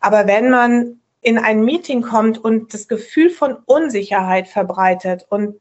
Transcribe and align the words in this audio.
Aber 0.00 0.26
wenn 0.26 0.50
man 0.50 1.00
in 1.20 1.38
ein 1.38 1.62
Meeting 1.62 2.02
kommt 2.02 2.38
und 2.42 2.74
das 2.74 2.88
Gefühl 2.88 3.30
von 3.30 3.56
Unsicherheit 3.66 4.48
verbreitet 4.48 5.26
und 5.28 5.60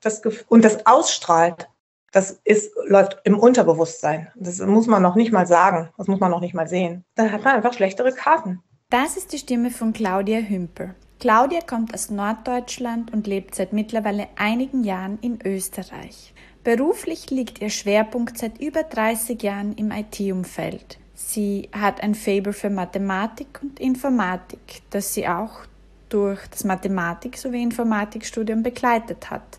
das, 0.00 0.22
und 0.48 0.64
das 0.64 0.86
ausstrahlt, 0.86 1.67
das 2.12 2.40
ist, 2.44 2.72
läuft 2.86 3.18
im 3.24 3.38
Unterbewusstsein. 3.38 4.28
Das 4.36 4.58
muss 4.60 4.86
man 4.86 5.02
noch 5.02 5.14
nicht 5.14 5.32
mal 5.32 5.46
sagen. 5.46 5.90
Das 5.98 6.06
muss 6.06 6.20
man 6.20 6.30
noch 6.30 6.40
nicht 6.40 6.54
mal 6.54 6.68
sehen. 6.68 7.04
Dann 7.14 7.32
hat 7.32 7.44
man 7.44 7.56
einfach 7.56 7.72
schlechtere 7.72 8.12
Karten. 8.12 8.60
Das 8.90 9.16
ist 9.16 9.32
die 9.32 9.38
Stimme 9.38 9.70
von 9.70 9.92
Claudia 9.92 10.38
Hümper. 10.38 10.94
Claudia 11.20 11.60
kommt 11.60 11.92
aus 11.92 12.10
Norddeutschland 12.10 13.12
und 13.12 13.26
lebt 13.26 13.54
seit 13.54 13.72
mittlerweile 13.72 14.28
einigen 14.36 14.84
Jahren 14.84 15.18
in 15.20 15.38
Österreich. 15.44 16.32
Beruflich 16.64 17.30
liegt 17.30 17.60
ihr 17.60 17.70
Schwerpunkt 17.70 18.38
seit 18.38 18.60
über 18.60 18.84
30 18.84 19.42
Jahren 19.42 19.74
im 19.74 19.90
IT-Umfeld. 19.90 20.98
Sie 21.14 21.68
hat 21.72 22.02
ein 22.02 22.14
Fable 22.14 22.52
für 22.52 22.70
Mathematik 22.70 23.58
und 23.60 23.80
Informatik, 23.80 24.82
das 24.90 25.12
sie 25.12 25.26
auch 25.26 25.66
durch 26.08 26.46
das 26.46 26.64
Mathematik- 26.64 27.36
sowie 27.36 27.62
Informatikstudium 27.62 28.62
begleitet 28.62 29.30
hat. 29.30 29.58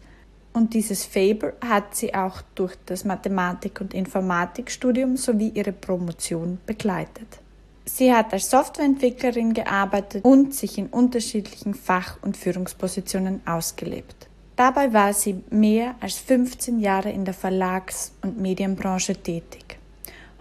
Und 0.53 0.73
dieses 0.73 1.05
Fable 1.05 1.53
hat 1.65 1.95
sie 1.95 2.13
auch 2.13 2.41
durch 2.55 2.75
das 2.85 3.05
Mathematik- 3.05 3.81
und 3.81 3.93
Informatikstudium 3.93 5.15
sowie 5.15 5.49
ihre 5.49 5.71
Promotion 5.71 6.59
begleitet. 6.65 7.39
Sie 7.85 8.13
hat 8.13 8.33
als 8.33 8.49
Softwareentwicklerin 8.49 9.53
gearbeitet 9.53 10.23
und 10.23 10.53
sich 10.53 10.77
in 10.77 10.87
unterschiedlichen 10.87 11.73
Fach- 11.73 12.17
und 12.21 12.37
Führungspositionen 12.37 13.41
ausgelebt. 13.47 14.27
Dabei 14.55 14.93
war 14.93 15.13
sie 15.13 15.43
mehr 15.49 15.95
als 15.99 16.17
15 16.17 16.79
Jahre 16.79 17.11
in 17.11 17.25
der 17.25 17.33
Verlags- 17.33 18.11
und 18.21 18.39
Medienbranche 18.39 19.15
tätig. 19.15 19.79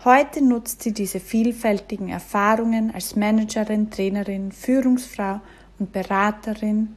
Heute 0.04 0.44
nutzt 0.44 0.82
sie 0.82 0.92
diese 0.92 1.20
vielfältigen 1.20 2.08
Erfahrungen 2.08 2.92
als 2.94 3.16
Managerin, 3.16 3.90
Trainerin, 3.90 4.52
Führungsfrau 4.52 5.40
und 5.78 5.92
Beraterin 5.92 6.96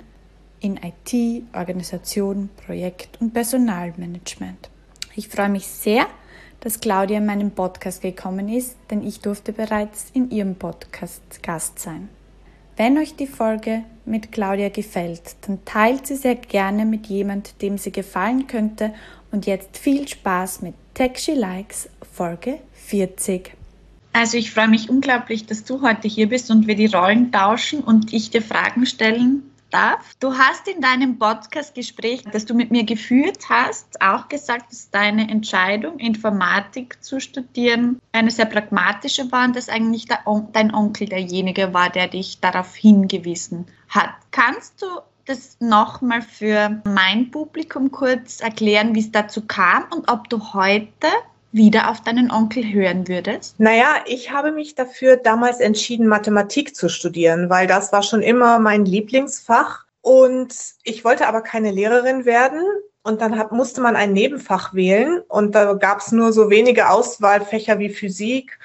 in 0.62 0.78
IT, 0.78 1.44
Organisation, 1.54 2.50
Projekt 2.66 3.20
und 3.20 3.34
Personalmanagement. 3.34 4.70
Ich 5.16 5.28
freue 5.28 5.50
mich 5.50 5.68
sehr, 5.68 6.08
dass 6.62 6.80
Claudia 6.80 7.18
in 7.18 7.26
meinem 7.26 7.52
Podcast 7.52 8.02
gekommen 8.02 8.48
ist, 8.48 8.78
denn 8.90 9.06
ich 9.06 9.20
durfte 9.20 9.52
bereits 9.52 10.12
in 10.14 10.30
ihrem 10.30 10.56
Podcast 10.56 11.44
Gast 11.44 11.80
sein. 11.80 12.08
Wenn 12.78 12.98
euch 12.98 13.16
die 13.16 13.28
Folge 13.28 13.84
mit 14.06 14.32
Claudia 14.32 14.70
gefällt, 14.70 15.36
dann 15.42 15.66
teilt 15.66 16.08
sie 16.08 16.16
sehr 16.16 16.36
gerne 16.36 16.86
mit 16.86 17.08
jemand, 17.08 17.62
dem 17.62 17.78
sie 17.78 17.92
gefallen 17.92 18.48
könnte. 18.48 18.94
Und 19.32 19.46
jetzt 19.46 19.78
viel 19.78 20.08
Spaß 20.08 20.62
mit 20.62 20.76
Tech 20.94 21.18
She 21.18 21.34
Likes 21.34 21.90
Folge 22.14 22.60
40. 22.74 23.52
Also 24.14 24.38
ich 24.38 24.52
freue 24.52 24.68
mich 24.68 24.90
unglaublich, 24.90 25.46
dass 25.46 25.64
du 25.64 25.82
heute 25.82 26.08
hier 26.08 26.28
bist 26.28 26.52
und 26.52 26.68
wir 26.68 26.76
die 26.76 26.88
Rollen 26.88 27.32
tauschen 27.32 27.82
und 27.82 28.14
ich 28.14 28.30
dir 28.30 28.42
Fragen 28.42 28.86
stellen 28.86 29.51
darf. 29.72 30.16
Du 30.20 30.38
hast 30.38 30.68
in 30.68 30.82
deinem 30.82 31.18
Podcast-Gespräch, 31.18 32.24
das 32.32 32.46
du 32.46 32.54
mit 32.54 32.72
mir 32.72 32.84
geführt 32.84 33.50
hast, 33.50 34.02
auch 34.02 34.30
gesagt, 34.30 34.72
dass 34.72 34.90
deine 34.92 35.30
Entscheidung, 35.30 36.00
Informatik 36.00 37.02
zu 37.04 37.20
studieren, 37.20 38.00
eine 38.12 38.32
sehr 38.32 38.46
pragmatische 38.46 39.32
war 39.32 39.46
und 39.46 39.56
dass 39.56 39.70
eigentlich 39.70 40.08
dein 40.52 40.74
Onkel 40.74 41.08
derjenige 41.08 41.74
war, 41.74 41.90
der 41.90 42.08
dich 42.08 42.40
darauf 42.40 42.76
hingewiesen 42.76 43.66
hat. 43.90 44.12
Kannst 44.32 44.82
du 44.82 44.86
das 45.26 45.58
nochmal 45.60 46.22
für 46.22 46.82
mein 46.84 47.32
Publikum 47.32 47.92
kurz 47.92 48.42
erklären, 48.42 48.96
wie 48.96 49.00
es 49.00 49.12
dazu 49.12 49.46
kam 49.46 49.86
und 49.94 50.10
ob 50.12 50.30
du 50.30 50.54
heute 50.54 51.08
wieder 51.52 51.90
auf 51.90 52.02
deinen 52.02 52.32
Onkel 52.32 52.64
hören 52.72 53.08
würdest? 53.08 53.60
Naja, 53.60 53.96
ich 54.06 54.32
habe 54.32 54.52
mich 54.52 54.76
dafür 54.76 55.18
damals 55.18 55.60
entschieden, 55.60 56.08
Mathematik 56.08 56.76
zu 56.76 56.90
studieren, 56.90 57.50
weil 57.50 57.68
das 57.68 57.92
war 57.92 58.04
schon 58.04 58.22
immer 58.22 58.60
mein 58.60 58.86
Lieblingsfach. 58.86 59.86
Und 60.02 60.54
ich 60.84 61.04
wollte 61.04 61.28
aber 61.28 61.42
keine 61.42 61.72
Lehrerin 61.72 62.26
werden. 62.26 62.64
Und 63.04 63.22
dann 63.22 63.38
hab, 63.38 63.52
musste 63.52 63.82
man 63.82 63.96
ein 63.96 64.14
Nebenfach 64.14 64.74
wählen. 64.74 65.22
Und 65.28 65.56
da 65.56 65.74
gab 65.74 66.00
es 66.00 66.12
nur 66.12 66.34
so 66.34 66.50
wenige 66.50 66.90
Auswahlfächer 66.90 67.80
wie 67.80 67.90
Physik. 67.90 68.60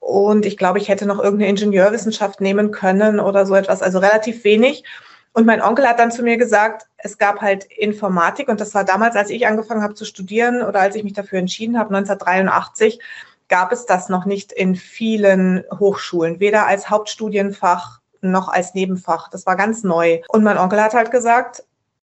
Und 0.00 0.44
ich 0.46 0.56
glaube, 0.56 0.78
ich 0.78 0.88
hätte 0.88 1.06
noch 1.06 1.18
irgendeine 1.22 1.50
Ingenieurwissenschaft 1.50 2.40
nehmen 2.40 2.72
können 2.72 3.20
oder 3.20 3.46
so 3.46 3.54
etwas. 3.54 3.82
Also 3.82 3.98
relativ 3.98 4.44
wenig. 4.44 4.84
Und 5.32 5.46
mein 5.46 5.62
Onkel 5.62 5.88
hat 5.88 5.98
dann 5.98 6.12
zu 6.12 6.22
mir 6.22 6.36
gesagt, 6.36 6.86
es 6.98 7.16
gab 7.16 7.40
halt 7.40 7.64
Informatik 7.64 8.48
und 8.48 8.60
das 8.60 8.74
war 8.74 8.84
damals, 8.84 9.16
als 9.16 9.30
ich 9.30 9.46
angefangen 9.46 9.82
habe 9.82 9.94
zu 9.94 10.04
studieren 10.04 10.62
oder 10.62 10.80
als 10.80 10.94
ich 10.94 11.04
mich 11.04 11.14
dafür 11.14 11.38
entschieden 11.38 11.78
habe, 11.78 11.94
1983, 11.94 13.00
gab 13.48 13.72
es 13.72 13.86
das 13.86 14.08
noch 14.08 14.24
nicht 14.24 14.52
in 14.52 14.74
vielen 14.74 15.64
Hochschulen, 15.78 16.40
weder 16.40 16.66
als 16.66 16.90
Hauptstudienfach 16.90 18.00
noch 18.20 18.48
als 18.48 18.74
Nebenfach. 18.74 19.28
Das 19.28 19.46
war 19.46 19.56
ganz 19.56 19.82
neu. 19.82 20.20
Und 20.28 20.44
mein 20.44 20.58
Onkel 20.58 20.80
hat 20.82 20.94
halt 20.94 21.10
gesagt, 21.10 21.64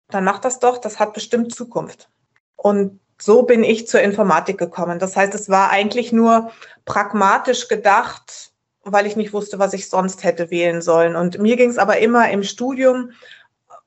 dann 0.09 0.23
mach 0.23 0.39
das 0.39 0.59
doch, 0.59 0.77
das 0.77 0.99
hat 0.99 1.13
bestimmt 1.13 1.53
Zukunft. 1.53 2.09
Und 2.55 2.99
so 3.19 3.43
bin 3.43 3.63
ich 3.63 3.87
zur 3.87 4.01
Informatik 4.01 4.57
gekommen. 4.57 4.99
Das 4.99 5.15
heißt, 5.15 5.33
es 5.35 5.49
war 5.49 5.69
eigentlich 5.69 6.11
nur 6.11 6.51
pragmatisch 6.85 7.67
gedacht, 7.67 8.51
weil 8.85 9.07
ich 9.07 9.15
nicht 9.15 9.33
wusste, 9.33 9.59
was 9.59 9.73
ich 9.73 9.89
sonst 9.89 10.23
hätte 10.23 10.51
wählen 10.51 10.81
sollen. 10.81 11.15
Und 11.15 11.39
mir 11.39 11.57
ging 11.57 11.69
es 11.69 11.77
aber 11.77 11.97
immer 11.99 12.29
im 12.29 12.43
Studium 12.43 13.11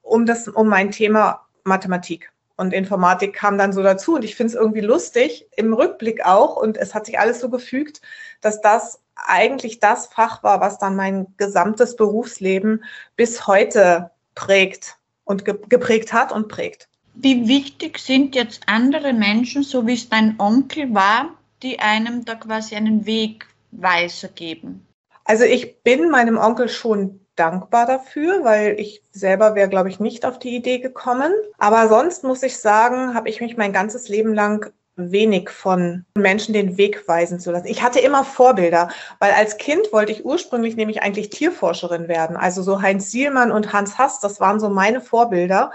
um 0.03 0.27
das, 0.27 0.49
um 0.49 0.69
mein 0.69 0.91
Thema 0.91 1.47
Mathematik. 1.65 2.33
Und 2.57 2.73
Informatik 2.75 3.35
kam 3.35 3.57
dann 3.57 3.73
so 3.73 3.83
dazu. 3.83 4.17
Und 4.17 4.25
ich 4.25 4.35
finde 4.35 4.53
es 4.53 4.61
irgendwie 4.61 4.81
lustig, 4.81 5.47
im 5.57 5.73
Rückblick 5.73 6.27
auch. 6.27 6.57
Und 6.57 6.77
es 6.77 6.95
hat 6.95 7.07
sich 7.07 7.19
alles 7.19 7.41
so 7.41 7.49
gefügt, 7.49 8.01
dass 8.41 8.61
das 8.61 9.01
eigentlich 9.15 9.79
das 9.79 10.07
Fach 10.07 10.43
war, 10.43 10.61
was 10.61 10.79
dann 10.79 10.97
mein 10.97 11.29
gesamtes 11.37 11.95
Berufsleben 11.95 12.85
bis 13.17 13.47
heute 13.47 14.11
prägt 14.35 14.97
und 15.25 15.45
geprägt 15.45 16.13
hat 16.13 16.33
und 16.33 16.49
prägt. 16.49 16.89
Wie 17.15 17.47
wichtig 17.47 17.99
sind 17.99 18.35
jetzt 18.35 18.63
andere 18.67 19.13
Menschen, 19.13 19.63
so 19.63 19.87
wie 19.87 19.95
es 19.95 20.09
dein 20.09 20.39
Onkel 20.39 20.93
war, 20.95 21.35
die 21.63 21.79
einem 21.79 22.25
da 22.25 22.35
quasi 22.35 22.75
einen 22.75 23.07
Wegweiser 23.07 24.29
geben? 24.29 24.88
Also 25.29 25.45
ich 25.45 25.83
bin 25.83 26.09
meinem 26.09 26.39
Onkel 26.39 26.71
schon 26.71 27.21
dankbar 27.37 27.85
dafür, 27.85 28.45
weil 28.45 28.81
ich 28.81 29.03
selber 29.13 29.55
wäre, 29.55 29.69
glaube 29.69 29.91
ich, 29.91 30.01
nicht 30.01 30.25
auf 30.25 30.39
die 30.39 30.57
Idee 30.57 30.79
gekommen. 30.79 31.31
Aber 31.59 31.87
sonst 31.89 32.25
muss 32.25 32.43
ich 32.43 32.57
sagen, 32.57 33.13
habe 33.13 33.29
ich 33.29 33.43
mich 33.43 33.59
mein 33.59 33.75
ganzes 33.75 34.09
Leben 34.09 34.33
lang 34.33 34.73
wenig 34.97 35.51
von 35.51 36.07
Menschen 36.17 36.55
den 36.55 36.79
Weg 36.79 37.07
weisen 37.07 37.41
zu 37.41 37.53
lassen. 37.53 37.67
Ich 37.67 37.83
hatte 37.83 38.01
immer 38.01 38.25
Vorbilder, 38.25 38.89
weil 39.19 39.33
als 39.33 39.59
Kind 39.59 39.93
wollte 39.93 40.13
ich 40.13 40.25
ursprünglich 40.25 40.77
nämlich 40.77 41.03
eigentlich 41.03 41.29
Tierforscherin 41.29 42.09
werden. 42.09 42.39
Also 42.39 42.63
so 42.63 42.81
Heinz 42.81 43.11
Sielmann 43.11 43.53
und 43.53 43.75
Hans 43.75 43.99
Hass, 43.99 44.21
das 44.21 44.41
waren 44.41 44.59
so 44.59 44.71
meine 44.71 45.03
Vorbilder. 45.03 45.73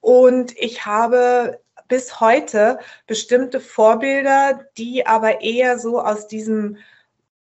Und 0.00 0.58
ich 0.58 0.86
habe 0.86 1.60
bis 1.88 2.20
heute 2.20 2.78
bestimmte 3.06 3.60
Vorbilder, 3.60 4.64
die 4.78 5.06
aber 5.06 5.42
eher 5.42 5.78
so 5.78 6.00
aus 6.00 6.26
diesem 6.26 6.78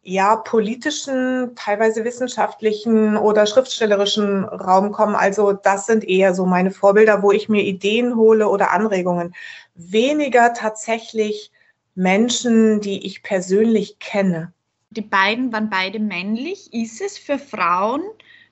ja, 0.09 0.37
politischen, 0.37 1.55
teilweise 1.55 2.03
wissenschaftlichen 2.03 3.19
oder 3.19 3.47
schriftstellerischen 3.47 4.45
Raum 4.45 4.91
kommen. 4.91 5.15
Also 5.15 5.53
das 5.53 5.85
sind 5.85 6.03
eher 6.03 6.35
so 6.35 6.47
meine 6.47 6.71
Vorbilder, 6.71 7.23
wo 7.23 7.31
ich 7.31 7.51
mir 7.51 7.63
Ideen 7.63 8.17
hole 8.17 8.49
oder 8.49 8.71
Anregungen. 8.73 9.35
Weniger 9.75 10.55
tatsächlich 10.55 11.53
Menschen, 11.95 12.81
die 12.81 13.05
ich 13.05 13.23
persönlich 13.23 13.99
kenne. 13.99 14.53
Die 14.91 15.03
beiden 15.03 15.53
waren 15.53 15.69
beide 15.69 15.99
männlich. 15.99 16.73
Ist 16.73 17.03
es 17.03 17.19
für 17.19 17.39
Frauen 17.39 18.01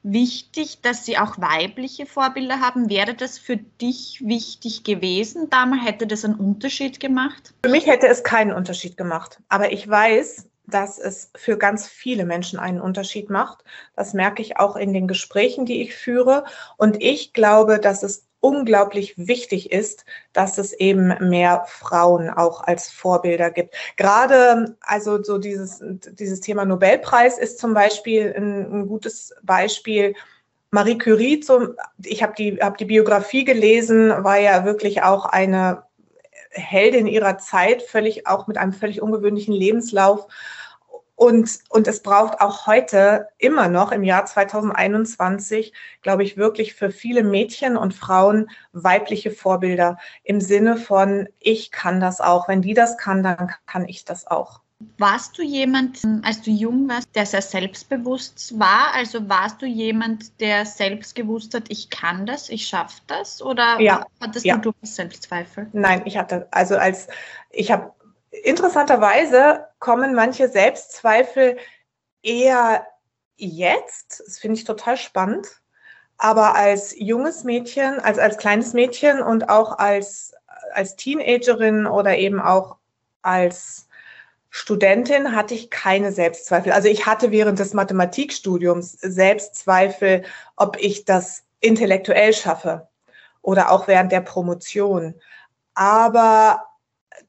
wichtig, 0.03 0.83
dass 0.83 1.07
sie 1.07 1.17
auch 1.17 1.39
weibliche 1.39 2.05
Vorbilder 2.05 2.61
haben? 2.61 2.91
Wäre 2.91 3.15
das 3.15 3.39
für 3.39 3.57
dich 3.57 4.23
wichtig 4.23 4.85
gewesen? 4.85 5.49
Damals 5.49 5.87
hätte 5.87 6.07
das 6.07 6.23
einen 6.23 6.35
Unterschied 6.35 7.01
gemacht? 7.01 7.55
Für 7.65 7.71
mich 7.71 7.87
hätte 7.87 8.09
es 8.09 8.23
keinen 8.23 8.53
Unterschied 8.53 8.99
gemacht. 8.99 9.41
Aber 9.49 9.73
ich 9.73 9.89
weiß, 9.89 10.47
dass 10.67 10.99
es 10.99 11.31
für 11.37 11.57
ganz 11.57 11.87
viele 11.87 12.25
Menschen 12.25 12.59
einen 12.59 12.81
Unterschied 12.81 13.31
macht. 13.31 13.65
Das 13.95 14.15
merke 14.15 14.43
ich 14.43 14.59
auch 14.59 14.77
in 14.77 14.93
den 14.93 15.09
Gesprächen, 15.09 15.67
die 15.67 15.83
ich 15.83 15.95
führe. 15.95 16.45
Und 16.77 17.03
ich 17.03 17.33
glaube, 17.33 17.79
dass 17.79 18.03
es 18.03 18.27
unglaublich 18.41 19.15
wichtig 19.17 19.73
ist, 19.73 20.05
dass 20.33 20.59
es 20.59 20.73
eben 20.73 21.09
mehr 21.29 21.65
Frauen 21.67 22.31
auch 22.31 22.63
als 22.63 22.91
Vorbilder 22.91 23.51
gibt. 23.51 23.75
Gerade 23.97 24.77
also 24.81 25.23
so 25.23 25.39
dieses, 25.39 25.83
dieses 25.83 26.41
Thema 26.41 26.65
Nobelpreis 26.65 27.39
ist 27.39 27.59
zum 27.59 27.75
Beispiel 27.75 28.33
ein, 28.37 28.83
ein 28.83 28.87
gutes 28.87 29.35
Beispiel. 29.43 30.15
Marie 30.71 30.99
Curie, 30.99 31.41
zum, 31.41 31.75
ich 32.05 32.23
habe 32.23 32.35
die, 32.37 32.59
hab 32.59 32.77
die 32.77 32.85
Biografie 32.85 33.45
gelesen, 33.45 34.11
war 34.23 34.39
ja 34.39 34.65
wirklich 34.65 35.03
auch 35.03 35.25
eine 35.25 35.86
Heldin 36.51 37.07
ihrer 37.07 37.39
Zeit, 37.39 37.83
völlig 37.83 38.27
auch 38.27 38.47
mit 38.47 38.59
einem 38.59 38.73
völlig 38.73 39.03
ungewöhnlichen 39.03 39.55
Lebenslauf 39.55 40.27
Und, 41.15 41.61
und 41.71 41.89
es 41.89 42.03
braucht 42.03 42.41
auch 42.43 42.67
heute 42.67 43.29
immer 43.39 43.69
noch 43.69 43.91
im 43.91 44.05
Jahr 44.05 44.27
2021, 44.27 45.73
glaube 46.03 46.23
ich, 46.25 46.37
wirklich 46.37 46.75
für 46.75 46.91
viele 46.91 47.23
Mädchen 47.25 47.77
und 47.79 47.95
Frauen 47.95 48.51
weibliche 48.73 49.31
Vorbilder 49.31 49.97
im 50.25 50.41
Sinne 50.43 50.77
von, 50.77 51.29
ich 51.41 51.71
kann 51.73 52.01
das 52.01 52.21
auch. 52.21 52.49
Wenn 52.49 52.61
die 52.63 52.75
das 52.75 52.99
kann, 52.99 53.23
dann 53.23 53.53
kann 53.67 53.89
ich 53.89 54.05
das 54.05 54.27
auch. 54.27 54.61
Warst 54.99 55.39
du 55.39 55.43
jemand, 55.43 56.03
als 56.23 56.43
du 56.43 56.51
jung 56.51 56.87
warst, 56.89 57.09
der 57.15 57.25
sehr 57.25 57.41
selbstbewusst 57.41 58.59
war? 58.59 58.93
Also 58.93 59.27
warst 59.27 59.63
du 59.63 59.67
jemand, 59.67 60.39
der 60.39 60.67
selbst 60.67 61.15
gewusst 61.15 61.55
hat, 61.55 61.65
ich 61.69 61.89
kann 61.89 62.27
das, 62.27 62.51
ich 62.51 62.69
schaffe 62.69 63.01
das? 63.07 63.41
Oder 63.41 63.81
ja, 63.81 64.07
hattest 64.21 64.45
ja. 64.45 64.57
du 64.57 64.73
durchaus 64.73 64.97
Selbstzweifel? 64.97 65.69
Nein, 65.73 66.03
ich 66.05 66.19
hatte, 66.19 66.47
also 66.51 66.77
als, 66.77 67.09
ich 67.51 67.71
habe, 67.71 67.93
interessanterweise 68.31 69.67
kommen 69.79 70.15
manche 70.15 70.49
Selbstzweifel 70.49 71.57
eher 72.23 72.87
jetzt, 73.37 74.23
das 74.27 74.39
finde 74.39 74.59
ich 74.59 74.65
total 74.65 74.99
spannend, 74.99 75.47
aber 76.19 76.55
als 76.55 76.95
junges 76.99 77.45
Mädchen, 77.45 77.99
als, 78.01 78.19
als 78.19 78.37
kleines 78.37 78.75
Mädchen 78.75 79.23
und 79.23 79.49
auch 79.49 79.79
als, 79.79 80.35
als 80.75 80.97
Teenagerin 80.97 81.87
oder 81.87 82.19
eben 82.19 82.41
auch 82.41 82.77
als 83.23 83.86
Studentin 84.51 85.35
hatte 85.35 85.55
ich 85.55 85.71
keine 85.71 86.13
Selbstzweifel. 86.13 86.73
Also 86.73 86.89
ich 86.89 87.07
hatte 87.07 87.31
während 87.31 87.59
des 87.59 87.75
Mathematikstudiums 87.75 88.93
Selbstzweifel, 88.93 90.25
ob 90.57 90.79
ich 90.79 91.05
das 91.05 91.45
intellektuell 91.61 92.33
schaffe 92.33 92.89
oder 93.43 93.71
auch 93.71 93.89
während 93.89 94.13
der 94.13 94.21
Promotion. 94.21 95.15
Aber 95.75 96.65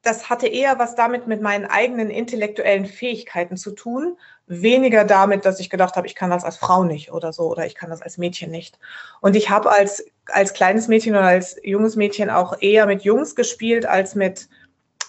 das 0.01 0.29
hatte 0.29 0.47
eher 0.47 0.79
was 0.79 0.95
damit 0.95 1.27
mit 1.27 1.41
meinen 1.41 1.65
eigenen 1.65 2.09
intellektuellen 2.09 2.85
Fähigkeiten 2.85 3.57
zu 3.57 3.71
tun, 3.71 4.17
weniger 4.45 5.03
damit, 5.03 5.45
dass 5.45 5.59
ich 5.59 5.69
gedacht 5.69 5.95
habe, 5.95 6.07
ich 6.07 6.15
kann 6.15 6.29
das 6.29 6.43
als 6.43 6.57
Frau 6.57 6.83
nicht 6.83 7.11
oder 7.11 7.33
so 7.33 7.43
oder 7.43 7.65
ich 7.65 7.75
kann 7.75 7.89
das 7.89 8.01
als 8.01 8.17
Mädchen 8.17 8.51
nicht. 8.51 8.79
Und 9.21 9.35
ich 9.35 9.49
habe 9.49 9.69
als, 9.71 10.05
als 10.27 10.53
kleines 10.53 10.87
Mädchen 10.87 11.13
oder 11.15 11.25
als 11.25 11.57
junges 11.63 11.95
Mädchen 11.95 12.29
auch 12.29 12.61
eher 12.61 12.85
mit 12.85 13.03
Jungs 13.03 13.35
gespielt 13.35 13.85
als 13.85 14.15
mit 14.15 14.47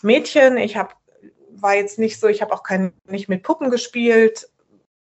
Mädchen. 0.02 0.56
Ich 0.56 0.76
habe 0.76 0.90
war 1.62 1.74
jetzt 1.74 1.98
nicht 1.98 2.20
so, 2.20 2.28
ich 2.28 2.42
habe 2.42 2.52
auch 2.52 2.62
kein, 2.62 2.92
nicht 3.06 3.28
mit 3.28 3.42
Puppen 3.42 3.70
gespielt. 3.70 4.48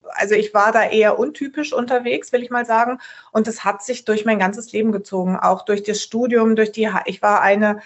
Also 0.02 0.34
ich 0.34 0.54
war 0.54 0.72
da 0.72 0.88
eher 0.88 1.18
untypisch 1.18 1.72
unterwegs, 1.72 2.32
will 2.32 2.42
ich 2.42 2.50
mal 2.50 2.64
sagen. 2.64 2.98
Und 3.32 3.46
das 3.46 3.64
hat 3.64 3.82
sich 3.82 4.04
durch 4.04 4.24
mein 4.24 4.38
ganzes 4.38 4.72
Leben 4.72 4.92
gezogen, 4.92 5.36
auch 5.36 5.64
durch 5.64 5.82
das 5.82 6.02
Studium, 6.02 6.56
durch 6.56 6.72
die, 6.72 6.88
ich 7.06 7.22
war 7.22 7.40
eine 7.40 7.80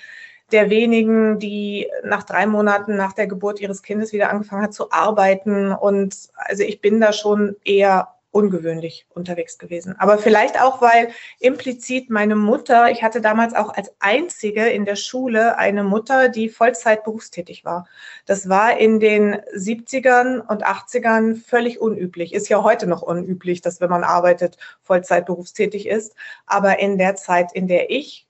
der 0.53 0.71
wenigen, 0.71 1.39
die 1.39 1.89
nach 2.03 2.25
drei 2.25 2.47
Monaten 2.47 2.97
nach 2.97 3.13
der 3.13 3.27
Geburt 3.27 3.61
ihres 3.61 3.83
Kindes 3.83 4.13
wieder 4.13 4.31
angefangen 4.31 4.63
hat 4.63 4.75
zu 4.75 4.91
arbeiten. 4.91 5.73
Und 5.73 6.17
also 6.35 6.63
ich 6.63 6.81
bin 6.81 7.01
da 7.01 7.13
schon 7.13 7.57
eher 7.65 8.09
ungewöhnlich 8.33 9.07
unterwegs 9.09 9.59
gewesen. 9.59 9.97
Aber 9.99 10.19
vielleicht 10.19 10.61
auch, 10.61 10.81
weil 10.81 11.11
implizit 11.41 12.11
meine 12.11 12.37
Mutter, 12.37 12.91
ich 12.91 13.03
hatte 13.03 13.21
damals 13.21 13.55
auch 13.55 13.71
als 13.75 13.93
einzige 13.99 14.69
in 14.69 14.85
der 14.85 14.97
Schule 14.97 15.59
eine 15.59 15.83
Mutter, 15.83 16.29
die 16.29 16.49
Vollzeit 16.49 17.05
berufstätig 17.05 17.65
war. 17.65 17.89
Das 18.27 18.49
war 18.49 18.79
in 18.79 19.01
den 19.01 19.37
70ern 19.57 20.47
und 20.47 20.65
80ern 20.65 21.43
völlig 21.45 21.81
unüblich. 21.81 22.33
Ist 22.33 22.49
ja 22.49 22.63
heute 22.63 22.87
noch 22.87 23.03
unüblich, 23.03 23.63
dass 23.63 23.81
wenn 23.81 23.91
man 23.91 24.05
arbeitet, 24.05 24.57
Vollzeit 24.83 25.27
berufstätig 25.27 25.87
ist. 25.87 26.15
Aber 26.47 26.79
in 26.79 26.99
der 26.99 27.17
Zeit, 27.17 27.53
in 27.53 27.67
der 27.67 27.91
ich 27.91 28.29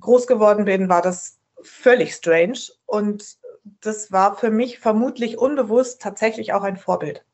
groß 0.00 0.26
geworden 0.26 0.66
bin, 0.66 0.90
war 0.90 1.00
das 1.00 1.38
völlig 1.62 2.14
strange. 2.14 2.58
Und 2.84 3.38
das 3.80 4.12
war 4.12 4.36
für 4.36 4.50
mich 4.50 4.78
vermutlich 4.78 5.38
unbewusst 5.38 6.02
tatsächlich 6.02 6.52
auch 6.52 6.62
ein 6.62 6.76
Vorbild. 6.76 7.24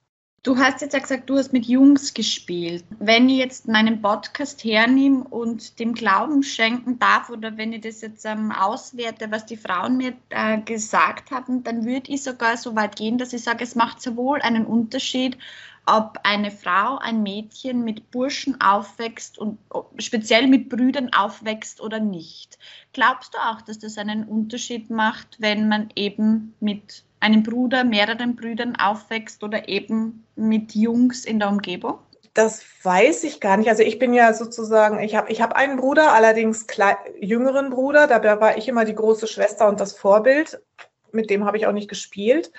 Du 0.42 0.56
hast 0.56 0.81
jetzt 0.81 0.94
ja 0.94 1.00
gesagt, 1.00 1.28
du 1.28 1.37
hast 1.37 1.52
mit 1.52 1.66
Jungs 1.66 2.14
gespielt. 2.14 2.82
Wenn 2.98 3.28
ich 3.28 3.37
jetzt 3.37 3.69
meinen 3.69 4.00
Podcast 4.00 4.64
hernehme 4.64 5.25
und 5.25 5.78
dem 5.78 5.92
Glauben 5.92 6.42
schenken 6.42 6.98
darf 6.98 7.28
oder 7.28 7.58
wenn 7.58 7.75
ich 7.75 7.82
das 7.82 8.00
jetzt 8.00 8.25
ähm, 8.25 8.50
auswerte, 8.50 9.31
was 9.31 9.44
die 9.44 9.58
Frauen 9.58 9.98
mir 9.98 10.14
äh, 10.31 10.58
gesagt 10.62 11.31
haben, 11.31 11.62
dann 11.62 11.84
würde 11.84 12.10
ich 12.10 12.22
sogar 12.22 12.56
so 12.56 12.75
weit 12.75 12.96
gehen, 12.96 13.19
dass 13.19 13.34
ich 13.34 13.42
sage, 13.42 13.62
es 13.62 13.75
macht 13.75 14.00
sowohl 14.00 14.40
einen 14.40 14.64
Unterschied, 14.64 15.37
ob 15.84 16.19
eine 16.22 16.50
Frau, 16.50 16.96
ein 16.96 17.22
Mädchen 17.22 17.84
mit 17.84 18.10
Burschen 18.10 18.62
aufwächst 18.62 19.36
und 19.36 19.58
speziell 19.98 20.46
mit 20.46 20.70
Brüdern 20.70 21.12
aufwächst 21.12 21.82
oder 21.82 22.00
nicht. 22.00 22.58
Glaubst 22.94 23.34
du 23.34 23.38
auch, 23.38 23.60
dass 23.60 23.78
das 23.78 23.98
einen 23.98 24.25
Unterschied 24.25 24.88
macht, 24.88 25.36
wenn 25.38 25.69
man 25.69 25.90
eben 25.96 26.54
mit 26.60 27.04
einem 27.20 27.43
Bruder, 27.43 27.84
mehreren 27.84 28.34
Brüdern 28.34 28.76
aufwächst 28.76 29.43
oder 29.44 29.69
eben 29.69 30.25
mit 30.37 30.75
Jungs 30.75 31.25
in 31.25 31.38
der 31.38 31.49
Umgebung? 31.49 31.99
Das 32.34 32.62
weiß 32.82 33.25
ich 33.25 33.40
gar 33.40 33.56
nicht. 33.56 33.69
Also 33.69 33.82
ich 33.82 33.99
bin 33.99 34.14
ja 34.14 34.32
sozusagen, 34.32 35.00
ich 35.00 35.17
habe 35.17 35.31
ich 35.31 35.43
hab 35.43 35.55
einen 35.55 35.76
Bruder, 35.76 36.12
allerdings 36.12 36.67
klein, 36.67 36.96
jüngeren 37.20 37.70
Bruder. 37.70 38.06
Dabei 38.06 38.40
war 38.40 38.56
ich 38.56 38.69
immer 38.69 38.84
die 38.84 38.94
große 38.94 39.26
Schwester 39.26 39.69
und 39.69 39.81
das 39.81 39.93
Vorbild. 39.93 40.61
Mit 41.12 41.28
dem 41.28 41.44
habe 41.44 41.56
ich 41.56 41.67
auch 41.67 41.72
nicht 41.72 41.88
gespielt. 41.88 42.52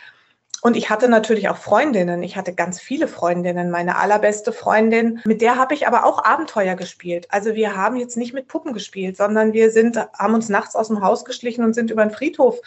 Und 0.62 0.78
ich 0.78 0.92
hatte 0.92 1.10
natürlich 1.10 1.50
auch 1.50 1.58
Freundinnen. 1.58 2.22
Ich 2.22 2.38
hatte 2.38 2.54
ganz 2.54 2.80
viele 2.80 3.08
Freundinnen. 3.08 3.72
Meine 3.72 3.96
allerbeste 3.96 4.52
Freundin, 4.52 5.20
mit 5.26 5.42
der 5.42 5.56
habe 5.56 5.74
ich 5.74 5.88
aber 5.88 6.06
auch 6.06 6.24
Abenteuer 6.24 6.76
gespielt. 6.76 7.26
Also 7.30 7.56
wir 7.56 7.76
haben 7.76 7.96
jetzt 7.96 8.16
nicht 8.16 8.34
mit 8.34 8.48
Puppen 8.48 8.74
gespielt, 8.74 9.18
sondern 9.18 9.54
wir 9.54 9.72
sind, 9.72 9.98
haben 9.98 10.36
uns 10.36 10.50
nachts 10.50 10.76
aus 10.76 10.90
dem 10.90 11.02
Haus 11.02 11.26
geschlichen 11.26 11.64
und 11.64 11.74
sind 11.74 11.90
über 11.90 12.06
den 12.06 12.12
Friedhof 12.12 12.62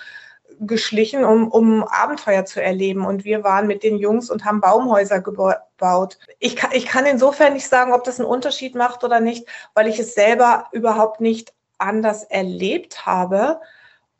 geschlichen, 0.61 1.25
um, 1.25 1.49
um 1.49 1.85
Abenteuer 1.85 2.45
zu 2.45 2.63
erleben. 2.63 3.05
Und 3.05 3.25
wir 3.25 3.45
waren 3.45 3.67
mit 3.67 3.83
den 3.83 3.97
Jungs 3.97 4.31
und 4.31 4.45
haben 4.45 4.61
Baumhäuser 4.61 5.21
gebaut. 5.21 6.19
Ich 6.39 6.57
kann, 6.57 6.71
ich 6.73 6.87
kann 6.87 7.07
insofern 7.07 7.53
nicht 7.53 7.69
sagen, 7.69 7.93
ob 7.93 8.05
das 8.05 8.19
einen 8.19 8.29
Unterschied 8.29 8.75
macht 8.75 9.05
oder 9.05 9.21
nicht, 9.21 9.47
weil 9.75 9.89
ich 9.89 9.99
es 9.99 10.15
selber 10.15 10.67
überhaupt 10.73 11.21
nicht 11.21 11.53
anders 11.79 12.25
erlebt 12.25 13.07
habe. 13.07 13.61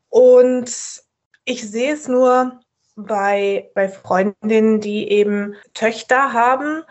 Und 0.09 0.71
ich 1.45 1.69
sehe 1.69 1.93
es 1.93 2.07
nur 2.07 2.59
bei, 2.95 3.69
bei 3.75 3.89
Freundinnen, 3.89 4.79
die 4.79 5.09
eben 5.11 5.55
Töchter 5.73 6.33
haben, 6.33 6.83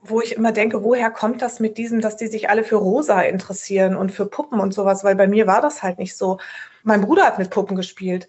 wo 0.00 0.20
ich 0.20 0.32
immer 0.32 0.52
denke, 0.52 0.84
woher 0.84 1.10
kommt 1.10 1.42
das 1.42 1.60
mit 1.60 1.76
diesem, 1.76 2.00
dass 2.00 2.16
die 2.16 2.28
sich 2.28 2.48
alle 2.48 2.64
für 2.64 2.76
Rosa 2.76 3.20
interessieren 3.22 3.96
und 3.96 4.12
für 4.12 4.26
Puppen 4.26 4.60
und 4.60 4.72
sowas, 4.72 5.04
weil 5.04 5.16
bei 5.16 5.26
mir 5.26 5.46
war 5.46 5.60
das 5.60 5.82
halt 5.82 5.98
nicht 5.98 6.16
so. 6.16 6.38
Mein 6.88 7.02
Bruder 7.02 7.24
hat 7.24 7.38
mit 7.38 7.50
Puppen 7.50 7.76
gespielt. 7.76 8.28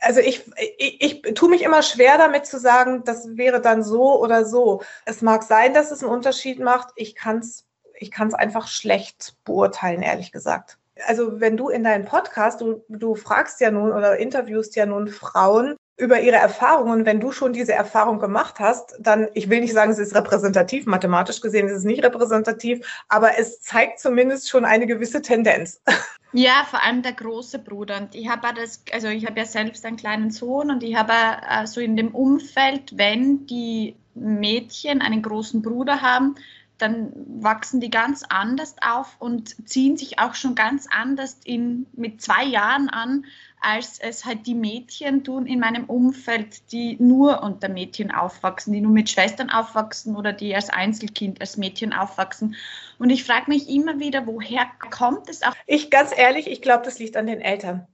Also 0.00 0.20
ich, 0.20 0.50
ich, 0.78 1.22
ich 1.24 1.34
tue 1.34 1.50
mich 1.50 1.62
immer 1.62 1.82
schwer 1.82 2.16
damit 2.16 2.46
zu 2.46 2.58
sagen, 2.58 3.04
das 3.04 3.36
wäre 3.36 3.60
dann 3.60 3.82
so 3.82 4.20
oder 4.20 4.44
so. 4.44 4.82
Es 5.04 5.22
mag 5.22 5.42
sein, 5.42 5.74
dass 5.74 5.90
es 5.90 6.02
einen 6.02 6.12
Unterschied 6.12 6.58
macht. 6.58 6.88
Ich 6.96 7.14
kann 7.14 7.38
es 7.38 7.66
ich 8.02 8.10
kann's 8.10 8.34
einfach 8.34 8.66
schlecht 8.66 9.36
beurteilen, 9.44 10.02
ehrlich 10.02 10.32
gesagt. 10.32 10.78
Also 11.06 11.40
wenn 11.40 11.56
du 11.56 11.68
in 11.68 11.84
deinem 11.84 12.04
Podcast, 12.04 12.60
du, 12.60 12.84
du 12.88 13.14
fragst 13.14 13.60
ja 13.60 13.70
nun 13.70 13.92
oder 13.92 14.18
interviewst 14.18 14.74
ja 14.74 14.86
nun 14.86 15.08
Frauen, 15.08 15.76
über 15.96 16.20
ihre 16.20 16.36
Erfahrungen. 16.36 17.06
Wenn 17.06 17.20
du 17.20 17.32
schon 17.32 17.52
diese 17.52 17.72
Erfahrung 17.72 18.18
gemacht 18.18 18.58
hast, 18.58 18.96
dann, 18.98 19.28
ich 19.34 19.50
will 19.50 19.60
nicht 19.60 19.72
sagen, 19.72 19.92
es 19.92 19.98
ist 19.98 20.14
repräsentativ, 20.14 20.86
mathematisch 20.86 21.40
gesehen 21.40 21.68
ist 21.68 21.76
es 21.76 21.84
nicht 21.84 22.02
repräsentativ, 22.02 22.86
aber 23.08 23.38
es 23.38 23.60
zeigt 23.60 24.00
zumindest 24.00 24.48
schon 24.48 24.64
eine 24.64 24.86
gewisse 24.86 25.22
Tendenz. 25.22 25.80
Ja, 26.34 26.66
vor 26.70 26.82
allem 26.82 27.02
der 27.02 27.12
große 27.12 27.58
Bruder. 27.58 27.98
Und 27.98 28.14
ich 28.14 28.26
habe 28.26 28.48
das, 28.56 28.82
also 28.92 29.08
ich 29.08 29.26
habe 29.26 29.38
ja 29.38 29.44
selbst 29.44 29.84
einen 29.84 29.98
kleinen 29.98 30.30
Sohn 30.30 30.70
und 30.70 30.82
ich 30.82 30.96
habe 30.96 31.12
äh, 31.12 31.66
so 31.66 31.78
in 31.78 31.94
dem 31.94 32.14
Umfeld, 32.14 32.96
wenn 32.96 33.46
die 33.46 33.96
Mädchen 34.14 35.02
einen 35.02 35.20
großen 35.20 35.60
Bruder 35.60 36.00
haben, 36.00 36.36
dann 36.78 37.12
wachsen 37.40 37.80
die 37.80 37.90
ganz 37.90 38.24
anders 38.28 38.74
auf 38.80 39.16
und 39.18 39.68
ziehen 39.68 39.96
sich 39.96 40.18
auch 40.18 40.34
schon 40.34 40.54
ganz 40.54 40.86
anders 40.90 41.38
in, 41.44 41.86
mit 41.92 42.20
zwei 42.20 42.44
Jahren 42.44 42.88
an, 42.88 43.24
als 43.62 43.98
es 44.00 44.24
halt 44.24 44.46
die 44.46 44.54
Mädchen 44.54 45.24
tun 45.24 45.46
in 45.46 45.60
meinem 45.60 45.84
Umfeld, 45.84 46.72
die 46.72 46.96
nur 47.00 47.42
unter 47.42 47.68
Mädchen 47.68 48.10
aufwachsen, 48.10 48.72
die 48.72 48.80
nur 48.80 48.92
mit 48.92 49.08
Schwestern 49.08 49.50
aufwachsen 49.50 50.16
oder 50.16 50.32
die 50.32 50.54
als 50.54 50.68
Einzelkind, 50.70 51.40
als 51.40 51.56
Mädchen 51.56 51.92
aufwachsen. 51.92 52.56
Und 52.98 53.10
ich 53.10 53.24
frage 53.24 53.44
mich 53.48 53.68
immer 53.68 53.98
wieder, 54.00 54.26
woher 54.26 54.66
kommt 54.90 55.28
es 55.28 55.42
auch? 55.42 55.54
Ich 55.66 55.90
ganz 55.90 56.16
ehrlich, 56.16 56.50
ich 56.50 56.60
glaube, 56.60 56.84
das 56.84 56.98
liegt 56.98 57.16
an 57.16 57.26
den 57.26 57.40
Eltern. 57.40 57.86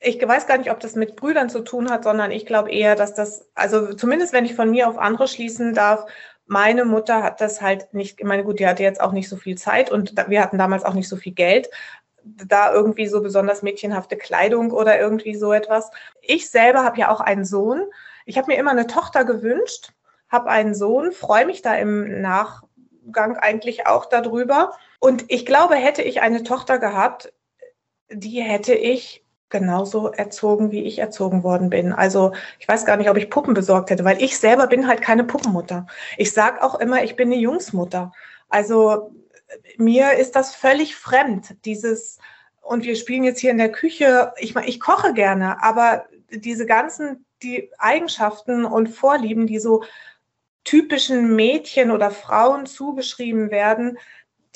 Ich 0.00 0.20
weiß 0.26 0.46
gar 0.46 0.58
nicht, 0.58 0.70
ob 0.70 0.78
das 0.78 0.94
mit 0.94 1.16
Brüdern 1.16 1.50
zu 1.50 1.60
tun 1.60 1.90
hat, 1.90 2.04
sondern 2.04 2.30
ich 2.30 2.46
glaube 2.46 2.70
eher, 2.70 2.94
dass 2.94 3.14
das, 3.14 3.48
also 3.54 3.94
zumindest 3.94 4.32
wenn 4.32 4.44
ich 4.44 4.54
von 4.54 4.70
mir 4.70 4.88
auf 4.88 4.96
andere 4.96 5.26
schließen 5.26 5.74
darf, 5.74 6.06
meine 6.46 6.84
Mutter 6.84 7.22
hat 7.22 7.40
das 7.40 7.60
halt 7.60 7.92
nicht, 7.92 8.20
ich 8.20 8.26
meine, 8.26 8.44
gut, 8.44 8.58
die 8.58 8.66
hatte 8.66 8.82
jetzt 8.82 9.00
auch 9.00 9.12
nicht 9.12 9.28
so 9.28 9.36
viel 9.36 9.58
Zeit 9.58 9.90
und 9.90 10.14
wir 10.28 10.40
hatten 10.40 10.56
damals 10.56 10.84
auch 10.84 10.94
nicht 10.94 11.08
so 11.08 11.16
viel 11.16 11.34
Geld, 11.34 11.68
da 12.46 12.72
irgendwie 12.72 13.06
so 13.06 13.22
besonders 13.22 13.62
mädchenhafte 13.62 14.16
Kleidung 14.16 14.70
oder 14.70 14.98
irgendwie 14.98 15.34
so 15.34 15.52
etwas. 15.52 15.90
Ich 16.20 16.50
selber 16.50 16.84
habe 16.84 16.98
ja 16.98 17.10
auch 17.10 17.20
einen 17.20 17.44
Sohn. 17.44 17.84
Ich 18.26 18.36
habe 18.38 18.50
mir 18.52 18.58
immer 18.58 18.72
eine 18.72 18.86
Tochter 18.86 19.24
gewünscht, 19.24 19.92
habe 20.28 20.50
einen 20.50 20.74
Sohn, 20.74 21.12
freue 21.12 21.46
mich 21.46 21.62
da 21.62 21.74
im 21.74 22.20
Nachgang 22.20 23.36
eigentlich 23.36 23.86
auch 23.86 24.06
darüber. 24.06 24.72
Und 25.00 25.24
ich 25.28 25.46
glaube, 25.46 25.76
hätte 25.76 26.02
ich 26.02 26.20
eine 26.20 26.42
Tochter 26.42 26.78
gehabt, 26.78 27.32
die 28.10 28.40
hätte 28.42 28.74
ich 28.74 29.24
genauso 29.50 30.12
erzogen, 30.12 30.70
wie 30.70 30.82
ich 30.82 30.98
erzogen 30.98 31.42
worden 31.42 31.70
bin. 31.70 31.92
Also 31.92 32.32
ich 32.58 32.68
weiß 32.68 32.84
gar 32.84 32.96
nicht, 32.96 33.08
ob 33.08 33.16
ich 33.16 33.30
Puppen 33.30 33.54
besorgt 33.54 33.90
hätte, 33.90 34.04
weil 34.04 34.22
ich 34.22 34.38
selber 34.38 34.66
bin 34.66 34.86
halt 34.86 35.00
keine 35.00 35.24
Puppenmutter. 35.24 35.86
Ich 36.18 36.32
sage 36.32 36.62
auch 36.62 36.78
immer, 36.80 37.02
ich 37.02 37.16
bin 37.16 37.28
eine 37.28 37.40
Jungsmutter. 37.40 38.12
Also 38.48 39.12
mir 39.76 40.12
ist 40.12 40.36
das 40.36 40.54
völlig 40.54 40.96
fremd, 40.96 41.56
dieses, 41.64 42.18
und 42.60 42.84
wir 42.84 42.96
spielen 42.96 43.24
jetzt 43.24 43.40
hier 43.40 43.50
in 43.50 43.58
der 43.58 43.72
Küche, 43.72 44.32
ich, 44.38 44.54
ich 44.56 44.80
koche 44.80 45.14
gerne, 45.14 45.62
aber 45.62 46.06
diese 46.30 46.66
ganzen, 46.66 47.24
die 47.42 47.70
Eigenschaften 47.78 48.64
und 48.64 48.88
Vorlieben, 48.88 49.46
die 49.46 49.58
so 49.58 49.84
typischen 50.64 51.34
Mädchen 51.34 51.90
oder 51.90 52.10
Frauen 52.10 52.66
zugeschrieben 52.66 53.50
werden, 53.50 53.98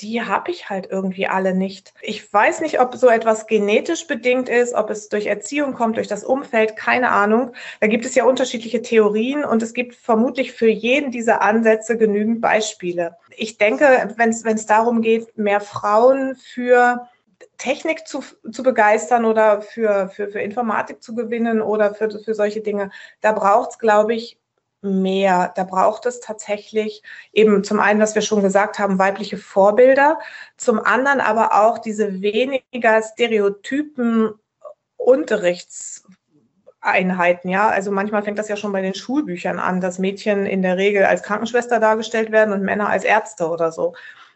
die 0.03 0.21
habe 0.21 0.51
ich 0.51 0.69
halt 0.69 0.87
irgendwie 0.91 1.27
alle 1.27 1.55
nicht. 1.55 1.93
Ich 2.01 2.31
weiß 2.31 2.59
nicht, 2.59 2.81
ob 2.81 2.95
so 2.95 3.07
etwas 3.07 3.47
genetisch 3.47 4.05
bedingt 4.05 4.49
ist, 4.49 4.73
ob 4.73 4.89
es 4.89 5.07
durch 5.07 5.27
Erziehung 5.27 5.73
kommt, 5.73 5.95
durch 5.95 6.09
das 6.09 6.25
Umfeld, 6.25 6.75
keine 6.75 7.09
Ahnung. 7.11 7.53
Da 7.79 7.87
gibt 7.87 8.05
es 8.05 8.13
ja 8.13 8.25
unterschiedliche 8.25 8.81
Theorien 8.81 9.45
und 9.45 9.63
es 9.63 9.73
gibt 9.73 9.95
vermutlich 9.95 10.51
für 10.51 10.67
jeden 10.67 11.11
dieser 11.11 11.41
Ansätze 11.41 11.97
genügend 11.97 12.41
Beispiele. 12.41 13.15
Ich 13.37 13.57
denke, 13.57 14.13
wenn 14.17 14.29
es 14.29 14.65
darum 14.65 15.01
geht, 15.01 15.37
mehr 15.37 15.61
Frauen 15.61 16.35
für 16.35 17.07
Technik 17.57 18.05
zu, 18.05 18.23
zu 18.51 18.61
begeistern 18.61 19.23
oder 19.23 19.61
für, 19.61 20.09
für, 20.09 20.27
für 20.27 20.41
Informatik 20.41 21.01
zu 21.01 21.15
gewinnen 21.15 21.61
oder 21.61 21.93
für, 21.93 22.09
für 22.09 22.33
solche 22.33 22.59
Dinge, 22.59 22.91
da 23.21 23.31
braucht 23.31 23.71
es, 23.71 23.79
glaube 23.79 24.13
ich, 24.15 24.37
mehr. 24.83 25.51
Da 25.55 25.63
braucht 25.63 26.05
es 26.05 26.19
tatsächlich 26.19 27.01
eben 27.31 27.63
zum 27.63 27.79
einen, 27.79 27.99
was 27.99 28.15
wir 28.15 28.21
schon 28.21 28.41
gesagt 28.41 28.79
haben, 28.79 28.99
weibliche 28.99 29.37
Vorbilder, 29.37 30.19
zum 30.57 30.79
anderen 30.79 31.21
aber 31.21 31.63
auch 31.63 31.77
diese 31.79 32.21
weniger 32.21 33.01
stereotypen 33.01 34.33
Unterrichtseinheiten, 34.97 37.49
ja. 37.49 37.69
Also 37.69 37.91
manchmal 37.91 38.23
fängt 38.23 38.39
das 38.39 38.49
ja 38.49 38.57
schon 38.57 38.71
bei 38.71 38.81
den 38.81 38.95
Schulbüchern 38.95 39.59
an, 39.59 39.81
dass 39.81 39.99
Mädchen 39.99 40.45
in 40.45 40.61
der 40.61 40.77
Regel 40.77 41.05
als 41.05 41.23
Krankenschwester 41.23 41.79
dargestellt 41.79 42.31
werden 42.31 42.53
und 42.53 42.63
Männer 42.63 42.89
als 42.89 43.03
Ärzte 43.03 43.49
oder 43.49 43.71
so. 43.71 43.93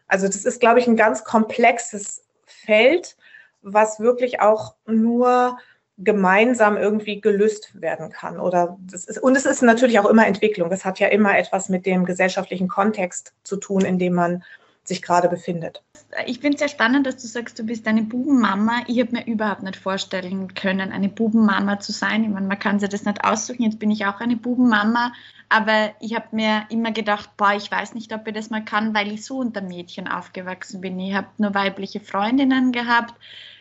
Also 0.07 0.27
das 0.27 0.45
ist, 0.45 0.59
glaube 0.59 0.79
ich, 0.79 0.87
ein 0.87 0.95
ganz 0.95 1.23
komplexes 1.23 2.23
Feld, 2.45 3.17
was 3.61 3.99
wirklich 3.99 4.41
auch 4.41 4.75
nur 4.85 5.57
gemeinsam 5.97 6.77
irgendwie 6.77 7.21
gelöst 7.21 7.81
werden 7.81 8.11
kann. 8.11 8.39
Oder 8.39 8.77
das 8.79 9.05
ist, 9.05 9.17
und 9.17 9.35
es 9.35 9.45
ist 9.45 9.63
natürlich 9.63 9.99
auch 9.99 10.05
immer 10.05 10.27
Entwicklung. 10.27 10.71
Es 10.71 10.85
hat 10.85 10.99
ja 10.99 11.07
immer 11.07 11.37
etwas 11.37 11.69
mit 11.69 11.85
dem 11.85 12.05
gesellschaftlichen 12.05 12.67
Kontext 12.67 13.33
zu 13.43 13.57
tun, 13.57 13.81
in 13.81 13.97
dem 13.97 14.13
man 14.13 14.43
sich 14.83 15.01
gerade 15.01 15.27
befindet. 15.27 15.83
Ich 16.25 16.39
finde 16.39 16.55
es 16.55 16.59
sehr 16.59 16.69
spannend, 16.69 17.05
dass 17.05 17.17
du 17.17 17.27
sagst, 17.27 17.59
du 17.59 17.63
bist 17.63 17.87
eine 17.87 18.03
Bubenmama. 18.03 18.83
Ich 18.87 18.99
habe 18.99 19.11
mir 19.11 19.27
überhaupt 19.27 19.63
nicht 19.63 19.75
vorstellen 19.75 20.53
können, 20.53 20.91
eine 20.91 21.09
Bubenmama 21.09 21.79
zu 21.79 21.91
sein. 21.91 22.23
Ich 22.23 22.29
meine, 22.29 22.47
man 22.47 22.59
kann 22.59 22.79
sich 22.79 22.89
das 22.89 23.03
nicht 23.03 23.25
aussuchen. 23.25 23.63
Jetzt 23.63 23.79
bin 23.79 23.91
ich 23.91 24.05
auch 24.05 24.21
eine 24.21 24.37
Bubenmama. 24.37 25.11
Aber 25.49 25.91
ich 25.99 26.15
habe 26.15 26.27
mir 26.31 26.63
immer 26.69 26.91
gedacht, 26.91 27.31
boah, 27.37 27.53
ich 27.53 27.69
weiß 27.69 27.95
nicht, 27.95 28.13
ob 28.13 28.27
ich 28.27 28.33
das 28.33 28.49
mal 28.49 28.63
kann, 28.63 28.93
weil 28.93 29.11
ich 29.11 29.25
so 29.25 29.37
unter 29.37 29.61
Mädchen 29.61 30.07
aufgewachsen 30.07 30.79
bin. 30.79 30.99
Ich 30.99 31.15
habe 31.15 31.27
nur 31.37 31.53
weibliche 31.53 31.99
Freundinnen 31.99 32.71
gehabt 32.71 33.13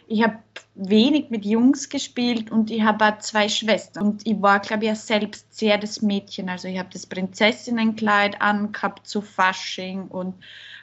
ich 0.08 0.22
habe 0.22 0.38
wenig 0.74 1.30
mit 1.30 1.44
Jungs 1.44 1.88
gespielt 1.88 2.50
und 2.50 2.70
ich 2.70 2.82
habe 2.82 3.16
zwei 3.20 3.48
Schwestern. 3.48 4.04
Und 4.04 4.26
ich 4.26 4.40
war, 4.40 4.60
glaube 4.60 4.84
ich, 4.84 4.92
auch 4.92 4.96
selbst 4.96 5.54
sehr 5.54 5.78
das 5.78 6.02
Mädchen. 6.02 6.48
Also 6.48 6.68
ich 6.68 6.78
habe 6.78 6.90
das 6.92 7.06
Prinzessinnenkleid 7.06 8.40
angehabt 8.40 9.06
zu 9.06 9.20
Fasching 9.20 10.06
und 10.08 10.34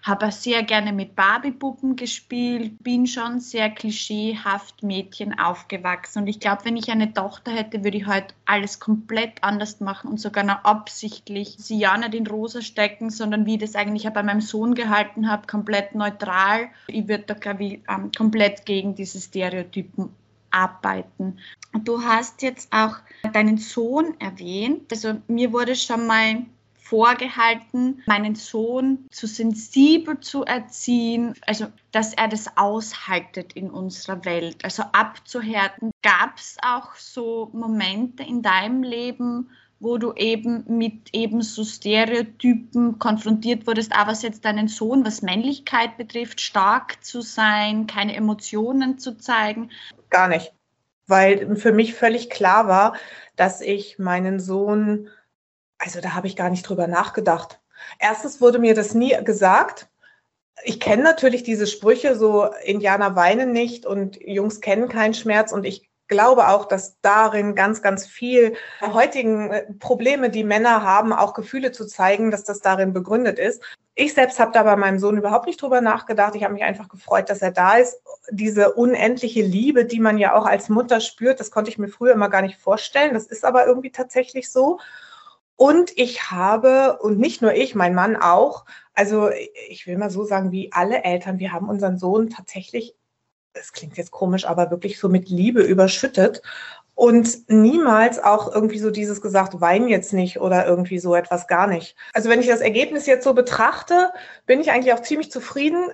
habe 0.03 0.31
sehr 0.33 0.63
gerne 0.63 0.91
mit 0.91 1.15
Barbie-Puppen 1.15 1.95
gespielt, 1.95 2.83
bin 2.83 3.07
schon 3.07 3.39
sehr 3.39 3.69
klischeehaft 3.69 4.83
Mädchen 4.83 5.39
aufgewachsen. 5.39 6.19
Und 6.19 6.27
ich 6.27 6.41
glaube, 6.41 6.65
wenn 6.65 6.75
ich 6.75 6.91
eine 6.91 7.13
Tochter 7.13 7.51
hätte, 7.51 7.85
würde 7.85 7.97
ich 7.97 8.05
heute 8.05 8.33
alles 8.45 8.81
komplett 8.81 9.41
anders 9.41 9.79
machen 9.79 10.09
und 10.09 10.19
sogar 10.19 10.43
noch 10.43 10.65
absichtlich 10.65 11.55
sie 11.57 11.79
ja 11.79 11.97
nicht 11.97 12.15
in 12.15 12.27
rosa 12.27 12.61
stecken, 12.61 13.09
sondern 13.09 13.45
wie 13.45 13.55
ich 13.55 13.61
das 13.61 13.75
eigentlich 13.75 14.07
bei 14.09 14.23
meinem 14.23 14.41
Sohn 14.41 14.75
gehalten 14.75 15.31
habe, 15.31 15.47
komplett 15.47 15.95
neutral. 15.95 16.67
Ich 16.87 17.07
würde 17.07 17.23
da, 17.27 17.33
glaube 17.33 17.63
ich, 17.63 17.79
ähm, 17.89 18.11
komplett 18.15 18.65
gegen 18.65 18.95
diese 18.95 19.21
Stereotypen 19.21 20.09
arbeiten. 20.51 21.37
Du 21.85 22.03
hast 22.03 22.41
jetzt 22.41 22.71
auch 22.73 22.97
deinen 23.31 23.57
Sohn 23.57 24.15
erwähnt. 24.19 24.91
Also 24.91 25.15
mir 25.27 25.53
wurde 25.53 25.75
schon 25.75 26.05
mal 26.05 26.43
vorgehalten, 26.83 28.03
meinen 28.05 28.35
Sohn 28.35 29.07
zu 29.09 29.25
sensibel 29.25 30.19
zu 30.19 30.43
erziehen, 30.43 31.33
also 31.47 31.67
dass 31.91 32.13
er 32.13 32.27
das 32.27 32.57
aushaltet 32.57 33.53
in 33.53 33.69
unserer 33.69 34.25
Welt, 34.25 34.63
also 34.63 34.83
abzuhärten. 34.91 35.91
Gab 36.01 36.37
es 36.37 36.57
auch 36.61 36.95
so 36.95 37.49
Momente 37.53 38.23
in 38.23 38.41
deinem 38.41 38.83
Leben, 38.83 39.49
wo 39.79 39.97
du 39.97 40.13
eben 40.13 40.63
mit 40.67 41.09
eben 41.13 41.41
so 41.41 41.63
Stereotypen 41.63 42.99
konfrontiert 42.99 43.65
wurdest, 43.65 43.93
auch 43.93 44.07
was 44.07 44.21
jetzt 44.21 44.43
deinen 44.45 44.67
Sohn, 44.67 45.05
was 45.05 45.21
Männlichkeit 45.21 45.97
betrifft, 45.97 46.41
stark 46.41 47.03
zu 47.03 47.21
sein, 47.21 47.87
keine 47.87 48.15
Emotionen 48.15 48.97
zu 48.99 49.17
zeigen? 49.17 49.71
Gar 50.09 50.27
nicht, 50.27 50.53
weil 51.07 51.55
für 51.55 51.71
mich 51.71 51.93
völlig 51.93 52.29
klar 52.29 52.67
war, 52.67 52.95
dass 53.35 53.61
ich 53.61 53.99
meinen 53.99 54.39
Sohn 54.39 55.09
also 55.83 55.99
da 55.99 56.13
habe 56.13 56.27
ich 56.27 56.35
gar 56.35 56.49
nicht 56.49 56.67
drüber 56.67 56.87
nachgedacht. 56.87 57.59
Erstens 57.99 58.39
wurde 58.39 58.59
mir 58.59 58.73
das 58.73 58.93
nie 58.93 59.15
gesagt. 59.23 59.89
Ich 60.63 60.79
kenne 60.79 61.03
natürlich 61.03 61.43
diese 61.43 61.67
Sprüche, 61.67 62.15
so 62.15 62.47
Indianer 62.63 63.15
weinen 63.15 63.51
nicht 63.51 63.85
und 63.85 64.19
Jungs 64.21 64.61
kennen 64.61 64.87
keinen 64.87 65.13
Schmerz 65.13 65.51
und 65.51 65.65
ich 65.65 65.89
glaube 66.07 66.49
auch, 66.49 66.65
dass 66.65 66.99
darin 67.01 67.55
ganz, 67.55 67.81
ganz 67.81 68.05
viel 68.05 68.55
der 68.81 68.93
heutigen 68.93 69.51
äh, 69.51 69.73
Probleme, 69.79 70.29
die 70.29 70.43
Männer 70.43 70.83
haben, 70.83 71.11
auch 71.11 71.33
Gefühle 71.33 71.71
zu 71.71 71.85
zeigen, 71.85 72.29
dass 72.29 72.43
das 72.43 72.59
darin 72.59 72.93
begründet 72.93 73.39
ist. 73.39 73.63
Ich 73.95 74.13
selbst 74.13 74.39
habe 74.39 74.51
da 74.51 74.63
bei 74.63 74.75
meinem 74.75 74.99
Sohn 74.99 75.17
überhaupt 75.17 75.47
nicht 75.47 75.61
drüber 75.61 75.81
nachgedacht. 75.81 76.35
Ich 76.35 76.43
habe 76.43 76.53
mich 76.53 76.63
einfach 76.63 76.87
gefreut, 76.87 77.29
dass 77.29 77.41
er 77.41 77.51
da 77.51 77.77
ist. 77.77 78.01
Diese 78.29 78.73
unendliche 78.73 79.41
Liebe, 79.41 79.85
die 79.85 79.99
man 79.99 80.17
ja 80.17 80.35
auch 80.35 80.45
als 80.45 80.69
Mutter 80.69 80.99
spürt, 80.99 81.39
das 81.39 81.51
konnte 81.51 81.69
ich 81.69 81.77
mir 81.77 81.89
früher 81.89 82.13
immer 82.13 82.29
gar 82.29 82.41
nicht 82.41 82.59
vorstellen. 82.59 83.13
Das 83.13 83.27
ist 83.27 83.45
aber 83.45 83.65
irgendwie 83.65 83.91
tatsächlich 83.91 84.51
so. 84.51 84.79
Und 85.55 85.91
ich 85.97 86.31
habe, 86.31 86.99
und 87.01 87.19
nicht 87.19 87.41
nur 87.41 87.53
ich, 87.53 87.75
mein 87.75 87.93
Mann 87.93 88.15
auch, 88.15 88.65
also 88.93 89.29
ich 89.69 89.87
will 89.87 89.97
mal 89.97 90.09
so 90.09 90.23
sagen, 90.23 90.51
wie 90.51 90.71
alle 90.71 91.03
Eltern, 91.03 91.39
wir 91.39 91.51
haben 91.51 91.69
unseren 91.69 91.97
Sohn 91.97 92.29
tatsächlich, 92.29 92.95
das 93.53 93.71
klingt 93.71 93.97
jetzt 93.97 94.11
komisch, 94.11 94.45
aber 94.45 94.71
wirklich 94.71 94.99
so 94.99 95.09
mit 95.09 95.29
Liebe 95.29 95.61
überschüttet 95.61 96.41
und 96.95 97.49
niemals 97.49 98.23
auch 98.23 98.53
irgendwie 98.53 98.79
so 98.79 98.91
dieses 98.91 99.21
gesagt, 99.21 99.61
wein 99.61 99.87
jetzt 99.87 100.13
nicht 100.13 100.39
oder 100.39 100.65
irgendwie 100.65 100.99
so 100.99 101.15
etwas 101.15 101.47
gar 101.47 101.67
nicht. 101.67 101.95
Also 102.13 102.29
wenn 102.29 102.39
ich 102.39 102.47
das 102.47 102.61
Ergebnis 102.61 103.05
jetzt 103.05 103.23
so 103.23 103.33
betrachte, 103.33 104.11
bin 104.45 104.59
ich 104.59 104.71
eigentlich 104.71 104.93
auch 104.93 105.01
ziemlich 105.01 105.31
zufrieden. 105.31 105.91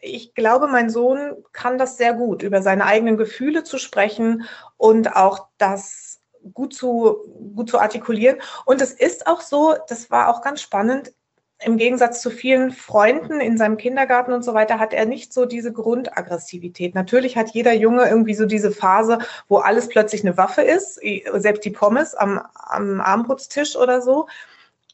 Ich 0.00 0.34
glaube, 0.34 0.66
mein 0.66 0.90
Sohn 0.90 1.36
kann 1.52 1.78
das 1.78 1.98
sehr 1.98 2.14
gut, 2.14 2.42
über 2.42 2.62
seine 2.62 2.84
eigenen 2.86 3.16
Gefühle 3.16 3.62
zu 3.62 3.78
sprechen 3.78 4.44
und 4.76 5.14
auch 5.14 5.48
das 5.58 6.07
gut 6.52 6.74
zu, 6.74 7.18
gut 7.54 7.70
zu 7.70 7.78
artikulieren. 7.78 8.38
Und 8.64 8.80
es 8.80 8.92
ist 8.92 9.26
auch 9.26 9.40
so, 9.40 9.76
das 9.88 10.10
war 10.10 10.28
auch 10.28 10.42
ganz 10.42 10.60
spannend, 10.60 11.12
im 11.60 11.76
Gegensatz 11.76 12.22
zu 12.22 12.30
vielen 12.30 12.70
Freunden 12.70 13.40
in 13.40 13.58
seinem 13.58 13.78
Kindergarten 13.78 14.32
und 14.32 14.44
so 14.44 14.54
weiter 14.54 14.78
hat 14.78 14.92
er 14.92 15.06
nicht 15.06 15.32
so 15.32 15.44
diese 15.44 15.72
Grundaggressivität. 15.72 16.94
Natürlich 16.94 17.36
hat 17.36 17.50
jeder 17.50 17.72
Junge 17.72 18.08
irgendwie 18.08 18.34
so 18.34 18.46
diese 18.46 18.70
Phase, 18.70 19.18
wo 19.48 19.58
alles 19.58 19.88
plötzlich 19.88 20.22
eine 20.22 20.36
Waffe 20.36 20.62
ist, 20.62 21.00
selbst 21.34 21.64
die 21.64 21.70
Pommes 21.70 22.14
am, 22.14 22.40
am 22.54 23.00
Armbrutstisch 23.00 23.74
oder 23.74 24.02
so. 24.02 24.28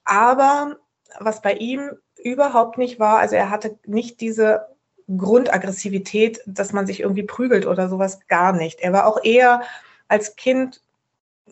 Aber 0.04 0.76
was 1.20 1.42
bei 1.42 1.52
ihm 1.52 1.90
überhaupt 2.22 2.78
nicht 2.78 2.98
war, 2.98 3.18
also 3.18 3.36
er 3.36 3.50
hatte 3.50 3.78
nicht 3.84 4.22
diese 4.22 4.66
Grundaggressivität, 5.14 6.40
dass 6.46 6.72
man 6.72 6.86
sich 6.86 7.00
irgendwie 7.00 7.24
prügelt 7.24 7.66
oder 7.66 7.90
sowas, 7.90 8.20
gar 8.26 8.52
nicht. 8.52 8.80
Er 8.80 8.94
war 8.94 9.06
auch 9.06 9.22
eher 9.22 9.62
als 10.08 10.36
Kind 10.36 10.80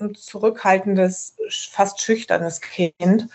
ein 0.01 0.15
zurückhaltendes, 0.15 1.37
fast 1.71 2.01
schüchternes 2.01 2.61
Kind. 2.61 3.29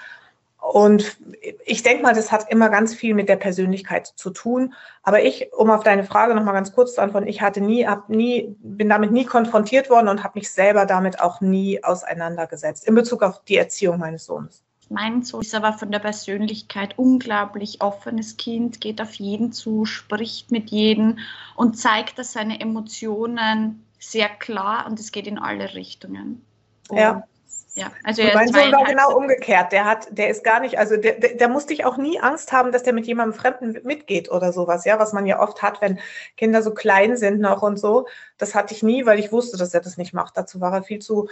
Und 0.60 1.18
ich 1.66 1.84
denke 1.84 2.04
mal, 2.04 2.14
das 2.14 2.32
hat 2.32 2.52
immer 2.52 2.70
ganz 2.70 2.94
viel 2.94 3.14
mit 3.14 3.30
der 3.30 3.38
Persönlichkeit 3.38 4.08
zu 4.08 4.32
tun. 4.32 4.74
Aber 5.04 5.24
ich, 5.24 5.54
um 5.54 5.70
auf 5.70 5.84
deine 5.84 6.04
Frage 6.04 6.36
noch 6.36 6.44
mal 6.44 6.52
ganz 6.52 6.74
kurz 6.74 6.96
zu 6.96 7.02
antworten, 7.02 7.28
ich 7.28 7.42
hatte 7.42 7.62
nie, 7.62 7.88
hab 7.88 8.10
nie, 8.10 8.56
bin 8.60 8.90
damit 8.90 9.12
nie 9.12 9.24
konfrontiert 9.24 9.90
worden 9.90 10.10
und 10.10 10.24
habe 10.24 10.40
mich 10.40 10.52
selber 10.52 10.86
damit 10.86 11.22
auch 11.22 11.40
nie 11.40 11.84
auseinandergesetzt 11.84 12.86
in 12.86 12.96
Bezug 12.96 13.24
auf 13.24 13.44
die 13.46 13.58
Erziehung 13.58 14.00
meines 14.00 14.26
Sohnes. 14.26 14.64
Mein 14.90 15.22
Sohn 15.24 15.42
ist 15.42 15.54
aber 15.54 15.74
von 15.74 15.92
der 15.92 16.00
Persönlichkeit 16.00 16.98
unglaublich 16.98 17.82
offenes 17.82 18.38
Kind, 18.38 18.80
geht 18.80 19.02
auf 19.02 19.14
jeden 19.16 19.52
zu, 19.52 19.86
spricht 19.86 20.52
mit 20.52 20.70
jedem 20.70 21.20
und 21.56 21.78
zeigt, 21.78 22.18
dass 22.20 22.32
seine 22.32 22.62
Emotionen 22.62 23.87
sehr 24.00 24.30
klar 24.30 24.86
und 24.88 25.00
es 25.00 25.12
geht 25.12 25.28
in 25.28 25.40
alle 25.40 25.74
Richtungen. 25.74 26.46
Und 26.90 26.98
ja. 26.98 27.24
Ja, 27.78 27.92
also 28.04 28.24
er 28.24 28.34
mein 28.34 28.48
Sohn 28.48 28.72
war 28.72 28.86
genau 28.86 29.16
umgekehrt. 29.16 29.72
Der 29.72 29.86
hat, 29.86 30.08
der 30.10 30.30
ist 30.30 30.44
gar 30.44 30.60
nicht, 30.60 30.80
also 30.80 30.98
der, 30.98 31.20
der, 31.20 31.36
der 31.36 31.48
musste 31.48 31.74
ich 31.74 31.86
auch 31.86 31.98
nie 31.98 32.20
Angst 32.20 32.52
haben, 32.52 32.72
dass 32.72 32.82
der 32.82 32.92
mit 32.92 33.06
jemandem 33.06 33.40
Fremden 33.40 33.78
mitgeht 33.84 34.32
oder 34.32 34.52
sowas, 34.52 34.84
ja, 34.86 34.98
was 34.98 35.14
man 35.14 35.28
ja 35.28 35.40
oft 35.40 35.62
hat, 35.62 35.80
wenn 35.80 36.00
Kinder 36.38 36.64
so 36.64 36.74
klein 36.74 37.18
sind 37.18 37.40
noch 37.40 37.62
und 37.62 37.78
so. 37.78 38.08
Das 38.40 38.56
hatte 38.56 38.74
ich 38.74 38.82
nie, 38.82 39.06
weil 39.06 39.20
ich 39.20 39.32
wusste, 39.32 39.58
dass 39.58 39.76
er 39.76 39.82
das 39.82 39.98
nicht 39.98 40.12
macht. 40.12 40.38
Dazu 40.38 40.60
war 40.60 40.74
er 40.74 40.82
viel 40.82 40.98
zu 40.98 41.30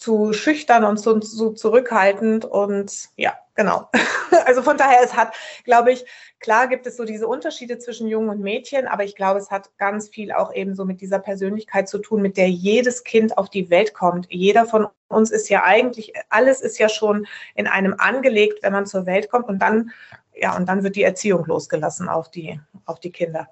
zu 0.00 0.32
schüchtern 0.32 0.84
und 0.84 0.98
so, 0.98 1.20
so 1.20 1.50
zurückhaltend 1.50 2.46
und 2.46 3.10
ja, 3.16 3.34
genau. 3.54 3.88
Also 4.46 4.62
von 4.62 4.76
daher, 4.76 5.00
es 5.04 5.14
hat, 5.14 5.34
glaube 5.64 5.92
ich, 5.92 6.04
klar 6.38 6.66
gibt 6.66 6.86
es 6.86 6.96
so 6.96 7.04
diese 7.04 7.28
Unterschiede 7.28 7.78
zwischen 7.78 8.08
Jungen 8.08 8.30
und 8.30 8.40
Mädchen, 8.40 8.88
aber 8.88 9.04
ich 9.04 9.14
glaube, 9.14 9.38
es 9.38 9.50
hat 9.50 9.76
ganz 9.76 10.08
viel 10.08 10.32
auch 10.32 10.54
eben 10.54 10.74
so 10.74 10.84
mit 10.84 11.00
dieser 11.00 11.18
Persönlichkeit 11.18 11.88
zu 11.88 11.98
tun, 11.98 12.22
mit 12.22 12.36
der 12.36 12.48
jedes 12.48 13.04
Kind 13.04 13.36
auf 13.36 13.50
die 13.50 13.68
Welt 13.70 13.92
kommt. 13.92 14.26
Jeder 14.30 14.66
von 14.66 14.86
uns 15.08 15.30
ist 15.30 15.50
ja 15.50 15.64
eigentlich, 15.64 16.14
alles 16.30 16.60
ist 16.60 16.78
ja 16.78 16.88
schon 16.88 17.26
in 17.54 17.66
einem 17.66 17.94
angelegt, 17.98 18.62
wenn 18.62 18.72
man 18.72 18.86
zur 18.86 19.04
Welt 19.06 19.30
kommt 19.30 19.48
und 19.48 19.58
dann, 19.58 19.90
ja, 20.34 20.56
und 20.56 20.68
dann 20.68 20.82
wird 20.82 20.96
die 20.96 21.04
Erziehung 21.04 21.44
losgelassen 21.44 22.08
auf 22.08 22.30
die, 22.30 22.58
auf 22.86 22.98
die 22.98 23.12
Kinder. 23.12 23.48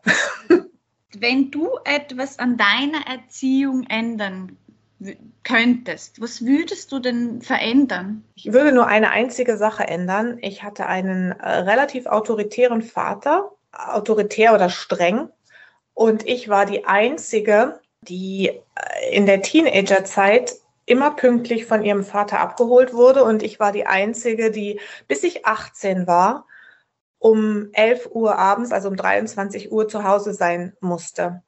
Wenn 1.18 1.50
du 1.50 1.70
etwas 1.84 2.38
an 2.38 2.56
deiner 2.56 3.06
Erziehung 3.06 3.84
ändern 3.88 4.56
könntest, 5.44 6.20
was 6.20 6.44
würdest 6.44 6.90
du 6.92 6.98
denn 6.98 7.40
verändern? 7.42 8.24
Ich 8.34 8.52
würde 8.52 8.72
nur 8.72 8.86
eine 8.86 9.10
einzige 9.10 9.56
Sache 9.56 9.86
ändern. 9.86 10.38
Ich 10.40 10.62
hatte 10.62 10.86
einen 10.86 11.32
äh, 11.32 11.48
relativ 11.48 12.06
autoritären 12.06 12.82
Vater, 12.82 13.52
autoritär 13.72 14.54
oder 14.54 14.70
streng. 14.70 15.28
Und 15.94 16.26
ich 16.26 16.48
war 16.48 16.66
die 16.66 16.84
Einzige, 16.84 17.80
die 18.02 18.48
äh, 18.48 19.16
in 19.16 19.26
der 19.26 19.42
Teenagerzeit 19.42 20.56
immer 20.84 21.10
pünktlich 21.12 21.66
von 21.66 21.84
ihrem 21.84 22.02
Vater 22.02 22.40
abgeholt 22.40 22.92
wurde. 22.92 23.22
Und 23.22 23.42
ich 23.42 23.60
war 23.60 23.72
die 23.72 23.86
Einzige, 23.86 24.50
die, 24.50 24.80
bis 25.06 25.22
ich 25.22 25.46
18 25.46 26.06
war, 26.06 26.46
um 27.18 27.68
11 27.72 28.08
Uhr 28.12 28.36
abends, 28.36 28.72
also 28.72 28.88
um 28.88 28.96
23 28.96 29.70
Uhr 29.70 29.86
zu 29.88 30.04
Hause 30.04 30.34
sein 30.34 30.76
musste. 30.80 31.42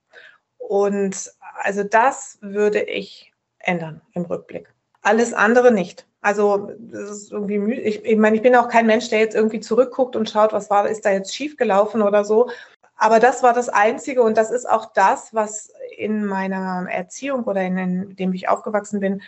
Und 0.58 1.32
also 1.62 1.82
das 1.82 2.38
würde 2.40 2.82
ich 2.82 3.29
ändern 3.60 4.00
im 4.12 4.24
Rückblick. 4.24 4.72
Alles 5.02 5.32
andere 5.32 5.72
nicht. 5.72 6.06
Also 6.22 6.70
das 6.78 7.10
ist 7.10 7.32
irgendwie 7.32 7.72
ich, 7.74 8.04
ich 8.04 8.18
meine, 8.18 8.36
ich 8.36 8.42
bin 8.42 8.54
auch 8.54 8.68
kein 8.68 8.86
Mensch, 8.86 9.08
der 9.08 9.20
jetzt 9.20 9.34
irgendwie 9.34 9.60
zurückguckt 9.60 10.16
und 10.16 10.28
schaut, 10.28 10.52
was 10.52 10.68
war, 10.68 10.88
ist 10.88 11.04
da 11.04 11.10
jetzt 11.10 11.34
schiefgelaufen 11.34 12.02
oder 12.02 12.24
so. 12.24 12.50
Aber 12.96 13.18
das 13.18 13.42
war 13.42 13.54
das 13.54 13.70
Einzige 13.70 14.22
und 14.22 14.36
das 14.36 14.50
ist 14.50 14.68
auch 14.68 14.92
das, 14.92 15.32
was 15.32 15.72
in 15.96 16.26
meiner 16.26 16.86
Erziehung 16.90 17.44
oder 17.44 17.62
in 17.62 18.14
dem 18.14 18.34
ich 18.34 18.50
aufgewachsen 18.50 19.00
bin, 19.00 19.22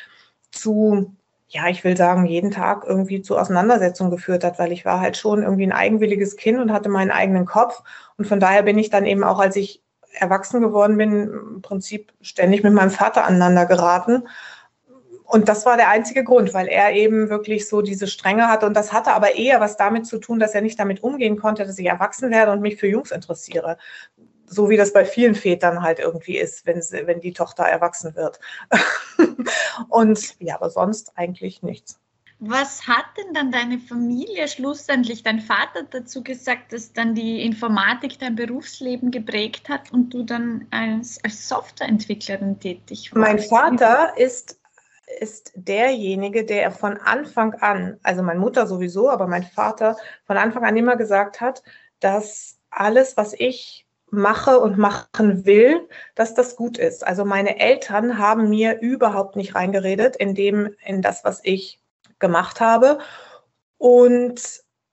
zu, 0.51 1.17
ja, 1.49 1.69
ich 1.69 1.83
will 1.83 1.97
sagen, 1.97 2.27
jeden 2.27 2.51
Tag 2.51 2.85
irgendwie 2.87 3.23
zu 3.23 3.39
Auseinandersetzungen 3.39 4.11
geführt 4.11 4.45
hat, 4.45 4.59
weil 4.59 4.73
ich 4.73 4.85
war 4.85 5.01
halt 5.01 5.17
schon 5.17 5.43
irgendwie 5.43 5.67
ein 5.67 5.73
eigenwilliges 5.73 6.37
Kind 6.37 6.59
und 6.61 6.71
hatte 6.71 6.91
meinen 6.91 7.11
eigenen 7.11 7.47
Kopf. 7.47 7.83
Und 8.19 8.27
von 8.27 8.41
daher 8.41 8.63
bin 8.63 8.77
ich 8.77 8.91
dann 8.91 9.07
eben 9.07 9.25
auch, 9.25 9.39
als 9.39 9.57
ich 9.57 9.82
erwachsen 10.13 10.61
geworden 10.61 10.97
bin, 10.97 11.13
im 11.13 11.63
Prinzip 11.63 12.13
ständig 12.21 12.63
mit 12.63 12.73
meinem 12.73 12.91
Vater 12.91 13.25
aneinander 13.25 13.67
geraten. 13.67 14.25
Und 15.25 15.49
das 15.49 15.65
war 15.65 15.79
der 15.79 15.89
einzige 15.89 16.25
Grund, 16.25 16.53
weil 16.53 16.69
er 16.69 16.93
eben 16.93 17.31
wirklich 17.31 17.67
so 17.67 17.81
diese 17.81 18.07
Strenge 18.07 18.49
hatte. 18.49 18.67
Und 18.67 18.75
das 18.75 18.93
hatte 18.93 19.13
aber 19.13 19.35
eher 19.35 19.61
was 19.61 19.79
damit 19.79 20.07
zu 20.07 20.19
tun, 20.19 20.39
dass 20.39 20.55
er 20.55 20.61
nicht 20.61 20.79
damit 20.79 21.03
umgehen 21.03 21.39
konnte, 21.39 21.65
dass 21.65 21.79
ich 21.79 21.87
erwachsen 21.87 22.31
werde 22.31 22.53
und 22.53 22.61
mich 22.61 22.77
für 22.77 22.87
Jungs 22.87 23.11
interessiere. 23.11 23.79
So 24.45 24.69
wie 24.69 24.77
das 24.77 24.93
bei 24.93 25.07
vielen 25.07 25.35
Vätern 25.35 25.83
halt 25.83 25.99
irgendwie 25.99 26.37
ist, 26.37 26.67
wenn, 26.67 26.83
sie, 26.83 27.07
wenn 27.07 27.21
die 27.21 27.33
Tochter 27.33 27.65
erwachsen 27.65 28.15
wird. 28.15 28.41
und 29.89 30.39
ja, 30.39 30.57
aber 30.57 30.69
sonst 30.69 31.13
eigentlich 31.17 31.63
nichts. 31.63 31.99
Was 32.45 32.89
hat 32.89 33.05
denn 33.17 33.35
dann 33.35 33.53
deine 33.53 33.79
Familie 33.79 34.49
schlussendlich, 34.49 35.23
dein 35.23 35.39
Vater 35.39 35.85
dazu 35.89 36.25
gesagt, 36.25 36.73
dass 36.73 36.93
dann 36.93 37.15
die 37.15 37.41
Informatik 37.45 38.19
dein 38.19 38.35
Berufsleben 38.35 39.13
geprägt 39.13 39.69
hat 39.69 39.93
und 39.93 40.13
du 40.13 40.25
dann 40.25 40.67
als, 40.73 41.23
als 41.23 41.49
Softwareentwicklerin 41.49 42.59
tätig 42.59 43.15
warst? 43.15 43.15
Mein 43.15 43.39
Vater 43.39 44.15
ist, 44.17 44.59
ist 45.21 45.53
derjenige, 45.55 46.45
der 46.45 46.73
von 46.73 46.97
Anfang 46.97 47.55
an, 47.55 48.01
also 48.03 48.25
meine 48.25 48.41
Mutter 48.41 48.67
sowieso, 48.67 49.09
aber 49.09 49.29
mein 49.29 49.45
Vater 49.45 49.97
von 50.27 50.37
Anfang 50.37 50.65
an 50.65 50.77
immer 50.77 50.97
gesagt 50.97 51.41
hat, 51.41 51.63
dass 52.01 52.59
alles, 52.71 53.17
was 53.17 53.35
ich 53.35 53.87
mache 54.11 54.59
und 54.59 54.79
machen 54.79 55.47
will, 55.47 55.89
dass 56.17 56.35
das 56.35 56.57
gut 56.57 56.77
ist. 56.77 57.07
Also 57.07 57.25
meine 57.25 57.61
Eltern 57.61 58.19
haben 58.19 58.51
mir 58.51 58.81
überhaupt 58.81 59.37
nicht 59.37 59.55
reingeredet 59.55 60.17
in 60.17 60.35
dem, 60.35 60.75
in 60.85 61.03
das, 61.03 61.23
was 61.23 61.41
ich 61.45 61.82
gemacht 62.23 62.61
habe 62.61 62.99
und 63.77 64.41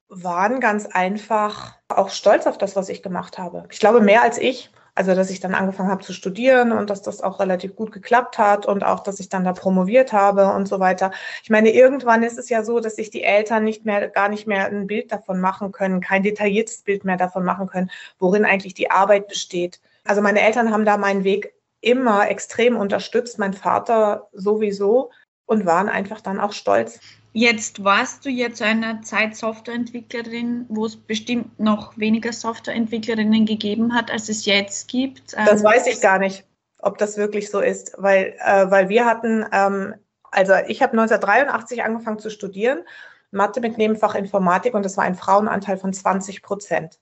waren 0.10 0.60
ganz 0.60 0.88
einfach 0.88 1.76
auch 1.88 2.10
stolz 2.10 2.48
auf 2.48 2.58
das, 2.58 2.76
was 2.76 2.89
ich 2.89 3.02
gemacht 3.02 3.38
habe. 3.38 3.63
Ich 3.72 3.80
glaube, 3.80 4.02
mehr 4.02 4.24
als 4.24 4.38
ich. 4.38 4.72
Also, 4.96 5.15
dass 5.15 5.30
ich 5.30 5.39
dann 5.39 5.56
angefangen 5.56 5.92
habe 5.92 6.04
zu 6.04 6.12
studieren 6.12 6.74
und 6.74 6.89
dass 6.89 7.02
das 7.02 7.22
auch 7.22 7.39
relativ 7.39 7.74
gut 7.78 7.94
geklappt 7.94 8.38
hat 8.38 8.65
und 8.65 8.84
auch, 8.84 9.00
dass 9.00 9.22
ich 9.22 9.30
dann 9.30 9.46
da 9.46 9.54
promoviert 9.54 10.12
habe 10.12 10.52
und 10.52 10.68
so 10.68 10.82
weiter. 10.82 11.12
Ich 11.42 11.50
meine, 11.50 11.70
irgendwann 11.70 12.22
ist 12.22 12.38
es 12.38 12.50
ja 12.50 12.63
so, 12.63 12.82
dass 12.82 12.98
sich 12.98 13.10
die 13.10 13.24
Eltern 13.24 13.63
nicht 13.63 13.86
mehr, 13.86 14.10
gar 14.10 14.28
nicht 14.28 14.46
mehr 14.46 14.65
ein 14.65 14.88
Bild 14.88 15.10
davon 15.13 15.39
machen 15.39 15.72
können, 15.72 16.02
kein 16.02 16.24
detailliertes 16.24 16.82
Bild 16.82 17.06
mehr 17.06 17.15
davon 17.15 17.46
machen 17.46 17.68
können, 17.68 17.89
worin 18.18 18.44
eigentlich 18.44 18.74
die 18.74 18.92
Arbeit 18.92 19.30
besteht. 19.30 19.80
Also, 20.04 20.22
meine 20.22 20.42
Eltern 20.42 20.74
haben 20.74 20.84
da 20.84 20.98
meinen 20.98 21.24
Weg 21.24 21.54
immer 21.80 22.30
extrem 22.30 22.76
unterstützt, 22.76 23.39
mein 23.39 23.54
Vater 23.54 24.28
sowieso 24.34 25.12
und 25.50 25.66
waren 25.66 25.90
einfach 25.90 26.22
dann 26.22 26.40
auch 26.40 26.54
stolz. 26.54 27.00
Jetzt 27.34 27.84
warst 27.84 28.24
du 28.24 28.30
ja 28.30 28.54
zu 28.54 28.66
einer 28.66 29.02
Zeit 29.02 29.36
Softwareentwicklerin, 29.36 30.66
wo 30.70 30.86
es 30.86 30.96
bestimmt 30.96 31.60
noch 31.60 31.98
weniger 31.98 32.32
Softwareentwicklerinnen 32.32 33.46
gegeben 33.46 33.96
hat, 33.96 34.12
als 34.12 34.30
es 34.30 34.46
jetzt 34.46 34.88
gibt. 34.88 35.34
Das 35.34 35.62
ähm, 35.62 35.64
weiß 35.64 35.88
ich 35.88 36.02
gar 36.02 36.20
nicht, 36.20 36.46
ob 36.80 37.00
das 37.00 37.18
wirklich 37.18 37.50
so 37.50 37.62
ist, 37.62 37.94
weil, 37.98 38.36
äh, 38.46 38.70
weil 38.70 38.90
wir 38.90 39.06
hatten, 39.06 39.46
ähm, 39.52 39.96
also 40.32 40.54
ich 40.68 40.84
habe 40.84 40.94
1983 40.94 41.84
angefangen 41.84 42.20
zu 42.20 42.30
studieren, 42.30 42.84
Mathe 43.32 43.60
mit 43.60 43.78
Nebenfach 43.78 44.14
Informatik 44.14 44.76
und 44.76 44.86
das 44.86 44.98
war 44.98 45.04
ein 45.04 45.16
Frauenanteil 45.16 45.78
von 45.78 45.94
20 45.94 46.44
Prozent. 46.44 47.00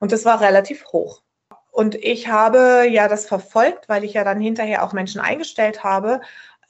Und 0.00 0.12
das 0.12 0.26
war 0.26 0.40
relativ 0.40 0.84
hoch. 0.92 1.22
Und 1.70 1.94
ich 1.94 2.28
habe 2.28 2.86
ja 2.90 3.08
das 3.08 3.26
verfolgt, 3.26 3.88
weil 3.88 4.04
ich 4.04 4.14
ja 4.14 4.24
dann 4.24 4.40
hinterher 4.40 4.82
auch 4.82 4.92
Menschen 4.92 5.20
eingestellt 5.20 5.84
habe 5.84 6.20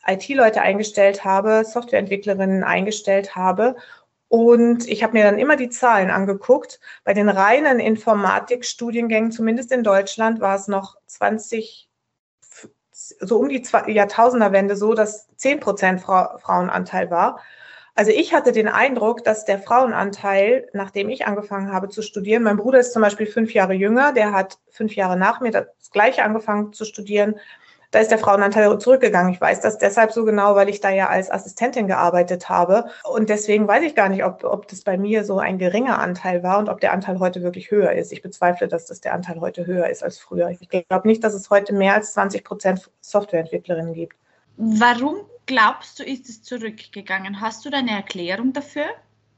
IT-Leute 0.07 0.63
eingestellt 0.63 1.25
habe, 1.25 1.65
Softwareentwicklerinnen 1.65 2.65
eingestellt 2.65 3.37
habe. 3.37 3.77
Und 4.29 4.89
ich 4.89 5.03
habe 5.03 5.15
mir 5.15 5.25
dann 5.25 5.39
immer 5.39 5.57
die 5.57 5.71
Zahlen 5.71 6.11
angeguckt. 6.11 6.81
Bei 7.05 7.15
den 7.15 7.29
reinen 7.29 7.81
Informatikstudiengängen, 7.81 9.33
zumindest 9.33 9.73
in 9.73 9.83
Deutschland, 9.83 10.41
war 10.41 10.55
es 10.55 10.69
noch 10.69 10.97
20, 11.07 11.89
so 12.93 13.39
um 13.39 13.49
die 13.49 13.63
Jahrtausenderwende 13.89 14.77
so, 14.77 14.95
dass 14.95 15.29
10 15.37 15.61
Prozent 15.61 16.01
Fra 16.01 16.39
Frauenanteil 16.39 17.11
war. 17.11 17.41
Also 17.97 18.13
ich 18.13 18.33
hatte 18.33 18.53
den 18.53 18.69
Eindruck, 18.69 19.25
dass 19.25 19.45
der 19.45 19.59
Frauenanteil, 19.59 20.69
nachdem 20.73 21.11
ich 21.11 21.27
angefangen 21.27 21.73
habe 21.73 21.89
zu 21.89 22.01
studieren, 22.01 22.45
mein 22.45 22.57
Bruder 22.57 22.79
ist 22.79 22.93
zum 22.93 23.03
Beispiel 23.03 23.27
fünf 23.27 23.53
Jahre 23.53 23.75
jünger, 23.75 24.13
der 24.13 24.33
hat 24.33 24.59
fünf 24.71 24.95
Jahre 24.95 25.19
nach 25.19 25.41
mir 25.41 25.51
das 25.51 25.91
gleiche 25.91 26.23
angefangen 26.23 26.73
zu 26.73 26.85
studieren 26.85 27.35
da 27.91 27.99
ist 27.99 28.11
der 28.11 28.19
Frauenanteil 28.19 28.79
zurückgegangen. 28.79 29.33
Ich 29.33 29.41
weiß 29.41 29.61
das 29.61 29.79
deshalb 29.79 30.13
so 30.13 30.25
genau, 30.25 30.55
weil 30.55 30.69
ich 30.69 30.81
da 30.81 30.91
ja 30.91 31.09
als 31.09 31.31
Assistentin 31.31 31.87
gearbeitet 31.87 32.49
habe. 32.49 32.87
Und 33.05 33.29
deswegen 33.29 33.67
weiß 33.67 33.83
ich 33.83 33.95
gar 33.95 34.09
nicht, 34.09 34.25
ob, 34.25 34.45
ob 34.45 34.69
das 34.69 34.83
bei 34.83 34.97
mir 34.97 35.25
so 35.25 35.39
ein 35.39 35.59
geringer 35.59 35.99
Anteil 35.99 36.43
war 36.43 36.59
und 36.59 36.69
ob 36.69 36.81
der 36.81 36.93
Anteil 36.93 37.19
heute 37.19 37.43
wirklich 37.43 37.71
höher 37.71 37.93
ist. 37.93 38.13
Ich 38.13 38.23
bezweifle, 38.23 38.69
dass 38.69 38.87
das 38.87 39.01
der 39.01 39.15
Anteil 39.15 39.41
heute 39.41 39.67
höher 39.67 39.89
ist 39.89 40.03
als 40.03 40.19
früher. 40.19 40.51
Ich 40.51 40.69
glaube 40.69 41.09
nicht, 41.09 41.25
dass 41.25 41.35
es 41.35 41.51
heute 41.51 41.73
mehr 41.73 41.95
als 41.95 42.13
20 42.13 42.45
Prozent 42.45 42.91
Softwareentwicklerinnen 43.01 43.95
gibt. 43.95 44.17
Warum 44.57 45.17
glaubst 45.47 45.99
du, 45.99 46.05
ist 46.05 46.29
es 46.29 46.43
zurückgegangen? 46.43 47.41
Hast 47.41 47.65
du 47.65 47.71
da 47.71 47.79
eine 47.79 47.93
Erklärung 47.93 48.53
dafür? 48.53 48.85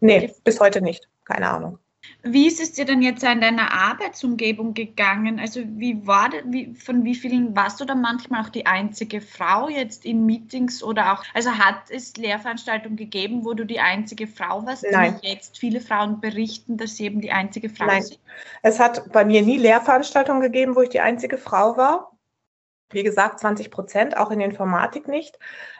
Nee, 0.00 0.32
bis 0.44 0.60
heute 0.60 0.82
nicht. 0.82 1.08
Keine 1.24 1.48
Ahnung. 1.48 1.78
Wie 2.24 2.46
ist 2.46 2.60
es 2.60 2.72
dir 2.72 2.84
denn 2.84 3.02
jetzt 3.02 3.24
in 3.24 3.40
deiner 3.40 3.72
Arbeitsumgebung 3.72 4.74
gegangen? 4.74 5.40
Also 5.40 5.60
wie 5.66 6.06
war 6.06 6.30
das, 6.30 6.42
wie, 6.46 6.72
von 6.74 7.04
wie 7.04 7.16
vielen 7.16 7.56
warst 7.56 7.80
du 7.80 7.84
da 7.84 7.96
manchmal 7.96 8.44
auch 8.44 8.48
die 8.48 8.64
einzige 8.64 9.20
Frau 9.20 9.68
jetzt 9.68 10.04
in 10.04 10.24
Meetings 10.24 10.84
oder 10.84 11.12
auch, 11.12 11.24
also 11.34 11.50
hat 11.50 11.90
es 11.90 12.16
Lehrveranstaltungen 12.16 12.96
gegeben, 12.96 13.44
wo 13.44 13.54
du 13.54 13.66
die 13.66 13.80
einzige 13.80 14.28
Frau 14.28 14.64
warst? 14.64 14.86
Nein. 14.88 15.18
jetzt 15.22 15.58
viele 15.58 15.80
Frauen 15.80 16.20
berichten, 16.20 16.76
dass 16.76 16.96
sie 16.96 17.06
eben 17.06 17.20
die 17.20 17.32
einzige 17.32 17.68
Frau 17.68 17.86
Nein. 17.86 18.02
sind? 18.02 18.20
Es 18.62 18.78
hat 18.78 19.10
bei 19.12 19.24
mir 19.24 19.42
nie 19.42 19.58
Lehrveranstaltungen 19.58 20.42
gegeben, 20.42 20.76
wo 20.76 20.82
ich 20.82 20.90
die 20.90 21.00
einzige 21.00 21.38
Frau 21.38 21.76
war. 21.76 22.12
Wie 22.90 23.02
gesagt, 23.02 23.40
20 23.40 23.70
Prozent, 23.70 24.16
auch 24.16 24.30
in 24.30 24.38
der 24.38 24.48
Informatik 24.48 25.08
nicht. 25.08 25.38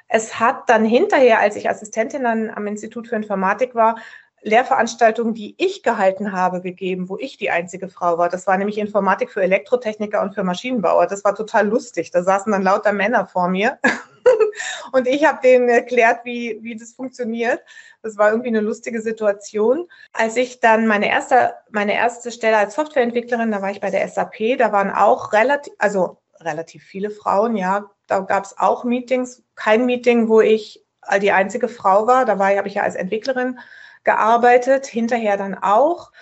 Es 0.09 0.41
hat 0.41 0.69
dann 0.69 0.85
hinterher, 0.85 1.39
als 1.39 1.57
ich 1.57 1.71
Assistentin 1.71 2.27
am 2.27 2.67
Institut 2.67 3.09
für 3.09 3.17
Informatik 3.17 3.75
war, 3.75 3.97
Lehrveranstaltungen, 4.43 5.35
die 5.35 5.55
ich 5.59 5.83
gehalten 5.83 6.33
habe, 6.33 6.61
gegeben, 6.61 7.09
wo 7.09 7.17
ich 7.17 7.37
die 7.37 7.51
einzige 7.51 7.89
Frau 7.89 8.19
war. 8.19 8.29
Das 8.29 8.47
war 8.47 8.59
nämlich 8.59 8.79
Informatik 8.79 9.31
für 9.31 9.43
Elektrotechniker 9.43 10.21
und 10.21 10.35
für 10.35 10.43
Maschinenbauer. 10.43 11.07
Das 11.07 11.25
war 11.25 11.35
total 11.35 11.69
lustig. 11.69 12.11
Da 12.11 12.23
saßen 12.23 12.51
dann 12.51 12.63
lauter 12.63 12.93
Männer 12.93 13.27
vor 13.27 13.49
mir 13.49 13.79
und 14.93 15.07
ich 15.07 15.25
habe 15.25 15.41
denen 15.43 15.69
erklärt, 15.69 16.25
wie, 16.25 16.59
wie 16.63 16.77
das 16.77 16.93
funktioniert. 16.93 17.61
Das 18.03 18.19
war 18.19 18.31
irgendwie 18.31 18.49
eine 18.49 18.61
lustige 18.61 19.01
Situation. 19.01 19.89
Als 20.13 20.37
ich 20.37 20.59
dann 20.59 20.87
meine 20.89 21.09
erste, 21.09 21.55
meine 21.71 21.95
erste 21.95 22.33
Stelle 22.33 22.57
als 22.57 22.75
Softwareentwicklerin, 22.75 23.53
da 23.53 23.63
war 23.63 23.71
ich 23.71 23.81
bei 23.81 23.91
der 23.91 24.07
SAP, 24.09 24.59
da 24.59 24.73
waren 24.73 24.91
auch 24.91 25.33
relativ, 25.33 25.73
also 25.79 26.19
relativ 26.41 26.83
viele 26.83 27.11
Frauen, 27.11 27.57
ja. 27.57 27.91
Da 28.09 28.21
gab 28.21 28.45
es 28.45 28.59
auch 28.59 28.83
Meetings. 28.83 29.43
Kein 29.55 29.87
Meeting, 29.87 30.29
wo 30.29 30.41
ich 30.41 30.85
die 31.21 31.33
einzige 31.33 31.69
Frau 31.69 32.07
war. 32.07 32.25
Da 32.25 32.39
war, 32.39 32.55
habe 32.57 32.69
ich 32.69 32.75
ja 32.75 32.83
als 32.83 32.97
Entwicklerin 32.97 33.59
gearbeitet, 34.05 34.87
hinterher 34.87 35.37
dann 35.37 35.55
auch. 35.55 36.13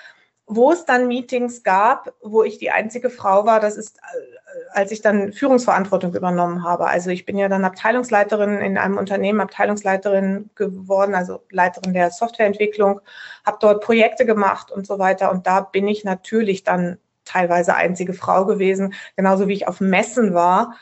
Wo 0.53 0.73
es 0.73 0.85
dann 0.85 1.07
Meetings 1.07 1.63
gab, 1.63 2.13
wo 2.23 2.43
ich 2.43 2.59
die 2.59 2.73
einzige 2.73 3.09
Frau 3.09 3.47
war, 3.47 3.61
das 3.61 3.77
ist, 3.77 3.99
äh, 3.99 4.71
als 4.73 4.91
ich 4.91 5.01
dann 5.01 5.33
Führungsverantwortung 5.33 6.13
übernommen 6.13 6.65
habe. 6.65 6.87
Also 6.89 7.11
ich 7.11 7.25
bin 7.25 7.39
ja 7.39 7.49
dann 7.49 7.65
Abteilungsleiterin 7.65 8.59
in 8.59 8.77
einem 8.77 8.99
Unternehmen, 8.99 9.41
Abteilungsleiterin 9.41 10.51
geworden, 10.57 11.15
also 11.15 11.45
Leiterin 11.51 11.93
der 11.95 12.11
Softwareentwicklung, 12.11 13.01
habe 13.47 13.59
dort 13.61 13.85
Projekte 13.85 14.27
gemacht 14.27 14.73
und 14.73 14.89
so 14.89 14.99
weiter. 14.99 15.31
Und 15.31 15.47
da 15.47 15.61
bin 15.61 15.87
ich 15.87 16.03
natürlich 16.03 16.65
dann 16.65 16.99
teilweise 17.25 17.75
einzige 17.75 18.13
Frau 18.13 18.45
gewesen, 18.45 18.95
genauso 19.15 19.47
wie 19.47 19.53
ich 19.53 19.69
auf 19.69 19.81
Messen 19.81 20.35
war. 20.35 20.75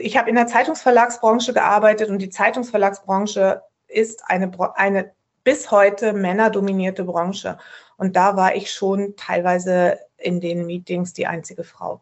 Ich 0.00 0.16
habe 0.16 0.28
in 0.30 0.36
der 0.36 0.48
Zeitungsverlagsbranche 0.48 1.52
gearbeitet 1.52 2.10
und 2.10 2.18
die 2.18 2.30
Zeitungsverlagsbranche 2.30 3.62
ist 3.86 4.24
eine, 4.26 4.50
eine 4.74 5.12
bis 5.44 5.70
heute 5.70 6.12
männerdominierte 6.12 7.04
Branche. 7.04 7.58
Und 7.96 8.16
da 8.16 8.36
war 8.36 8.54
ich 8.54 8.70
schon 8.72 9.14
teilweise 9.16 9.98
in 10.16 10.40
den 10.40 10.66
Meetings 10.66 11.12
die 11.12 11.26
einzige 11.26 11.64
Frau. 11.64 12.00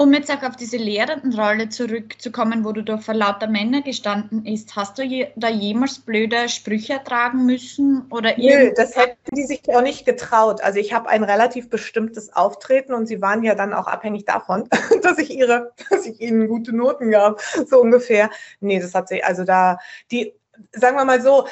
Um 0.00 0.14
jetzt 0.14 0.30
auch 0.30 0.44
auf 0.44 0.54
diese 0.54 0.76
Lehrendenrolle 0.76 1.70
zurückzukommen, 1.70 2.64
wo 2.64 2.70
du 2.70 2.84
da 2.84 2.98
vor 2.98 3.14
lauter 3.14 3.48
Männer 3.48 3.82
gestanden 3.82 4.44
bist, 4.44 4.76
hast 4.76 4.96
du 4.96 5.02
je, 5.02 5.26
da 5.34 5.48
jemals 5.48 5.98
blöde 5.98 6.48
Sprüche 6.48 6.92
ertragen 6.92 7.46
müssen? 7.46 8.06
Oder 8.10 8.34
Nö, 8.38 8.72
das 8.76 8.94
hätten 8.94 9.18
die 9.34 9.42
sich 9.42 9.60
auch 9.68 9.82
nicht 9.82 10.06
getraut. 10.06 10.60
Also 10.60 10.78
ich 10.78 10.92
habe 10.92 11.08
ein 11.08 11.24
relativ 11.24 11.68
bestimmtes 11.68 12.32
Auftreten 12.32 12.94
und 12.94 13.06
sie 13.06 13.20
waren 13.20 13.42
ja 13.42 13.56
dann 13.56 13.74
auch 13.74 13.88
abhängig 13.88 14.24
davon, 14.24 14.68
dass 15.02 15.18
ich 15.18 15.30
ihre, 15.30 15.72
dass 15.90 16.06
ich 16.06 16.20
ihnen 16.20 16.46
gute 16.46 16.72
Noten 16.72 17.10
gab, 17.10 17.40
so 17.40 17.80
ungefähr. 17.80 18.30
Nee, 18.60 18.78
das 18.78 18.94
hat 18.94 19.08
sich, 19.08 19.24
also 19.24 19.42
da, 19.42 19.78
die, 20.12 20.32
sagen 20.70 20.96
wir 20.96 21.06
mal 21.06 21.20
so, 21.20 21.48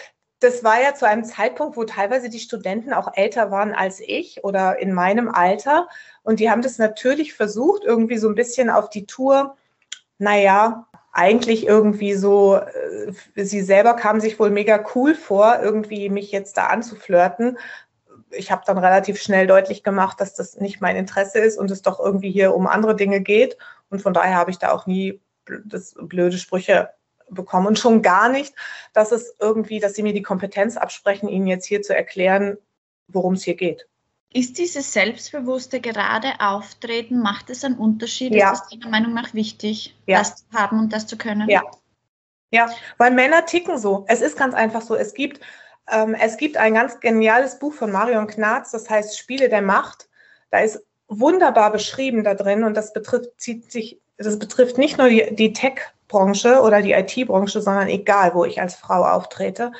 das 0.47 0.63
war 0.63 0.81
ja 0.81 0.95
zu 0.95 1.09
einem 1.09 1.25
Zeitpunkt, 1.25 1.77
wo 1.77 1.85
teilweise 1.85 2.31
die 2.31 2.39
Studenten 2.39 2.93
auch 2.93 3.13
älter 3.15 3.51
waren 3.51 3.75
als 3.75 4.01
ich 4.01 4.45
oder 4.45 4.79
in 4.79 4.95
meinem 4.95 5.29
Alter. 5.29 5.89
Und 6.23 6.39
die 6.39 6.51
haben 6.51 6.63
das 6.63 6.79
natürlich 6.79 7.35
versucht, 7.35 7.83
irgendwie 7.83 8.17
so 8.17 8.29
ein 8.29 8.37
bisschen 8.37 8.71
auf 8.71 8.89
die 8.89 9.07
Tour, 9.07 9.57
naja, 10.19 10.87
eigentlich 11.13 11.67
irgendwie 11.67 12.15
so, 12.15 12.57
äh, 12.57 13.13
sie 13.45 13.61
selber 13.63 13.95
kamen 13.95 14.21
sich 14.21 14.39
wohl 14.39 14.51
mega 14.51 14.85
cool 14.95 15.17
vor, 15.17 15.59
irgendwie 15.61 16.11
mich 16.11 16.31
jetzt 16.31 16.57
da 16.57 16.67
anzuflirten. 16.69 17.59
Ich 18.31 18.53
habe 18.53 18.63
dann 18.67 18.79
relativ 18.79 19.21
schnell 19.21 19.49
deutlich 19.49 19.83
gemacht, 19.83 20.21
dass 20.21 20.35
das 20.35 20.61
nicht 20.61 20.81
mein 20.81 20.95
Interesse 20.95 21.41
ist 21.41 21.59
und 21.59 21.73
es 21.73 21.83
doch 21.83 21.99
irgendwie 21.99 22.31
hier 22.31 22.55
um 22.55 22.69
andere 22.69 22.95
Dinge 22.95 23.21
geht. 23.21 23.59
Und 23.91 24.01
von 24.01 24.15
daher 24.15 24.37
habe 24.37 24.53
ich 24.53 24.59
da 24.59 24.71
auch 24.71 24.87
nie 24.87 25.21
das 25.65 25.97
blöde 25.99 26.39
Sprüche 26.39 26.91
bekommen 27.29 27.67
und 27.67 27.79
schon 27.79 28.03
gar 28.03 28.29
nicht, 28.29 28.55
dass 28.93 29.12
es 29.12 29.35
irgendwie, 29.41 29.81
dass 29.81 29.95
sie 29.95 30.03
mir 30.03 30.12
die 30.12 30.23
Kompetenz 30.23 30.77
absprechen, 30.77 31.29
ihnen 31.29 31.47
jetzt 31.47 31.67
hier 31.67 31.83
zu 31.83 31.95
erklären, 31.95 32.59
worum 33.09 33.35
es 33.35 33.45
hier 33.45 33.57
geht. 33.57 33.87
Ist 34.33 34.59
dieses 34.59 34.93
selbstbewusste 34.93 35.81
gerade 35.81 36.29
Auftreten, 36.41 37.21
macht 37.21 37.49
es 37.51 37.65
einen 37.65 37.79
Unterschied? 37.79 38.35
Ja. 38.35 38.53
Ist 38.53 38.62
das 38.62 38.69
deiner 38.71 38.91
Meinung 38.91 39.15
nach 39.15 39.35
wichtig, 39.35 39.97
ja. 40.07 40.19
das 40.19 40.37
zu 40.37 40.45
haben 40.53 40.79
und 40.79 40.93
das 40.93 41.07
zu 41.07 41.17
können? 41.17 41.49
Ja. 41.49 41.62
Ja, 42.53 42.71
weil 42.97 43.11
Männer 43.11 43.45
ticken 43.45 43.77
so. 43.77 44.05
Es 44.09 44.21
ist 44.21 44.39
ganz 44.39 44.55
einfach 44.55 44.83
so. 44.83 44.95
Es 44.95 45.15
gibt, 45.15 45.41
ähm, 45.91 46.15
es 46.15 46.37
gibt 46.37 46.57
ein 46.57 46.75
ganz 46.75 47.01
geniales 47.01 47.59
Buch 47.59 47.75
von 47.75 47.91
Marion 47.91 48.29
Knarz, 48.29 48.71
das 48.71 48.89
heißt 48.89 49.19
Spiele 49.19 49.49
der 49.49 49.62
Macht. 49.62 50.09
Da 50.51 50.61
ist 50.61 50.81
wunderbar 51.09 51.73
beschrieben 51.73 52.23
da 52.25 52.35
drin 52.35 52.65
und 52.65 52.75
das 52.75 52.93
betrifft, 52.93 53.31
zieht 53.39 53.71
sich, 53.71 54.01
das 54.17 54.39
betrifft 54.39 54.79
nicht 54.79 54.99
nur 54.99 55.09
die, 55.09 55.35
die 55.35 55.53
Tech- 55.53 55.93
Branche 56.09 56.61
oder 56.61 56.83
die 56.83 56.92
IT-Branche, 56.92 57.61
sondern 57.61 57.88
egal, 57.88 58.35
wo 58.35 58.45
ich 58.45 58.61
als 58.61 58.75
Frau 58.75 59.05
auftrete. 59.05 59.73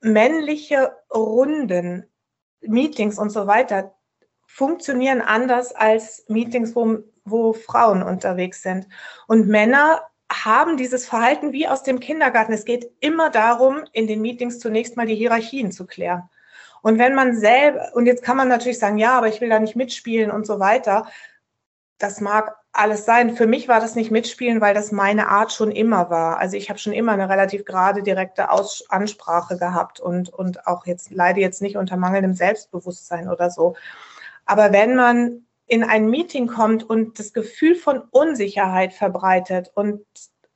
Männliche 0.00 0.96
Runden, 1.12 2.04
Meetings 2.60 3.18
und 3.18 3.30
so 3.30 3.46
weiter 3.46 3.94
funktionieren 4.46 5.22
anders 5.22 5.74
als 5.74 6.24
Meetings, 6.28 6.76
wo, 6.76 6.98
wo 7.24 7.52
Frauen 7.52 8.02
unterwegs 8.02 8.62
sind. 8.62 8.86
Und 9.26 9.48
Männer 9.48 10.02
haben 10.30 10.76
dieses 10.76 11.06
Verhalten 11.06 11.52
wie 11.52 11.68
aus 11.68 11.82
dem 11.82 12.00
Kindergarten. 12.00 12.52
Es 12.52 12.64
geht 12.64 12.90
immer 13.00 13.30
darum, 13.30 13.84
in 13.92 14.06
den 14.06 14.20
Meetings 14.20 14.58
zunächst 14.58 14.96
mal 14.96 15.06
die 15.06 15.14
Hierarchien 15.14 15.72
zu 15.72 15.86
klären. 15.86 16.28
Und 16.82 16.98
wenn 16.98 17.14
man 17.14 17.36
selber, 17.36 17.92
und 17.94 18.06
jetzt 18.06 18.22
kann 18.22 18.36
man 18.36 18.48
natürlich 18.48 18.78
sagen, 18.78 18.98
ja, 18.98 19.16
aber 19.16 19.28
ich 19.28 19.40
will 19.40 19.48
da 19.48 19.58
nicht 19.58 19.76
mitspielen 19.76 20.30
und 20.30 20.46
so 20.46 20.58
weiter. 20.58 21.06
Das 21.98 22.20
mag 22.20 22.56
alles 22.72 23.04
sein. 23.04 23.36
Für 23.36 23.46
mich 23.46 23.68
war 23.68 23.80
das 23.80 23.94
nicht 23.94 24.10
mitspielen, 24.10 24.60
weil 24.60 24.74
das 24.74 24.92
meine 24.92 25.28
Art 25.28 25.52
schon 25.52 25.70
immer 25.70 26.08
war. 26.10 26.38
Also 26.38 26.56
ich 26.56 26.70
habe 26.70 26.78
schon 26.78 26.92
immer 26.92 27.12
eine 27.12 27.28
relativ 27.28 27.64
gerade, 27.64 28.02
direkte 28.02 28.50
Aus 28.50 28.84
Ansprache 28.88 29.58
gehabt 29.58 30.00
und, 30.00 30.30
und 30.30 30.66
auch 30.66 30.86
jetzt 30.86 31.10
leide 31.10 31.40
jetzt 31.40 31.60
nicht 31.60 31.76
unter 31.76 31.96
mangelndem 31.96 32.34
Selbstbewusstsein 32.34 33.28
oder 33.28 33.50
so. 33.50 33.76
Aber 34.46 34.72
wenn 34.72 34.96
man 34.96 35.44
in 35.66 35.84
ein 35.84 36.08
Meeting 36.08 36.46
kommt 36.46 36.82
und 36.82 37.18
das 37.18 37.32
Gefühl 37.32 37.74
von 37.74 38.02
Unsicherheit 38.10 38.92
verbreitet 38.92 39.70
und 39.74 40.04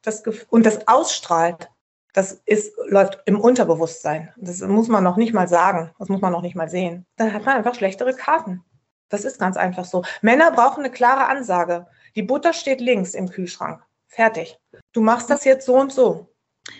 das, 0.02 0.22
und 0.48 0.66
das 0.66 0.88
ausstrahlt, 0.88 1.70
das 2.12 2.32
ist, 2.46 2.72
läuft 2.86 3.20
im 3.26 3.38
Unterbewusstsein. 3.38 4.32
Das 4.36 4.60
muss 4.62 4.88
man 4.88 5.04
noch 5.04 5.18
nicht 5.18 5.34
mal 5.34 5.48
sagen. 5.48 5.90
Das 5.98 6.08
muss 6.08 6.22
man 6.22 6.32
noch 6.32 6.40
nicht 6.40 6.56
mal 6.56 6.68
sehen. 6.68 7.04
Dann 7.16 7.34
hat 7.34 7.44
man 7.44 7.56
einfach 7.56 7.74
schlechtere 7.74 8.14
Karten. 8.14 8.64
Das 9.10 9.24
ist 9.24 9.38
ganz 9.38 9.56
einfach 9.56 9.84
so. 9.84 10.02
Männer 10.22 10.50
brauchen 10.50 10.84
eine 10.84 10.90
klare 10.90 11.26
Ansage. 11.26 11.86
Die 12.16 12.22
Butter 12.22 12.52
steht 12.52 12.80
links 12.80 13.14
im 13.14 13.28
Kühlschrank. 13.28 13.82
Fertig. 14.08 14.56
Du 14.92 15.02
machst 15.02 15.28
das 15.28 15.44
jetzt 15.44 15.66
so 15.66 15.74
und 15.74 15.92
so. 15.92 16.32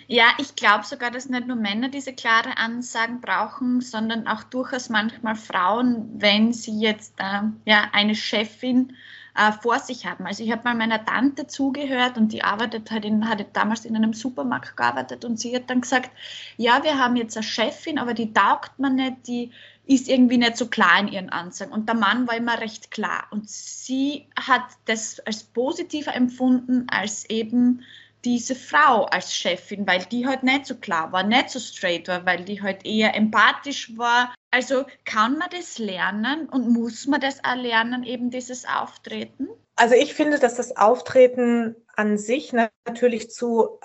Ja, 0.07 0.25
ich 0.39 0.55
glaube 0.55 0.83
sogar, 0.83 1.11
dass 1.11 1.29
nicht 1.29 1.47
nur 1.47 1.55
Männer 1.55 1.89
diese 1.89 2.13
klare 2.13 2.57
Ansagen 2.57 3.21
brauchen, 3.21 3.79
sondern 3.79 4.27
auch 4.27 4.43
durchaus 4.43 4.89
manchmal 4.89 5.35
Frauen, 5.35 6.09
wenn 6.15 6.51
sie 6.51 6.79
jetzt 6.79 7.13
äh, 7.19 7.41
ja, 7.65 7.89
eine 7.93 8.15
Chefin 8.15 8.97
äh, 9.35 9.51
vor 9.51 9.79
sich 9.79 10.05
haben. 10.05 10.25
Also 10.25 10.43
ich 10.43 10.51
habe 10.51 10.63
mal 10.63 10.75
meiner 10.75 11.05
Tante 11.05 11.47
zugehört 11.47 12.17
und 12.17 12.33
die 12.33 12.43
arbeitet 12.43 12.91
halt 12.91 13.05
in, 13.05 13.29
hatte 13.29 13.45
damals 13.53 13.85
in 13.85 13.95
einem 13.95 14.13
Supermarkt 14.13 14.75
gearbeitet 14.75 15.23
und 15.23 15.39
sie 15.39 15.55
hat 15.55 15.69
dann 15.69 15.81
gesagt, 15.81 16.09
ja, 16.57 16.83
wir 16.83 16.97
haben 16.97 17.15
jetzt 17.15 17.37
eine 17.37 17.43
Chefin, 17.43 17.99
aber 17.99 18.13
die 18.13 18.33
taugt 18.33 18.79
man 18.79 18.95
nicht, 18.95 19.27
die 19.27 19.51
ist 19.87 20.09
irgendwie 20.09 20.37
nicht 20.37 20.57
so 20.57 20.67
klar 20.67 20.99
in 20.99 21.07
ihren 21.07 21.29
Ansagen. 21.29 21.73
Und 21.73 21.87
der 21.87 21.95
Mann 21.95 22.27
war 22.27 22.35
immer 22.35 22.59
recht 22.59 22.91
klar. 22.91 23.27
Und 23.31 23.49
sie 23.49 24.27
hat 24.37 24.63
das 24.85 25.19
als 25.21 25.43
positiver 25.43 26.13
empfunden 26.13 26.87
als 26.89 27.29
eben 27.29 27.83
diese 28.25 28.55
Frau 28.55 29.05
als 29.05 29.33
Chefin, 29.33 29.87
weil 29.87 30.03
die 30.05 30.27
halt 30.27 30.43
nicht 30.43 30.65
so 30.65 30.75
klar 30.75 31.11
war, 31.11 31.23
nicht 31.23 31.49
so 31.49 31.59
straight 31.59 32.07
war, 32.07 32.25
weil 32.25 32.43
die 32.43 32.61
halt 32.61 32.85
eher 32.85 33.15
empathisch 33.15 33.97
war. 33.97 34.33
Also 34.51 34.85
kann 35.05 35.37
man 35.37 35.49
das 35.51 35.77
lernen 35.77 36.49
und 36.49 36.69
muss 36.69 37.07
man 37.07 37.21
das 37.21 37.43
auch 37.43 37.55
lernen, 37.55 38.03
eben 38.03 38.29
dieses 38.29 38.65
Auftreten? 38.65 39.47
Also 39.75 39.95
ich 39.95 40.13
finde, 40.13 40.39
dass 40.39 40.55
das 40.55 40.75
Auftreten 40.75 41.75
an 41.95 42.17
sich 42.17 42.51
natürlich 42.51 43.29
zu 43.29 43.79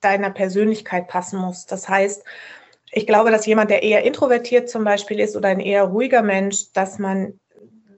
deiner 0.00 0.30
Persönlichkeit 0.30 1.06
passen 1.06 1.38
muss. 1.38 1.66
Das 1.66 1.88
heißt, 1.88 2.24
ich 2.94 3.06
glaube, 3.06 3.30
dass 3.30 3.46
jemand, 3.46 3.70
der 3.70 3.82
eher 3.82 4.04
introvertiert 4.04 4.70
zum 4.70 4.84
Beispiel 4.84 5.18
ist 5.18 5.36
oder 5.36 5.48
ein 5.48 5.60
eher 5.60 5.84
ruhiger 5.84 6.22
Mensch, 6.22 6.72
dass 6.72 6.98
man, 6.98 7.40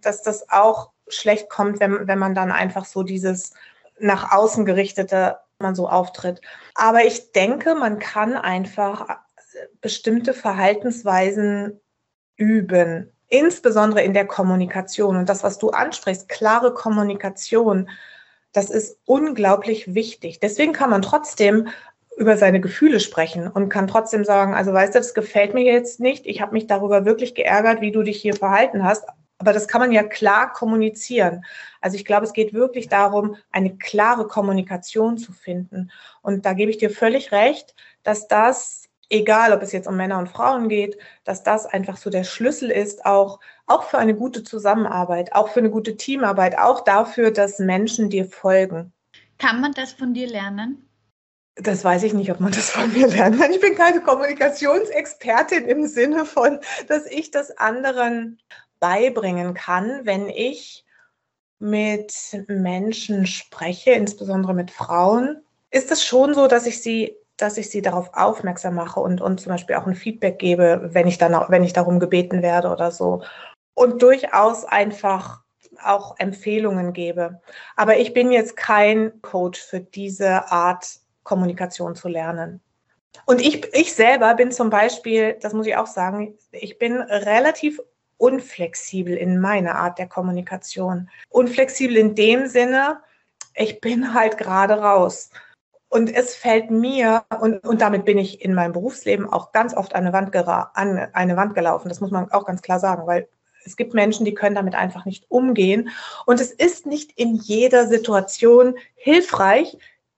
dass 0.01 0.23
das 0.23 0.49
auch 0.49 0.91
schlecht 1.09 1.51
kommt, 1.51 1.81
wenn, 1.81 2.09
wenn 2.09 2.19
man 2.19 2.35
dann 2.35 2.51
einfach 2.51 2.87
so 2.87 3.03
dieses 3.03 3.53
nach 3.99 4.33
außen 4.33 4.65
gerichtete 4.65 5.39
man 5.59 5.75
so 5.75 5.89
auftritt. 5.89 6.41
Aber 6.75 7.05
ich 7.05 7.33
denke, 7.33 7.75
man 7.75 7.99
kann 7.99 8.37
einfach 8.37 9.07
bestimmte 9.81 10.35
Verhaltensweisen 10.35 11.81
üben, 12.37 13.11
insbesondere 13.29 14.03
in 14.03 14.13
der 14.13 14.27
Kommunikation. 14.27 15.17
Und 15.17 15.29
das, 15.29 15.43
was 15.43 15.59
du 15.59 15.71
ansprichst, 15.71 16.29
klare 16.29 16.75
Kommunikation, 16.75 17.89
das 18.53 18.71
ist 18.71 18.99
unglaublich 19.05 19.95
wichtig. 19.95 20.41
Deswegen 20.41 20.73
kann 20.73 20.91
man 20.91 21.03
trotzdem 21.03 21.69
über 22.17 22.37
seine 22.37 22.61
Gefühle 22.61 23.01
sprechen 23.01 23.47
und 23.49 23.69
kann 23.69 23.87
trotzdem 23.87 24.25
sagen, 24.25 24.55
also 24.55 24.73
weißt 24.73 24.95
du, 24.95 24.99
das 24.99 25.15
gefällt 25.15 25.55
mir 25.55 25.65
jetzt 25.65 26.01
nicht, 26.01 26.27
ich 26.27 26.41
habe 26.41 26.53
mich 26.53 26.67
darüber 26.67 27.05
wirklich 27.05 27.35
geärgert, 27.35 27.81
wie 27.81 27.93
du 27.93 28.03
dich 28.03 28.21
hier 28.21 28.35
verhalten 28.35 28.85
hast, 28.85 29.05
aber 29.39 29.53
das 29.53 29.69
kann 29.69 29.83
man 29.83 29.93
ja 29.93 30.03
klar 30.03 30.53
kommunizieren. 30.53 31.45
Also 31.83 31.97
ich 31.97 32.07
glaube, 32.07 32.25
es 32.25 32.33
geht 32.33 32.55
wirklich 32.55 32.89
darum, 32.89 33.37
eine 33.53 33.77
klare 33.77 34.27
Kommunikation 34.27 35.19
zu 35.19 35.33
finden. 35.33 35.91
Und 36.23 36.47
da 36.47 36.55
gebe 36.55 36.71
ich 36.71 36.79
dir 36.79 36.89
völlig 36.89 37.33
recht, 37.33 37.75
dass 38.03 38.29
das 38.29 38.87
egal 39.11 39.53
ob 39.53 39.63
es 39.63 39.73
jetzt 39.73 39.87
um 39.87 39.97
Männer 39.97 40.19
und 40.19 40.29
Frauen 40.29 40.69
geht, 40.69 40.99
dass 41.25 41.43
das 41.43 41.67
einfach 41.67 41.97
so 41.97 42.11
der 42.11 42.25
Schlüssel 42.25 42.71
ist, 42.71 43.05
auch, 43.07 43.41
auch 43.67 43.85
für 43.85 43.99
eine 43.99 44.15
gute 44.15 44.43
Zusammenarbeit, 44.43 45.33
auch 45.33 45.49
für 45.49 45.61
eine 45.61 45.71
gute 45.71 45.97
Teamarbeit, 45.97 46.59
auch 46.59 46.83
dafür, 46.83 47.31
dass 47.31 47.59
Menschen 47.59 48.11
dir 48.11 48.25
folgen. 48.25 48.93
Kann 49.39 49.61
man 49.61 49.73
das 49.73 49.93
von 49.93 50.15
dir 50.15 50.27
lernen? 50.27 50.86
Das 51.57 51.85
weiß 51.85 52.03
ich 52.03 52.13
nicht, 52.13 52.31
ob 52.31 52.41
man 52.41 52.53
das 52.53 52.71
von 52.71 52.93
mir 52.93 53.09
lernt. 53.09 53.43
Ich 53.51 53.61
bin 53.61 53.75
keine 53.75 54.03
Kommunikationsexpertin 54.03 55.65
im 55.65 55.87
Sinne 55.87 56.27
von, 56.27 56.61
dass 56.87 57.07
ich 57.07 57.31
das 57.31 57.57
anderen 57.57 58.39
beibringen 58.79 59.55
kann, 59.55 60.01
wenn 60.05 60.29
ich 60.29 60.85
mit 61.59 62.15
Menschen 62.49 63.27
spreche, 63.27 63.93
insbesondere 63.93 64.53
mit 64.53 64.71
Frauen, 64.71 65.43
ist 65.71 65.91
es 65.91 66.05
schon 66.05 66.35
so, 66.35 66.47
dass 66.47 66.67
ich 66.67 66.83
sie 66.83 67.17
dass 67.37 67.59
ich 67.59 67.71
sie 67.71 67.83
darauf 67.83 68.15
aufmerksam 68.15 68.77
mache 68.77 69.01
und, 69.01 69.21
und 69.21 69.41
zum 69.41 69.53
Beispiel 69.53 69.77
auch 69.77 69.87
ein 69.87 69.95
Feedback 69.95 70.39
gebe, 70.39 70.89
wenn 70.93 71.07
ich 71.07 71.19
dann 71.19 71.33
wenn 71.49 71.65
ich 71.65 71.73
darum 71.73 72.01
gebeten 72.01 72.43
werde 72.43 72.71
oder 72.71 72.91
so. 72.91 73.23
Und 73.75 74.01
durchaus 74.03 74.65
einfach 74.65 75.43
auch 75.83 76.19
Empfehlungen 76.19 76.95
gebe. 76.95 77.41
Aber 77.77 77.99
ich 77.99 78.15
bin 78.15 78.31
jetzt 78.33 78.57
kein 78.57 79.21
Coach 79.21 79.61
für 79.61 79.81
diese 79.81 80.51
Art 80.51 81.01
Kommunikation 81.27 81.95
zu 81.95 82.09
lernen. 82.09 82.61
Und 83.27 83.41
ich, 83.41 83.75
ich 83.75 83.95
selber 83.95 84.35
bin 84.35 84.53
zum 84.53 84.71
Beispiel, 84.71 85.37
das 85.41 85.53
muss 85.53 85.67
ich 85.67 85.77
auch 85.77 85.87
sagen, 85.87 86.39
ich 86.53 86.79
bin 86.79 87.01
relativ 87.01 87.81
unflexibel 88.19 89.15
in 89.15 89.41
meiner 89.41 89.75
Art 89.75 89.99
der 89.99 90.07
Kommunikation. 90.07 91.11
Unflexibel 91.29 91.97
in 91.97 92.15
dem 92.15 92.47
Sinne, 92.47 93.01
ich 93.55 93.81
bin 93.81 94.15
halt 94.15 94.39
gerade 94.39 94.75
raus. 94.75 95.31
Und 95.89 96.15
es 96.15 96.35
fällt 96.35 96.71
mir, 96.71 97.25
und, 97.41 97.67
und 97.67 97.81
damit 97.81 98.05
bin 98.05 98.19
ich 98.19 98.43
in 98.43 98.55
meinem 98.55 98.73
Berufsleben 98.73 99.29
auch 99.29 99.53
ganz 99.53 99.75
oft 99.75 99.95
an 99.95 100.05
eine, 100.05 100.13
Wand 100.13 100.35
an 100.35 101.09
eine 101.13 101.37
Wand 101.37 101.55
gelaufen. 101.55 101.89
Das 101.89 102.01
muss 102.01 102.11
man 102.11 102.31
auch 102.33 102.45
ganz 102.45 102.63
klar 102.63 102.81
sagen, 102.81 103.07
weil 103.07 103.29
es 103.65 103.77
gibt 103.77 103.95
Menschen, 103.95 104.25
die 104.25 104.35
können 104.35 104.55
damit 104.55 104.75
einfach 104.75 105.05
nicht 105.05 105.25
umgehen. 105.29 105.91
Und 106.25 106.41
es 106.41 106.53
ist 106.53 106.87
nicht 106.87 107.13
in 107.19 107.35
jeder 107.35 107.87
Situation 107.87 108.77
hilfreich, 108.95 109.77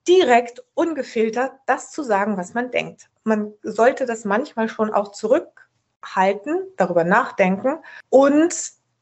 direkt, 0.09 0.63
ungefiltert 0.73 1.51
das 1.67 1.91
zu 1.91 2.03
sagen, 2.03 2.35
was 2.35 2.53
man 2.53 2.71
denkt. 2.71 3.09
Man 3.23 3.53
sollte 3.63 4.05
das 4.05 4.25
manchmal 4.25 4.67
schon 4.67 4.91
auch 4.91 5.11
zurückhalten, 5.11 6.63
darüber 6.75 7.03
nachdenken 7.03 7.77
und 8.09 8.53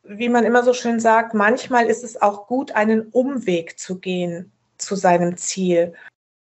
wie 0.04 0.30
man 0.30 0.43
immer 0.43 0.63
so 0.63 0.74
schön 0.74 1.00
sagt, 1.00 1.34
manchmal 1.34 1.88
ist 1.88 2.04
es 2.04 2.22
auch 2.22 2.48
gut, 2.48 2.72
einen 2.72 3.08
Umweg 3.08 3.80
zu 3.80 4.00
gehen 4.00 4.52
zu 4.78 4.96
seinem 4.96 5.38
Ziel. 5.38 5.93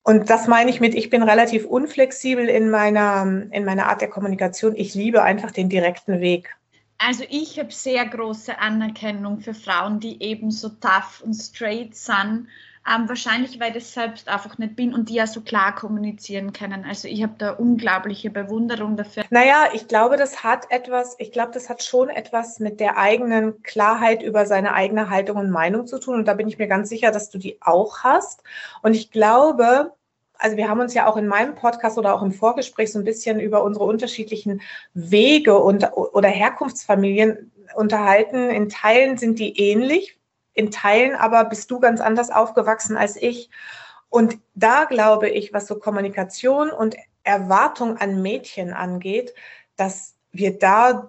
Und 0.02 0.28
das 0.28 0.46
meine 0.48 0.70
ich 0.70 0.80
mit, 0.80 0.94
ich 0.94 1.08
bin 1.08 1.22
relativ 1.22 1.64
unflexibel 1.64 2.46
in 2.48 2.68
meiner, 2.70 3.22
in 3.50 3.64
meiner 3.64 3.86
Art 3.86 4.02
der 4.02 4.10
Kommunikation. 4.10 4.76
Ich 4.76 4.94
liebe 4.94 5.22
einfach 5.22 5.50
den 5.50 5.70
direkten 5.70 6.20
Weg. 6.20 6.54
Also 6.98 7.24
ich 7.28 7.58
habe 7.58 7.72
sehr 7.72 8.06
große 8.06 8.58
Anerkennung 8.58 9.40
für 9.40 9.54
Frauen, 9.54 10.00
die 10.00 10.22
eben 10.22 10.50
so 10.50 10.68
tough 10.68 11.22
und 11.24 11.34
straight 11.34 11.94
sind. 11.94 12.48
Ähm, 12.86 13.08
wahrscheinlich, 13.08 13.58
weil 13.60 13.68
ich 13.68 13.84
das 13.84 13.94
selbst 13.94 14.28
einfach 14.28 14.58
nicht 14.58 14.76
bin 14.76 14.92
und 14.92 15.08
die 15.08 15.14
ja 15.14 15.26
so 15.26 15.40
klar 15.40 15.74
kommunizieren 15.74 16.52
können. 16.52 16.84
Also 16.86 17.08
ich 17.08 17.22
habe 17.22 17.32
da 17.38 17.52
unglaubliche 17.52 18.28
Bewunderung 18.28 18.98
dafür. 18.98 19.24
Naja, 19.30 19.68
ich 19.72 19.88
glaube, 19.88 20.18
das 20.18 20.44
hat 20.44 20.70
etwas, 20.70 21.16
ich 21.18 21.32
glaube, 21.32 21.52
das 21.52 21.70
hat 21.70 21.82
schon 21.82 22.10
etwas 22.10 22.60
mit 22.60 22.80
der 22.80 22.98
eigenen 22.98 23.62
Klarheit 23.62 24.22
über 24.22 24.44
seine 24.44 24.74
eigene 24.74 25.08
Haltung 25.08 25.38
und 25.38 25.50
Meinung 25.50 25.86
zu 25.86 25.98
tun. 25.98 26.16
Und 26.16 26.28
da 26.28 26.34
bin 26.34 26.46
ich 26.46 26.58
mir 26.58 26.68
ganz 26.68 26.90
sicher, 26.90 27.10
dass 27.10 27.30
du 27.30 27.38
die 27.38 27.56
auch 27.62 28.00
hast. 28.00 28.42
Und 28.82 28.94
ich 28.94 29.10
glaube, 29.10 29.92
also 30.36 30.58
wir 30.58 30.68
haben 30.68 30.80
uns 30.80 30.92
ja 30.92 31.06
auch 31.06 31.16
in 31.16 31.26
meinem 31.26 31.54
Podcast 31.54 31.96
oder 31.96 32.14
auch 32.14 32.22
im 32.22 32.32
Vorgespräch 32.32 32.92
so 32.92 32.98
ein 32.98 33.04
bisschen 33.04 33.40
über 33.40 33.62
unsere 33.62 33.86
unterschiedlichen 33.86 34.60
Wege 34.92 35.58
und, 35.58 35.90
oder 35.94 36.28
Herkunftsfamilien 36.28 37.50
unterhalten. 37.76 38.50
In 38.50 38.68
Teilen 38.68 39.16
sind 39.16 39.38
die 39.38 39.58
ähnlich, 39.58 40.18
in 40.54 40.70
Teilen 40.70 41.14
aber 41.14 41.44
bist 41.44 41.70
du 41.70 41.80
ganz 41.80 42.00
anders 42.00 42.30
aufgewachsen 42.30 42.96
als 42.96 43.16
ich. 43.16 43.50
Und 44.08 44.38
da 44.54 44.84
glaube 44.84 45.28
ich, 45.28 45.52
was 45.52 45.66
so 45.66 45.76
Kommunikation 45.76 46.70
und 46.70 46.96
Erwartung 47.24 47.98
an 47.98 48.22
Mädchen 48.22 48.72
angeht, 48.72 49.34
dass 49.76 50.14
wir 50.30 50.58
da 50.58 51.08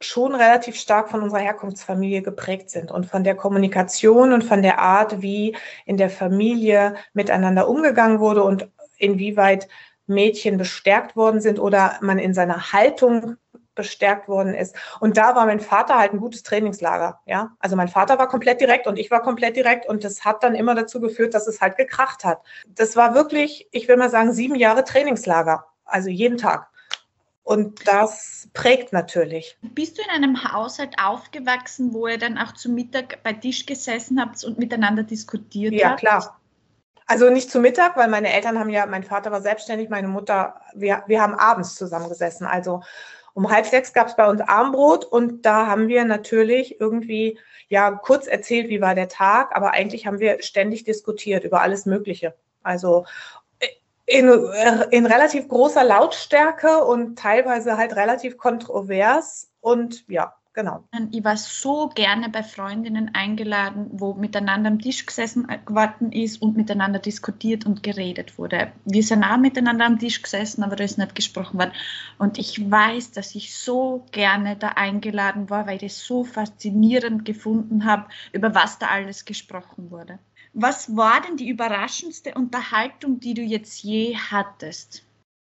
schon 0.00 0.34
relativ 0.34 0.76
stark 0.76 1.10
von 1.10 1.22
unserer 1.22 1.40
Herkunftsfamilie 1.40 2.22
geprägt 2.22 2.70
sind 2.70 2.92
und 2.92 3.06
von 3.06 3.24
der 3.24 3.34
Kommunikation 3.34 4.32
und 4.32 4.44
von 4.44 4.62
der 4.62 4.78
Art, 4.78 5.22
wie 5.22 5.56
in 5.86 5.96
der 5.96 6.10
Familie 6.10 6.94
miteinander 7.14 7.68
umgegangen 7.68 8.20
wurde 8.20 8.44
und 8.44 8.70
inwieweit 8.98 9.68
Mädchen 10.06 10.56
bestärkt 10.56 11.16
worden 11.16 11.40
sind 11.40 11.58
oder 11.58 11.98
man 12.00 12.18
in 12.18 12.32
seiner 12.32 12.72
Haltung 12.72 13.36
bestärkt 13.78 14.28
worden 14.28 14.52
ist. 14.52 14.76
Und 15.00 15.16
da 15.16 15.34
war 15.34 15.46
mein 15.46 15.60
Vater 15.60 15.98
halt 15.98 16.12
ein 16.12 16.20
gutes 16.20 16.42
Trainingslager. 16.42 17.20
Ja, 17.24 17.52
also 17.60 17.76
mein 17.76 17.88
Vater 17.88 18.18
war 18.18 18.28
komplett 18.28 18.60
direkt 18.60 18.86
und 18.86 18.98
ich 18.98 19.10
war 19.10 19.22
komplett 19.22 19.56
direkt 19.56 19.88
und 19.88 20.04
das 20.04 20.26
hat 20.26 20.42
dann 20.42 20.54
immer 20.54 20.74
dazu 20.74 21.00
geführt, 21.00 21.32
dass 21.32 21.46
es 21.46 21.62
halt 21.62 21.78
gekracht 21.78 22.24
hat. 22.24 22.42
Das 22.68 22.96
war 22.96 23.14
wirklich, 23.14 23.66
ich 23.70 23.88
will 23.88 23.96
mal 23.96 24.10
sagen, 24.10 24.32
sieben 24.32 24.56
Jahre 24.56 24.84
Trainingslager. 24.84 25.64
Also 25.86 26.10
jeden 26.10 26.36
Tag. 26.36 26.68
Und 27.48 27.88
das 27.88 28.46
prägt 28.52 28.92
natürlich. 28.92 29.56
Bist 29.62 29.96
du 29.96 30.02
in 30.02 30.10
einem 30.10 30.44
Haushalt 30.44 30.94
aufgewachsen, 31.02 31.94
wo 31.94 32.06
ihr 32.06 32.18
dann 32.18 32.36
auch 32.36 32.52
zu 32.52 32.70
Mittag 32.70 33.22
bei 33.22 33.32
Tisch 33.32 33.64
gesessen 33.64 34.20
habt 34.20 34.44
und 34.44 34.58
miteinander 34.58 35.02
diskutiert 35.02 35.72
ja, 35.72 35.90
habt? 35.90 36.02
Ja, 36.02 36.18
klar. 36.18 36.40
Also 37.06 37.30
nicht 37.30 37.50
zu 37.50 37.58
Mittag, 37.58 37.96
weil 37.96 38.08
meine 38.08 38.30
Eltern 38.30 38.58
haben 38.58 38.68
ja, 38.68 38.84
mein 38.84 39.02
Vater 39.02 39.32
war 39.32 39.40
selbstständig, 39.40 39.88
meine 39.88 40.08
Mutter, 40.08 40.60
wir, 40.74 41.04
wir 41.06 41.22
haben 41.22 41.34
abends 41.34 41.74
zusammengesessen. 41.74 42.46
Also 42.46 42.82
um 43.34 43.50
halb 43.50 43.66
sechs 43.66 43.92
gab 43.92 44.08
es 44.08 44.16
bei 44.16 44.28
uns 44.28 44.40
Armbrot 44.40 45.04
und 45.04 45.46
da 45.46 45.66
haben 45.66 45.88
wir 45.88 46.04
natürlich 46.04 46.80
irgendwie 46.80 47.38
ja 47.68 47.90
kurz 47.90 48.26
erzählt, 48.26 48.68
wie 48.68 48.80
war 48.80 48.94
der 48.94 49.08
Tag, 49.08 49.54
aber 49.54 49.72
eigentlich 49.72 50.06
haben 50.06 50.20
wir 50.20 50.42
ständig 50.42 50.84
diskutiert 50.84 51.44
über 51.44 51.60
alles 51.60 51.86
Mögliche. 51.86 52.34
Also 52.62 53.04
in, 54.08 54.26
in 54.90 55.06
relativ 55.06 55.48
großer 55.48 55.84
Lautstärke 55.84 56.82
und 56.84 57.18
teilweise 57.18 57.76
halt 57.76 57.94
relativ 57.94 58.38
kontrovers. 58.38 59.50
Und 59.60 60.08
ja, 60.08 60.34
genau. 60.58 60.82
Ich 61.12 61.22
war 61.22 61.36
so 61.36 61.88
gerne 61.94 62.28
bei 62.28 62.42
Freundinnen 62.42 63.14
eingeladen, 63.14 63.86
wo 63.92 64.14
miteinander 64.14 64.70
am 64.70 64.80
Tisch 64.80 65.06
gesessen 65.06 65.46
geworden 65.64 66.10
ist 66.10 66.42
und 66.42 66.56
miteinander 66.56 66.98
diskutiert 66.98 67.64
und 67.64 67.84
geredet 67.84 68.38
wurde. 68.38 68.72
Wir 68.84 69.04
sind 69.04 69.22
auch 69.22 69.36
miteinander 69.36 69.86
am 69.86 70.00
Tisch 70.00 70.20
gesessen, 70.20 70.64
aber 70.64 70.74
da 70.74 70.82
ist 70.82 70.98
nicht 70.98 71.14
gesprochen 71.14 71.60
worden. 71.60 71.70
Und 72.18 72.38
ich 72.38 72.68
weiß, 72.68 73.12
dass 73.12 73.36
ich 73.36 73.56
so 73.56 74.04
gerne 74.10 74.56
da 74.56 74.70
eingeladen 74.70 75.48
war, 75.48 75.68
weil 75.68 75.76
ich 75.76 75.92
das 75.92 76.04
so 76.04 76.24
faszinierend 76.24 77.24
gefunden 77.24 77.84
habe, 77.84 78.06
über 78.32 78.52
was 78.52 78.80
da 78.80 78.88
alles 78.88 79.24
gesprochen 79.24 79.92
wurde. 79.92 80.18
Was 80.54 80.96
war 80.96 81.20
denn 81.20 81.36
die 81.36 81.48
überraschendste 81.48 82.34
Unterhaltung, 82.34 83.20
die 83.20 83.34
du 83.34 83.42
jetzt 83.42 83.84
je 83.84 84.16
hattest? 84.16 85.07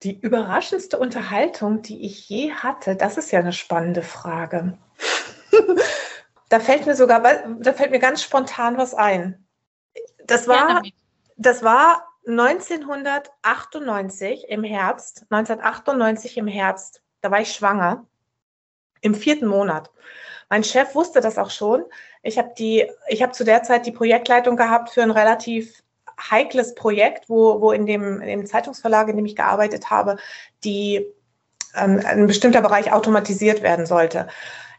Die 0.05 0.17
überraschendste 0.19 0.97
Unterhaltung, 0.99 1.81
die 1.81 2.05
ich 2.05 2.29
je 2.29 2.53
hatte, 2.53 2.95
das 2.95 3.17
ist 3.17 3.31
ja 3.31 3.39
eine 3.39 3.53
spannende 3.53 4.03
Frage. 4.03 4.77
da 6.49 6.59
fällt 6.59 6.85
mir 6.85 6.95
sogar, 6.95 7.21
da 7.21 7.73
fällt 7.73 7.89
mir 7.89 7.97
ganz 7.97 8.21
spontan 8.21 8.77
was 8.77 8.93
ein. 8.93 9.47
Das 10.27 10.47
war, 10.47 10.83
das 11.37 11.63
war 11.63 12.07
1998 12.27 14.45
im 14.47 14.63
Herbst, 14.63 15.25
1998 15.31 16.37
im 16.37 16.45
Herbst. 16.45 17.01
Da 17.21 17.31
war 17.31 17.41
ich 17.41 17.51
schwanger, 17.51 18.05
im 19.01 19.15
vierten 19.15 19.47
Monat. 19.47 19.89
Mein 20.49 20.63
Chef 20.63 20.93
wusste 20.93 21.19
das 21.19 21.39
auch 21.39 21.49
schon. 21.49 21.83
Ich 22.21 22.37
habe 22.37 22.53
die, 22.55 22.87
ich 23.07 23.23
habe 23.23 23.31
zu 23.31 23.43
der 23.43 23.63
Zeit 23.63 23.87
die 23.87 23.91
Projektleitung 23.91 24.55
gehabt 24.55 24.91
für 24.91 25.01
ein 25.01 25.09
relativ 25.09 25.81
heikles 26.19 26.75
Projekt, 26.75 27.29
wo, 27.29 27.61
wo 27.61 27.71
in 27.71 27.85
dem, 27.85 28.19
dem 28.21 28.45
Zeitungsverlag, 28.45 29.09
in 29.09 29.17
dem 29.17 29.25
ich 29.25 29.35
gearbeitet 29.35 29.89
habe, 29.89 30.17
die 30.63 31.05
ähm, 31.75 32.01
ein 32.05 32.27
bestimmter 32.27 32.61
Bereich 32.61 32.91
automatisiert 32.91 33.61
werden 33.61 33.85
sollte. 33.85 34.27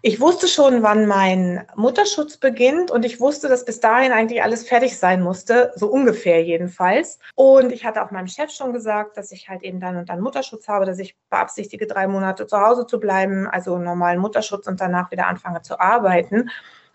Ich 0.03 0.21
wusste 0.21 0.47
schon, 0.47 0.83
wann 0.83 1.07
mein 1.07 1.67
Mutterschutz 1.75 2.37
beginnt 2.37 2.91
und 2.91 3.05
ich 3.05 3.19
wusste, 3.19 3.49
dass 3.49 3.65
bis 3.65 3.81
dahin 3.81 4.13
eigentlich 4.13 4.43
alles 4.43 4.69
fertig 4.69 4.99
sein 4.99 5.23
musste, 5.23 5.73
so 5.75 5.89
ungefähr 5.89 6.45
jedenfalls. 6.45 7.19
Und 7.35 7.73
ich 7.73 7.85
hatte 7.85 8.05
auch 8.05 8.11
meinem 8.11 8.29
Chef 8.29 8.51
schon 8.51 8.73
gesagt, 8.73 9.17
dass 9.17 9.33
ich 9.33 9.49
halt 9.49 9.63
eben 9.63 9.81
dann 9.81 9.97
und 9.97 10.09
dann 10.09 10.21
Mutterschutz 10.21 10.69
habe, 10.69 10.85
dass 10.85 10.99
ich 10.99 11.17
beabsichtige, 11.31 11.87
drei 11.87 12.07
Monate 12.07 12.47
zu 12.47 12.61
Hause 12.61 12.87
zu 12.87 13.01
bleiben, 13.01 13.49
also 13.49 13.79
normalen 13.79 14.21
Mutterschutz 14.21 14.67
und 14.67 14.81
danach 14.81 15.11
wieder 15.11 15.27
anfange 15.27 15.63
zu 15.63 15.81
arbeiten. 15.81 16.51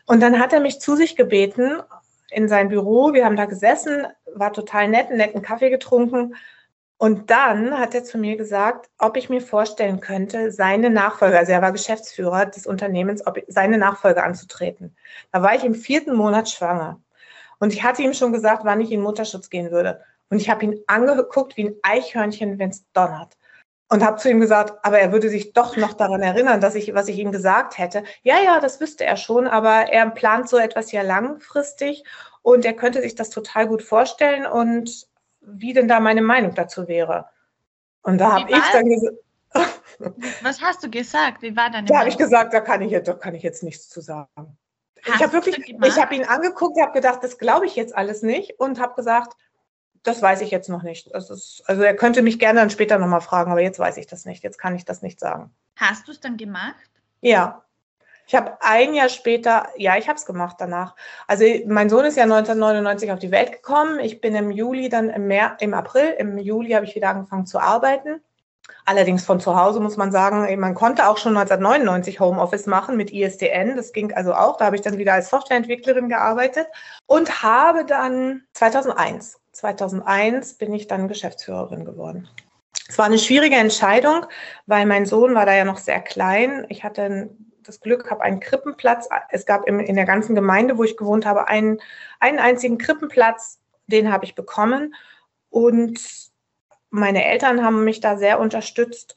Und 0.06 0.22
dann 0.22 0.40
hat 0.40 0.54
er 0.54 0.60
mich 0.60 0.80
zu 0.80 0.96
sich 0.96 1.16
gebeten 1.16 1.82
in 2.32 2.48
sein 2.48 2.70
Büro. 2.70 3.14
Wir 3.14 3.26
haben 3.26 3.36
da 3.36 3.46
gesessen, 3.46 4.08
war 4.34 4.54
total 4.54 4.88
nett, 4.88 5.10
einen 5.10 5.18
netten 5.18 5.42
Kaffee 5.42 5.70
getrunken. 5.70 6.36
Und 6.98 7.32
dann 7.32 7.80
hat 7.80 7.96
er 7.96 8.04
zu 8.04 8.18
mir 8.18 8.38
gesagt, 8.38 8.90
ob 9.00 9.18
ich 9.18 9.30
mir 9.30 9.42
vorstellen 9.42 10.02
könnte, 10.02 10.52
seine 10.52 10.90
Nachfolge, 10.92 11.38
also 11.38 11.52
er 11.52 11.62
war 11.62 11.72
Geschäftsführer 11.72 12.46
des 12.46 12.68
Unternehmens, 12.68 13.26
ob 13.26 13.40
seine 13.48 13.80
Nachfolge 13.80 14.24
anzutreten. 14.24 14.96
Da 15.32 15.42
war 15.42 15.56
ich 15.56 15.64
im 15.64 15.74
vierten 15.74 16.16
Monat 16.16 16.50
schwanger. 16.50 17.02
Und 17.60 17.74
ich 17.74 17.84
hatte 17.84 18.04
ihm 18.04 18.14
schon 18.14 18.32
gesagt, 18.32 18.66
wann 18.66 18.82
ich 18.82 18.92
in 18.92 19.02
Mutterschutz 19.02 19.50
gehen 19.50 19.72
würde. 19.72 20.02
Und 20.30 20.38
ich 20.38 20.50
habe 20.50 20.64
ihn 20.64 20.80
angeguckt 20.88 21.58
wie 21.58 21.70
ein 21.70 21.76
Eichhörnchen, 21.82 22.60
wenn 22.60 22.70
es 22.70 22.86
donnert. 22.94 23.36
Und 23.92 24.06
habe 24.06 24.18
zu 24.18 24.30
ihm 24.30 24.40
gesagt, 24.40 24.74
aber 24.84 25.00
er 25.00 25.12
würde 25.12 25.28
sich 25.28 25.52
doch 25.52 25.76
noch 25.76 25.92
daran 25.92 26.22
erinnern, 26.22 26.62
dass 26.62 26.76
ich, 26.76 26.94
was 26.94 27.10
ich 27.10 27.18
ihm 27.20 27.34
gesagt 27.34 27.78
hätte. 27.78 28.04
Ja, 28.24 28.40
ja, 28.40 28.62
das 28.62 28.80
wüsste 28.80 29.04
er 29.04 29.18
schon, 29.18 29.48
aber 29.48 29.92
er 29.92 30.10
plant 30.10 30.48
so 30.48 30.58
etwas 30.58 30.94
ja 30.94 31.02
langfristig 31.02 32.06
und 32.42 32.64
er 32.64 32.72
könnte 32.72 33.02
sich 33.02 33.16
das 33.16 33.30
total 33.30 33.68
gut 33.68 33.84
vorstellen 33.84 34.46
und 34.46 35.08
wie 35.42 35.74
denn 35.74 35.90
da 35.90 36.00
meine 36.00 36.22
Meinung 36.22 36.56
dazu 36.56 36.88
wäre. 36.88 37.26
Und 38.02 38.20
da 38.20 38.40
habe 38.40 38.50
ich 38.50 38.64
dann 38.72 38.90
gesagt. 38.90 39.18
Was 40.42 40.62
hast 40.62 40.82
du 40.84 40.90
gesagt? 40.90 41.42
Wie 41.42 41.58
war 41.58 41.70
deine 41.70 41.86
Da 41.86 42.00
habe 42.00 42.10
ich 42.10 42.18
gesagt, 42.18 42.54
da 42.54 42.62
kann 42.62 42.82
ich, 42.82 42.98
da 43.04 43.14
kann 43.14 43.36
ich 43.36 43.44
jetzt 43.44 43.62
nichts 43.62 43.90
zu 43.90 44.00
sagen. 44.00 44.58
Hast 45.04 45.16
ich 45.16 45.22
habe 45.22 45.34
wirklich, 45.34 45.58
ich 45.68 46.00
habe 46.00 46.16
ihn 46.16 46.24
angeguckt, 46.24 46.80
habe 46.80 46.94
gedacht, 46.94 47.22
das 47.24 47.38
glaube 47.38 47.66
ich 47.66 47.76
jetzt 47.76 47.94
alles 47.94 48.22
nicht 48.22 48.58
und 48.58 48.80
habe 48.80 48.96
gesagt, 48.96 49.34
das 50.04 50.22
weiß 50.22 50.42
ich 50.42 50.52
jetzt 50.52 50.70
noch 50.70 50.84
nicht. 50.84 51.08
Ist, 51.08 51.64
also 51.66 51.82
er 51.82 51.96
könnte 51.96 52.22
mich 52.22 52.40
gerne 52.40 52.60
dann 52.60 52.70
später 52.70 52.98
nochmal 52.98 53.22
fragen, 53.22 53.52
aber 53.52 53.62
jetzt 53.62 53.80
weiß 53.80 53.98
ich 53.98 54.08
das 54.08 54.26
nicht. 54.26 54.44
Jetzt 54.44 54.58
kann 54.58 54.76
ich 54.76 54.86
das 54.86 55.02
nicht 55.02 55.20
sagen. 55.20 55.52
Hast 55.76 56.08
du 56.08 56.12
es 56.12 56.20
dann 56.20 56.38
gemacht? 56.38 56.76
Ja. 57.22 57.64
Ich 58.28 58.36
habe 58.36 58.58
ein 58.62 58.94
Jahr 58.94 59.10
später, 59.10 59.68
ja, 59.76 59.98
ich 59.98 60.08
habe 60.08 60.18
es 60.18 60.26
gemacht 60.26 60.56
danach. 60.60 60.96
Also 61.28 61.44
mein 61.68 61.90
Sohn 61.90 62.06
ist 62.06 62.16
ja 62.16 62.24
1999 62.24 63.12
auf 63.12 63.20
die 63.20 63.32
Welt 63.32 63.52
gekommen. 63.52 64.00
Ich 64.00 64.22
bin 64.22 64.36
im 64.36 64.52
Juli 64.52 64.90
dann 64.90 65.10
im, 65.10 65.28
Mer 65.28 65.58
im 65.60 65.74
April, 65.74 66.16
im 66.18 66.38
Juli 66.38 66.72
habe 66.72 66.86
ich 66.86 66.96
wieder 66.96 67.10
angefangen 67.10 67.46
zu 67.46 67.60
arbeiten. 67.60 68.22
Allerdings 68.86 69.26
von 69.26 69.40
zu 69.40 69.60
Hause 69.60 69.80
muss 69.82 69.98
man 69.98 70.12
sagen, 70.12 70.60
man 70.60 70.76
konnte 70.76 71.10
auch 71.10 71.18
schon 71.18 71.36
1999 71.36 72.20
Homeoffice 72.20 72.68
machen 72.68 72.96
mit 72.96 73.12
ISDN. 73.12 73.76
Das 73.76 73.92
ging 73.92 74.14
also 74.14 74.34
auch. 74.34 74.58
Da 74.58 74.66
habe 74.66 74.76
ich 74.76 74.82
dann 74.82 74.98
wieder 74.98 75.14
als 75.14 75.30
Softwareentwicklerin 75.30 76.08
gearbeitet 76.08 76.68
und 77.08 77.44
habe 77.44 77.86
dann 77.86 78.44
2001 78.54 79.41
2001 79.62 80.56
bin 80.56 80.74
ich 80.74 80.88
dann 80.88 81.08
Geschäftsführerin 81.08 81.86
geworden. 81.86 82.28
Es 82.90 82.98
war 82.98 83.06
eine 83.06 83.20
schwierige 83.20 83.56
Entscheidung, 83.56 84.26
weil 84.66 84.88
mein 84.88 85.06
Sohn 85.06 85.36
war 85.36 85.46
da 85.46 85.54
ja 85.54 85.66
noch 85.66 85.78
sehr 85.78 86.02
klein. 86.02 86.66
Ich 86.70 86.84
hatte 86.84 87.30
das 87.62 87.80
Glück, 87.80 88.10
habe 88.10 88.24
einen 88.24 88.40
Krippenplatz. 88.40 89.08
Es 89.30 89.46
gab 89.46 89.68
in 89.68 89.96
der 89.96 90.06
ganzen 90.06 90.34
Gemeinde, 90.34 90.78
wo 90.78 90.84
ich 90.84 90.98
gewohnt 90.98 91.28
habe, 91.28 91.48
einen, 91.48 91.80
einen 92.20 92.40
einzigen 92.40 92.80
Krippenplatz. 92.80 93.60
Den 93.86 94.12
habe 94.12 94.26
ich 94.26 94.34
bekommen. 94.34 94.96
Und 95.50 96.02
meine 96.90 97.24
Eltern 97.24 97.64
haben 97.64 97.84
mich 97.84 98.00
da 98.00 98.18
sehr 98.18 98.40
unterstützt. 98.40 99.16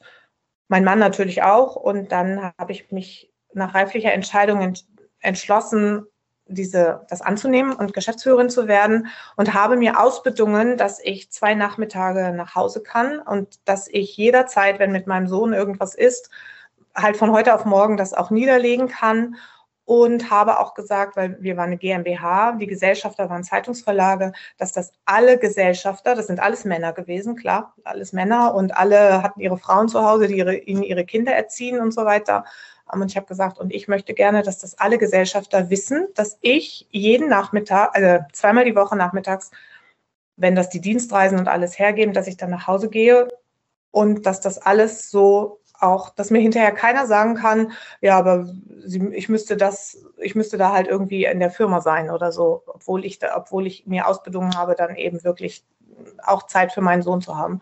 Mein 0.67 0.83
Mann 0.83 0.99
natürlich 0.99 1.41
auch. 1.41 1.75
Und 1.75 2.11
dann 2.11 2.53
habe 2.57 2.71
ich 2.71 2.91
mich 2.91 3.33
nach 3.53 3.73
reiflicher 3.73 4.13
Entscheidung 4.13 4.75
entschlossen, 5.21 6.05
diese, 6.47 7.05
das 7.09 7.21
anzunehmen 7.21 7.73
und 7.73 7.93
Geschäftsführerin 7.93 8.49
zu 8.49 8.67
werden 8.67 9.07
und 9.35 9.53
habe 9.53 9.77
mir 9.77 9.99
ausbedungen, 9.99 10.77
dass 10.77 10.99
ich 10.99 11.31
zwei 11.31 11.55
Nachmittage 11.55 12.31
nach 12.33 12.55
Hause 12.55 12.83
kann 12.83 13.19
und 13.19 13.59
dass 13.65 13.87
ich 13.87 14.15
jederzeit, 14.15 14.79
wenn 14.79 14.91
mit 14.91 15.07
meinem 15.07 15.27
Sohn 15.27 15.53
irgendwas 15.53 15.95
ist, 15.95 16.29
halt 16.95 17.17
von 17.17 17.31
heute 17.31 17.55
auf 17.55 17.65
morgen 17.65 17.97
das 17.97 18.13
auch 18.13 18.29
niederlegen 18.29 18.87
kann 18.87 19.35
und 19.85 20.31
habe 20.31 20.59
auch 20.59 20.73
gesagt, 20.73 21.15
weil 21.15 21.37
wir 21.39 21.57
waren 21.57 21.67
eine 21.67 21.77
GmbH, 21.77 22.53
die 22.53 22.67
Gesellschafter 22.67 23.29
waren 23.29 23.43
Zeitungsverlage, 23.43 24.31
dass 24.57 24.71
das 24.71 24.91
alle 25.05 25.37
Gesellschafter, 25.37 26.15
das 26.15 26.27
sind 26.27 26.39
alles 26.39 26.65
Männer 26.65 26.91
gewesen, 26.91 27.35
klar, 27.35 27.75
alles 27.83 28.11
Männer 28.11 28.55
und 28.55 28.75
alle 28.75 29.21
hatten 29.21 29.41
ihre 29.41 29.57
Frauen 29.57 29.87
zu 29.87 30.03
Hause, 30.03 30.27
die 30.27 30.37
ihre, 30.37 30.55
ihnen 30.55 30.83
ihre 30.83 31.05
Kinder 31.05 31.33
erziehen 31.33 31.79
und 31.79 31.93
so 31.93 32.03
weiter. 32.03 32.45
Und 32.91 33.09
ich 33.09 33.17
habe 33.17 33.25
gesagt, 33.25 33.59
und 33.59 33.73
ich 33.73 33.87
möchte 33.87 34.13
gerne, 34.13 34.43
dass 34.43 34.59
das 34.59 34.77
alle 34.77 34.97
Gesellschafter 34.97 35.69
wissen, 35.69 36.07
dass 36.15 36.37
ich 36.41 36.87
jeden 36.91 37.29
Nachmittag, 37.29 37.95
also 37.95 38.23
zweimal 38.31 38.65
die 38.65 38.75
Woche 38.75 38.95
nachmittags, 38.95 39.51
wenn 40.37 40.55
das 40.55 40.69
die 40.69 40.81
Dienstreisen 40.81 41.39
und 41.39 41.47
alles 41.47 41.79
hergeben, 41.79 42.13
dass 42.13 42.27
ich 42.27 42.37
dann 42.37 42.51
nach 42.51 42.67
Hause 42.67 42.89
gehe 42.89 43.27
und 43.91 44.25
dass 44.25 44.41
das 44.41 44.59
alles 44.59 45.09
so 45.09 45.61
auch, 45.79 46.09
dass 46.09 46.29
mir 46.29 46.39
hinterher 46.39 46.71
keiner 46.71 47.05
sagen 47.05 47.35
kann, 47.35 47.73
ja, 48.01 48.17
aber 48.17 48.47
ich 49.11 49.29
müsste 49.29 49.57
das, 49.57 50.05
ich 50.17 50.35
müsste 50.35 50.57
da 50.57 50.71
halt 50.71 50.87
irgendwie 50.87 51.25
in 51.25 51.39
der 51.39 51.51
Firma 51.51 51.81
sein 51.81 52.09
oder 52.09 52.31
so, 52.31 52.63
obwohl 52.67 53.05
ich 53.05 53.19
da, 53.19 53.35
obwohl 53.35 53.67
ich 53.67 53.85
mir 53.85 54.07
ausbedungen 54.07 54.55
habe, 54.57 54.75
dann 54.75 54.95
eben 54.95 55.23
wirklich 55.23 55.65
auch 56.23 56.43
Zeit 56.43 56.71
für 56.71 56.81
meinen 56.81 57.01
Sohn 57.01 57.21
zu 57.21 57.37
haben. 57.37 57.61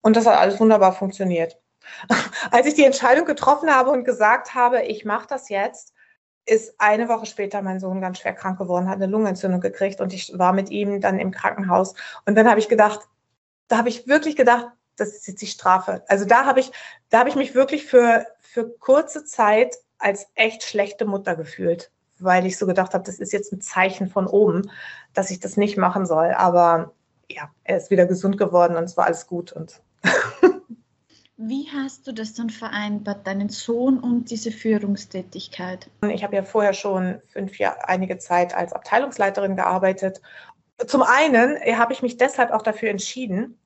Und 0.00 0.16
das 0.16 0.26
hat 0.26 0.38
alles 0.38 0.60
wunderbar 0.60 0.92
funktioniert. 0.92 1.58
Als 2.50 2.66
ich 2.66 2.74
die 2.74 2.84
Entscheidung 2.84 3.24
getroffen 3.24 3.74
habe 3.74 3.90
und 3.90 4.04
gesagt 4.04 4.54
habe, 4.54 4.82
ich 4.82 5.04
mache 5.04 5.26
das 5.28 5.48
jetzt, 5.48 5.94
ist 6.46 6.74
eine 6.78 7.08
Woche 7.08 7.26
später 7.26 7.60
mein 7.62 7.80
Sohn 7.80 8.00
ganz 8.00 8.18
schwer 8.18 8.32
krank 8.32 8.58
geworden, 8.58 8.88
hat 8.88 8.96
eine 8.96 9.06
Lungenentzündung 9.06 9.60
gekriegt 9.60 10.00
und 10.00 10.12
ich 10.12 10.36
war 10.38 10.52
mit 10.52 10.70
ihm 10.70 11.00
dann 11.00 11.18
im 11.18 11.30
Krankenhaus. 11.30 11.94
Und 12.24 12.36
dann 12.36 12.48
habe 12.48 12.60
ich 12.60 12.68
gedacht, 12.68 13.00
da 13.68 13.78
habe 13.78 13.88
ich 13.88 14.08
wirklich 14.08 14.34
gedacht, 14.34 14.68
das 14.96 15.14
ist 15.14 15.28
jetzt 15.28 15.42
die 15.42 15.46
Strafe. 15.46 16.02
Also 16.08 16.24
da 16.24 16.46
habe 16.46 16.60
ich, 16.60 16.72
da 17.10 17.20
habe 17.20 17.28
ich 17.28 17.36
mich 17.36 17.54
wirklich 17.54 17.86
für, 17.86 18.26
für 18.40 18.68
kurze 18.78 19.24
Zeit 19.24 19.76
als 19.98 20.26
echt 20.34 20.62
schlechte 20.62 21.04
Mutter 21.04 21.36
gefühlt, 21.36 21.90
weil 22.18 22.46
ich 22.46 22.56
so 22.56 22.66
gedacht 22.66 22.94
habe, 22.94 23.04
das 23.04 23.18
ist 23.18 23.32
jetzt 23.32 23.52
ein 23.52 23.60
Zeichen 23.60 24.08
von 24.08 24.26
oben, 24.26 24.70
dass 25.14 25.30
ich 25.30 25.40
das 25.40 25.56
nicht 25.56 25.76
machen 25.76 26.06
soll. 26.06 26.32
Aber 26.32 26.92
ja, 27.30 27.50
er 27.64 27.76
ist 27.76 27.90
wieder 27.90 28.06
gesund 28.06 28.38
geworden 28.38 28.76
und 28.76 28.84
es 28.84 28.96
war 28.96 29.06
alles 29.06 29.26
gut 29.26 29.52
und 29.52 29.80
Wie 31.40 31.68
hast 31.72 32.04
du 32.08 32.12
das 32.12 32.34
dann 32.34 32.50
vereinbart, 32.50 33.24
deinen 33.24 33.48
Sohn 33.48 34.00
und 34.00 34.28
diese 34.28 34.50
Führungstätigkeit? 34.50 35.88
Ich 36.10 36.24
habe 36.24 36.34
ja 36.34 36.42
vorher 36.42 36.74
schon 36.74 37.22
fünf 37.28 37.60
Jahre, 37.60 37.88
einige 37.88 38.18
Zeit 38.18 38.54
als 38.54 38.72
Abteilungsleiterin 38.72 39.54
gearbeitet. 39.54 40.20
Zum 40.84 41.02
einen 41.02 41.56
habe 41.78 41.92
ich 41.92 42.02
mich 42.02 42.16
deshalb 42.16 42.50
auch 42.50 42.62
dafür 42.62 42.90
entschieden, 42.90 43.56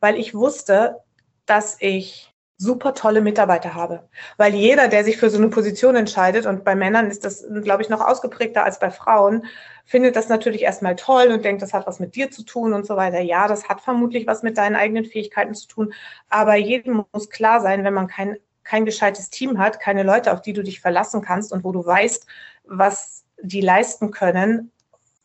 weil 0.00 0.18
ich 0.18 0.34
wusste, 0.34 1.04
dass 1.46 1.76
ich 1.78 2.29
super 2.60 2.92
tolle 2.92 3.22
Mitarbeiter 3.22 3.74
habe. 3.74 4.06
Weil 4.36 4.54
jeder, 4.54 4.88
der 4.88 5.02
sich 5.02 5.16
für 5.16 5.30
so 5.30 5.38
eine 5.38 5.48
Position 5.48 5.96
entscheidet, 5.96 6.44
und 6.44 6.62
bei 6.62 6.74
Männern 6.74 7.06
ist 7.06 7.24
das, 7.24 7.46
glaube 7.62 7.82
ich, 7.82 7.88
noch 7.88 8.02
ausgeprägter 8.02 8.64
als 8.64 8.78
bei 8.78 8.90
Frauen, 8.90 9.46
findet 9.86 10.14
das 10.14 10.28
natürlich 10.28 10.62
erstmal 10.62 10.94
toll 10.94 11.28
und 11.32 11.42
denkt, 11.42 11.62
das 11.62 11.72
hat 11.72 11.86
was 11.86 12.00
mit 12.00 12.14
dir 12.14 12.30
zu 12.30 12.44
tun 12.44 12.74
und 12.74 12.86
so 12.86 12.96
weiter. 12.96 13.20
Ja, 13.20 13.48
das 13.48 13.70
hat 13.70 13.80
vermutlich 13.80 14.26
was 14.26 14.42
mit 14.42 14.58
deinen 14.58 14.76
eigenen 14.76 15.06
Fähigkeiten 15.06 15.54
zu 15.54 15.68
tun. 15.68 15.94
Aber 16.28 16.54
jedem 16.54 17.04
muss 17.12 17.30
klar 17.30 17.62
sein, 17.62 17.82
wenn 17.82 17.94
man 17.94 18.08
kein, 18.08 18.36
kein 18.62 18.84
gescheites 18.84 19.30
Team 19.30 19.58
hat, 19.58 19.80
keine 19.80 20.02
Leute, 20.02 20.30
auf 20.30 20.42
die 20.42 20.52
du 20.52 20.62
dich 20.62 20.80
verlassen 20.80 21.22
kannst 21.22 21.54
und 21.54 21.64
wo 21.64 21.72
du 21.72 21.84
weißt, 21.84 22.26
was 22.64 23.24
die 23.42 23.62
leisten 23.62 24.10
können, 24.10 24.70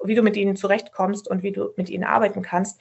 wie 0.02 0.16
du 0.16 0.22
mit 0.22 0.38
ihnen 0.38 0.56
zurechtkommst 0.56 1.28
und 1.28 1.44
wie 1.44 1.52
du 1.52 1.74
mit 1.76 1.90
ihnen 1.90 2.06
arbeiten 2.06 2.42
kannst, 2.42 2.80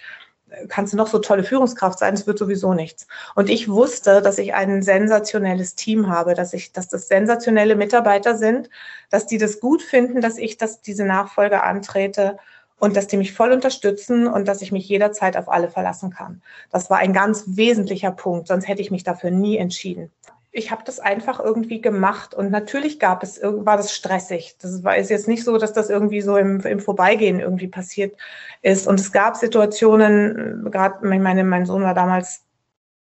kannst 0.69 0.93
du 0.93 0.97
noch 0.97 1.07
so 1.07 1.19
tolle 1.19 1.45
Führungskraft 1.45 1.99
sein, 1.99 2.15
es 2.15 2.27
wird 2.27 2.39
sowieso 2.39 2.75
nichts. 2.75 3.07
Und 3.35 3.51
ich 3.51 3.69
wusste, 3.69 4.23
dass 4.23 4.39
ich 4.39 4.55
ein 4.55 4.83
sensationelles 4.83 5.75
Team 5.75 6.09
habe, 6.09 6.35
dass 6.35 6.53
ich, 6.53 6.73
dass 6.73 6.89
das 6.89 7.09
sensationelle 7.09 7.77
Mitarbeiter 7.77 8.37
sind, 8.37 8.71
dass 9.11 9.27
die 9.27 9.39
das 9.39 9.61
gut 9.61 9.83
finden, 9.83 10.21
dass 10.21 10.39
ich 10.39 10.57
das, 10.57 10.81
diese 10.81 11.05
Nachfolge 11.05 11.63
antrete 11.63 12.39
und 12.79 12.97
dass 12.97 13.07
die 13.07 13.17
mich 13.17 13.33
voll 13.33 13.53
unterstützen 13.53 14.27
und 14.27 14.49
dass 14.49 14.63
ich 14.63 14.73
mich 14.73 14.89
jederzeit 14.89 15.37
auf 15.37 15.49
alle 15.49 15.71
verlassen 15.71 16.11
kann. 16.11 16.43
Das 16.71 16.91
war 16.91 16.99
ein 16.99 17.13
ganz 17.13 17.45
wesentlicher 17.47 18.11
Punkt, 18.11 18.49
sonst 18.49 18.69
hätte 18.69 18.83
ich 18.83 18.91
mich 18.91 19.05
dafür 19.05 19.31
nie 19.31 19.57
entschieden 19.57 20.11
ich 20.57 20.71
habe 20.71 20.85
das 20.85 21.01
einfach 21.01 21.41
irgendwie 21.41 21.81
gemacht 21.81 22.33
und 22.33 22.53
natürlich 22.53 23.01
gab 23.01 23.25
es, 23.25 23.41
war 23.43 23.77
das 23.77 23.93
stressig. 23.93 24.57
Das 24.61 24.85
war 24.85 24.97
ist 24.97 25.11
jetzt 25.11 25.27
nicht 25.27 25.43
so, 25.43 25.59
dass 25.59 25.73
das 25.73 25.91
irgendwie 25.91 26.21
so 26.21 26.37
im, 26.37 26.61
im 26.61 26.79
Vorbeigehen 26.79 27.41
irgendwie 27.41 27.67
passiert 27.67 28.17
ist. 28.63 28.87
Und 28.87 29.01
es 29.01 29.11
gab 29.11 29.35
Situationen, 29.37 30.71
gerade 30.71 31.05
meine, 31.05 31.43
mein 31.43 31.67
Sohn 31.67 31.83
war 31.83 31.95
damals 31.95 32.45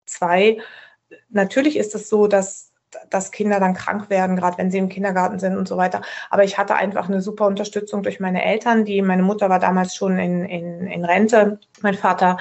zwei. 0.06 0.58
Natürlich 1.28 1.76
ist 1.76 1.92
es 1.96 2.08
so, 2.08 2.28
dass, 2.28 2.70
dass 3.10 3.32
Kinder 3.32 3.58
dann 3.58 3.74
krank 3.74 4.10
werden, 4.10 4.36
gerade 4.36 4.56
wenn 4.58 4.70
sie 4.70 4.78
im 4.78 4.88
Kindergarten 4.88 5.40
sind 5.40 5.56
und 5.56 5.66
so 5.66 5.76
weiter. 5.76 6.02
Aber 6.30 6.44
ich 6.44 6.56
hatte 6.56 6.76
einfach 6.76 7.08
eine 7.08 7.20
super 7.20 7.46
Unterstützung 7.48 8.04
durch 8.04 8.20
meine 8.20 8.44
Eltern, 8.44 8.84
die, 8.84 9.02
meine 9.02 9.24
Mutter 9.24 9.48
war 9.50 9.58
damals 9.58 9.96
schon 9.96 10.20
in, 10.20 10.44
in, 10.44 10.86
in 10.86 11.04
Rente. 11.04 11.58
Mein 11.82 11.94
Vater 11.94 12.36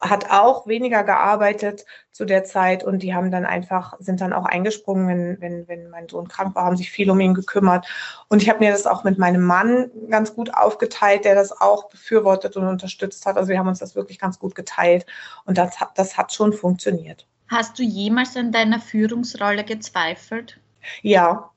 hat 0.00 0.30
auch 0.30 0.66
weniger 0.66 1.04
gearbeitet 1.04 1.84
zu 2.10 2.24
der 2.24 2.44
Zeit 2.44 2.82
und 2.84 3.02
die 3.02 3.14
haben 3.14 3.30
dann 3.30 3.44
einfach, 3.44 3.94
sind 3.98 4.20
dann 4.20 4.32
auch 4.32 4.46
eingesprungen, 4.46 5.08
wenn, 5.08 5.40
wenn, 5.40 5.68
wenn 5.68 5.90
mein 5.90 6.08
Sohn 6.08 6.26
krank 6.26 6.54
war, 6.54 6.64
haben 6.64 6.76
sich 6.76 6.90
viel 6.90 7.10
um 7.10 7.20
ihn 7.20 7.34
gekümmert. 7.34 7.86
Und 8.28 8.42
ich 8.42 8.48
habe 8.48 8.60
mir 8.60 8.72
das 8.72 8.86
auch 8.86 9.04
mit 9.04 9.18
meinem 9.18 9.42
Mann 9.42 9.90
ganz 10.08 10.34
gut 10.34 10.54
aufgeteilt, 10.54 11.24
der 11.24 11.34
das 11.34 11.52
auch 11.52 11.88
befürwortet 11.90 12.56
und 12.56 12.66
unterstützt 12.66 13.26
hat. 13.26 13.36
Also 13.36 13.50
wir 13.50 13.58
haben 13.58 13.68
uns 13.68 13.80
das 13.80 13.94
wirklich 13.94 14.18
ganz 14.18 14.38
gut 14.38 14.54
geteilt 14.54 15.04
und 15.44 15.58
das, 15.58 15.76
das 15.94 16.16
hat 16.16 16.32
schon 16.32 16.52
funktioniert. 16.52 17.26
Hast 17.48 17.78
du 17.78 17.82
jemals 17.82 18.36
an 18.36 18.52
deiner 18.52 18.80
Führungsrolle 18.80 19.64
gezweifelt? 19.64 20.60
Ja, 21.02 21.50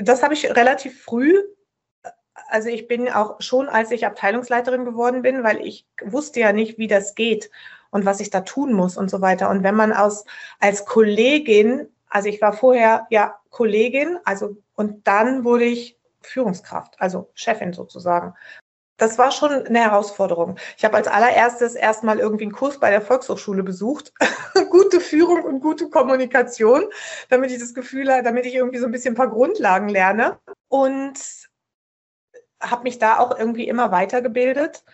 das 0.00 0.22
habe 0.22 0.34
ich 0.34 0.48
relativ 0.48 1.02
früh 1.02 1.34
also 2.52 2.68
ich 2.68 2.86
bin 2.86 3.08
auch 3.08 3.40
schon, 3.40 3.68
als 3.68 3.90
ich 3.90 4.06
Abteilungsleiterin 4.06 4.84
geworden 4.84 5.22
bin, 5.22 5.42
weil 5.42 5.66
ich 5.66 5.86
wusste 6.04 6.40
ja 6.40 6.52
nicht, 6.52 6.76
wie 6.76 6.86
das 6.86 7.14
geht 7.14 7.50
und 7.90 8.04
was 8.04 8.20
ich 8.20 8.28
da 8.28 8.42
tun 8.42 8.74
muss 8.74 8.98
und 8.98 9.10
so 9.10 9.22
weiter. 9.22 9.48
Und 9.48 9.62
wenn 9.62 9.74
man 9.74 9.92
aus, 9.92 10.26
als 10.60 10.84
Kollegin, 10.84 11.88
also 12.08 12.28
ich 12.28 12.42
war 12.42 12.52
vorher 12.52 13.06
ja 13.10 13.38
Kollegin, 13.50 14.18
also 14.24 14.56
und 14.74 15.06
dann 15.06 15.44
wurde 15.44 15.64
ich 15.64 15.98
Führungskraft, 16.20 17.00
also 17.00 17.30
Chefin 17.34 17.72
sozusagen. 17.72 18.34
das 18.98 19.18
war 19.18 19.32
schon 19.32 19.50
eine 19.50 19.80
Herausforderung. 19.80 20.56
Ich 20.76 20.84
habe 20.84 20.96
als 20.96 21.08
allererstes 21.08 21.74
erstmal 21.74 22.20
irgendwie 22.20 22.44
einen 22.44 22.52
Kurs 22.52 22.78
bei 22.78 22.90
der 22.90 23.00
Volkshochschule 23.00 23.62
besucht. 23.62 24.12
gute 24.70 25.00
Führung 25.00 25.42
und 25.42 25.60
gute 25.60 25.88
Kommunikation, 25.88 26.84
damit 27.30 27.50
ich 27.50 27.58
das 27.58 27.74
Gefühl 27.74 28.12
habe, 28.12 28.22
damit 28.22 28.46
ich 28.46 28.54
irgendwie 28.54 28.78
so 28.78 28.86
ein 28.86 28.92
bisschen 28.92 29.14
ein 29.14 29.16
paar 29.16 29.30
Grundlagen 29.30 29.88
lerne. 29.88 30.38
Und 30.68 31.18
habe 32.62 32.84
mich 32.84 32.98
da 32.98 33.18
auch 33.18 33.36
irgendwie 33.36 33.68
immer 33.68 33.90
weitergebildet. 33.90 34.84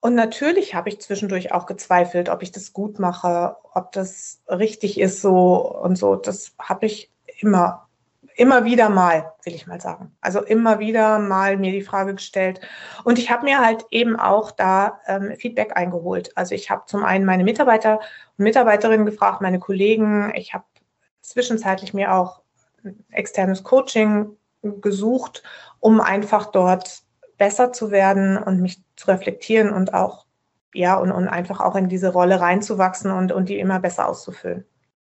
Und 0.00 0.14
natürlich 0.14 0.74
habe 0.74 0.88
ich 0.88 1.00
zwischendurch 1.00 1.52
auch 1.52 1.66
gezweifelt, 1.66 2.28
ob 2.28 2.42
ich 2.42 2.52
das 2.52 2.72
gut 2.72 2.98
mache, 2.98 3.56
ob 3.72 3.92
das 3.92 4.40
richtig 4.48 5.00
ist 5.00 5.20
so 5.20 5.56
und 5.82 5.96
so. 5.96 6.14
Das 6.14 6.54
habe 6.60 6.86
ich 6.86 7.10
immer, 7.40 7.88
immer 8.36 8.64
wieder 8.64 8.88
mal, 8.88 9.32
will 9.42 9.54
ich 9.54 9.66
mal 9.66 9.80
sagen. 9.80 10.14
Also 10.20 10.42
immer 10.42 10.78
wieder 10.78 11.18
mal 11.18 11.56
mir 11.56 11.72
die 11.72 11.82
Frage 11.82 12.14
gestellt. 12.14 12.60
Und 13.04 13.18
ich 13.18 13.30
habe 13.30 13.44
mir 13.44 13.58
halt 13.58 13.86
eben 13.90 14.14
auch 14.20 14.52
da 14.52 15.00
ähm, 15.06 15.34
Feedback 15.36 15.76
eingeholt. 15.76 16.36
Also 16.36 16.54
ich 16.54 16.70
habe 16.70 16.84
zum 16.86 17.04
einen 17.04 17.24
meine 17.24 17.42
Mitarbeiter 17.44 17.98
und 18.36 18.44
Mitarbeiterinnen 18.44 19.06
gefragt, 19.06 19.40
meine 19.40 19.58
Kollegen. 19.58 20.32
Ich 20.36 20.54
habe 20.54 20.64
zwischenzeitlich 21.22 21.94
mir 21.94 22.14
auch 22.14 22.42
externes 23.10 23.64
Coaching 23.64 24.36
gesucht, 24.62 25.42
um 25.80 26.00
einfach 26.00 26.46
dort 26.46 27.02
besser 27.38 27.72
zu 27.72 27.90
werden 27.90 28.36
und 28.36 28.60
mich 28.60 28.80
zu 28.96 29.08
reflektieren 29.08 29.70
und 29.72 29.94
auch, 29.94 30.26
ja, 30.74 30.96
und, 30.96 31.12
und 31.12 31.28
einfach 31.28 31.60
auch 31.60 31.76
in 31.76 31.88
diese 31.88 32.12
Rolle 32.12 32.40
reinzuwachsen 32.40 33.10
und, 33.10 33.32
und 33.32 33.48
die 33.48 33.58
immer 33.58 33.80
besser 33.80 34.08
auszufüllen. 34.08 34.64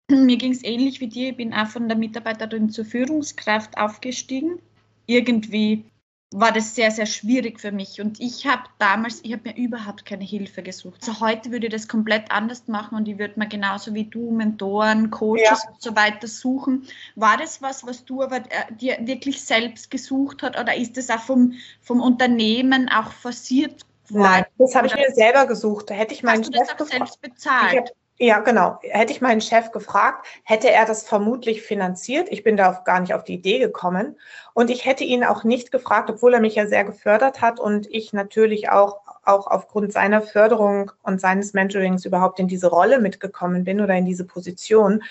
Mir 0.10 0.38
ging 0.38 0.52
es 0.52 0.64
ähnlich 0.64 1.00
wie 1.00 1.08
dir. 1.08 1.30
Ich 1.30 1.38
bin 1.38 1.54
auch 1.54 1.68
von 1.68 1.88
der 1.88 1.98
Mitarbeiterin 1.98 2.70
zur 2.70 2.86
Führungskraft 2.86 3.78
aufgestiegen. 3.78 4.60
Irgendwie 5.06 5.86
war 6.34 6.54
das 6.54 6.76
sehr, 6.76 6.92
sehr 6.92 7.06
schwierig 7.06 7.60
für 7.60 7.72
mich. 7.72 8.00
Und 8.00 8.20
ich 8.22 8.48
habe 8.48 8.64
damals, 8.80 9.20
ich 9.24 9.34
habe 9.34 9.50
mir 9.50 9.58
überhaupt 9.58 10.06
keine 10.06 10.24
Hilfe 10.24 10.64
gesucht. 10.64 11.02
Also 11.06 11.20
heute 11.20 11.52
würde 11.52 11.68
ich 11.68 11.74
das 11.74 11.90
komplett 11.90 12.32
anders 12.32 12.68
machen 12.68 12.96
und 12.96 13.08
ich 13.08 13.20
würde 13.20 13.38
mir 13.38 13.48
genauso 13.48 13.94
wie 13.94 14.06
du 14.06 14.32
Mentoren, 14.32 15.12
Coaches 15.12 15.64
ja. 15.64 15.70
und 15.70 15.82
so 15.82 15.96
weiter 15.96 16.28
suchen. 16.28 16.88
War 17.16 17.36
das 17.38 17.62
was, 17.62 17.86
was 17.86 18.06
du 18.06 18.22
aber 18.22 18.38
äh, 18.38 18.74
dir 18.80 18.98
wirklich 19.02 19.44
selbst 19.44 19.92
gesucht 19.92 20.42
hast 20.42 20.58
oder 20.58 20.74
ist 20.74 20.96
das 20.96 21.10
auch 21.10 21.20
vom, 21.20 21.54
vom 21.82 22.00
Unternehmen 22.00 22.88
auch 22.88 23.12
forciert 23.12 23.86
worden? 24.08 24.24
Nein, 24.24 24.46
das 24.58 24.74
habe 24.74 24.88
ich 24.88 24.96
mir 24.96 25.12
selber 25.12 25.46
gesucht. 25.46 25.90
Da 25.90 25.96
hätte 25.96 26.14
ich 26.14 26.24
meinen 26.24 26.46
Chef 26.46 26.54
das 26.54 26.80
auch 26.80 26.90
selbst 26.90 27.22
bezahlt? 27.22 27.94
Ja, 28.24 28.38
genau. 28.38 28.78
Hätte 28.84 29.12
ich 29.12 29.20
meinen 29.22 29.42
Chef 29.42 29.72
gefragt, 29.72 30.28
hätte 30.44 30.70
er 30.70 30.86
das 30.86 31.02
vermutlich 31.08 31.64
finanziert. 31.64 32.28
Ich 32.30 32.44
bin 32.44 32.56
da 32.56 32.80
gar 32.86 33.00
nicht 33.00 33.16
auf 33.16 33.24
die 33.24 33.34
Idee 33.34 33.58
gekommen. 33.58 34.16
Und 34.54 34.70
ich 34.70 34.86
hätte 34.86 35.04
ihn 35.04 35.24
auch 35.24 35.44
nicht 35.44 35.72
gefragt, 35.72 36.08
obwohl 36.12 36.36
er 36.36 36.40
mich 36.40 36.54
ja 36.54 36.68
sehr 36.68 36.84
gefördert 36.84 37.42
hat 37.42 37.60
und 37.60 37.88
ich 37.90 38.14
natürlich 38.14 38.70
auch, 38.70 39.00
auch 39.26 39.48
aufgrund 39.48 39.92
seiner 39.92 40.22
Förderung 40.22 40.92
und 41.02 41.20
seines 41.20 41.54
Mentorings 41.54 42.06
überhaupt 42.06 42.40
in 42.40 42.48
diese 42.48 42.68
Rolle 42.68 43.00
mitgekommen 43.00 43.64
bin 43.64 43.82
oder 43.82 43.96
in 43.96 44.06
diese 44.06 44.26
Position. 44.26 45.02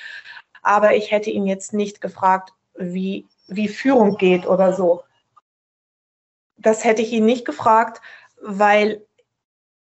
Aber 0.63 0.95
ich 0.95 1.11
hätte 1.11 1.31
ihn 1.31 1.49
jetzt 1.49 1.73
nicht 1.73 2.01
gefragt, 2.01 2.53
wie, 2.77 3.27
wie 3.49 3.67
Führung 3.67 4.19
geht 4.19 4.47
oder 4.47 4.73
so. 4.73 5.03
Das 6.59 6.85
hätte 6.85 7.03
ich 7.03 7.11
ihn 7.11 7.25
nicht 7.25 7.45
gefragt, 7.45 8.01
weil, 8.41 9.05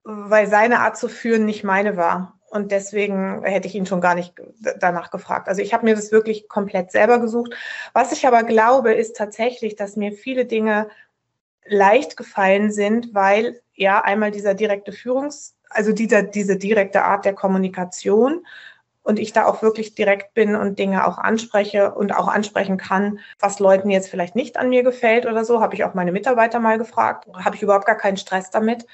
weil 0.02 0.46
seine 0.46 0.78
Art 0.80 0.96
zu 0.96 1.10
führen 1.10 1.44
nicht 1.44 1.62
meine 1.62 1.98
war. 1.98 2.38
Und 2.52 2.70
deswegen 2.70 3.42
hätte 3.44 3.66
ich 3.66 3.74
ihn 3.74 3.86
schon 3.86 4.02
gar 4.02 4.14
nicht 4.14 4.34
danach 4.78 5.10
gefragt. 5.10 5.48
Also 5.48 5.62
ich 5.62 5.72
habe 5.72 5.86
mir 5.86 5.94
das 5.94 6.12
wirklich 6.12 6.50
komplett 6.50 6.92
selber 6.92 7.18
gesucht. 7.18 7.54
Was 7.94 8.12
ich 8.12 8.26
aber 8.26 8.42
glaube, 8.42 8.92
ist 8.92 9.16
tatsächlich, 9.16 9.74
dass 9.74 9.96
mir 9.96 10.12
viele 10.12 10.44
Dinge 10.44 10.90
leicht 11.64 12.14
gefallen 12.18 12.70
sind, 12.70 13.14
weil 13.14 13.62
ja 13.72 14.02
einmal 14.02 14.32
dieser 14.32 14.52
direkte 14.52 14.92
Führungs, 14.92 15.56
also 15.70 15.92
dieser, 15.92 16.22
diese 16.24 16.58
direkte 16.58 17.04
Art 17.04 17.24
der 17.24 17.32
Kommunikation 17.32 18.46
und 19.02 19.18
ich 19.18 19.32
da 19.32 19.46
auch 19.46 19.62
wirklich 19.62 19.94
direkt 19.94 20.34
bin 20.34 20.54
und 20.54 20.78
Dinge 20.78 21.06
auch 21.06 21.16
anspreche 21.16 21.94
und 21.94 22.14
auch 22.14 22.28
ansprechen 22.28 22.76
kann, 22.76 23.18
was 23.38 23.60
Leuten 23.60 23.88
jetzt 23.88 24.10
vielleicht 24.10 24.36
nicht 24.36 24.58
an 24.58 24.68
mir 24.68 24.82
gefällt 24.82 25.24
oder 25.24 25.46
so, 25.46 25.62
habe 25.62 25.74
ich 25.74 25.84
auch 25.84 25.94
meine 25.94 26.12
Mitarbeiter 26.12 26.60
mal 26.60 26.76
gefragt, 26.76 27.26
habe 27.34 27.56
ich 27.56 27.62
überhaupt 27.62 27.86
gar 27.86 27.96
keinen 27.96 28.18
Stress 28.18 28.50
damit. 28.50 28.84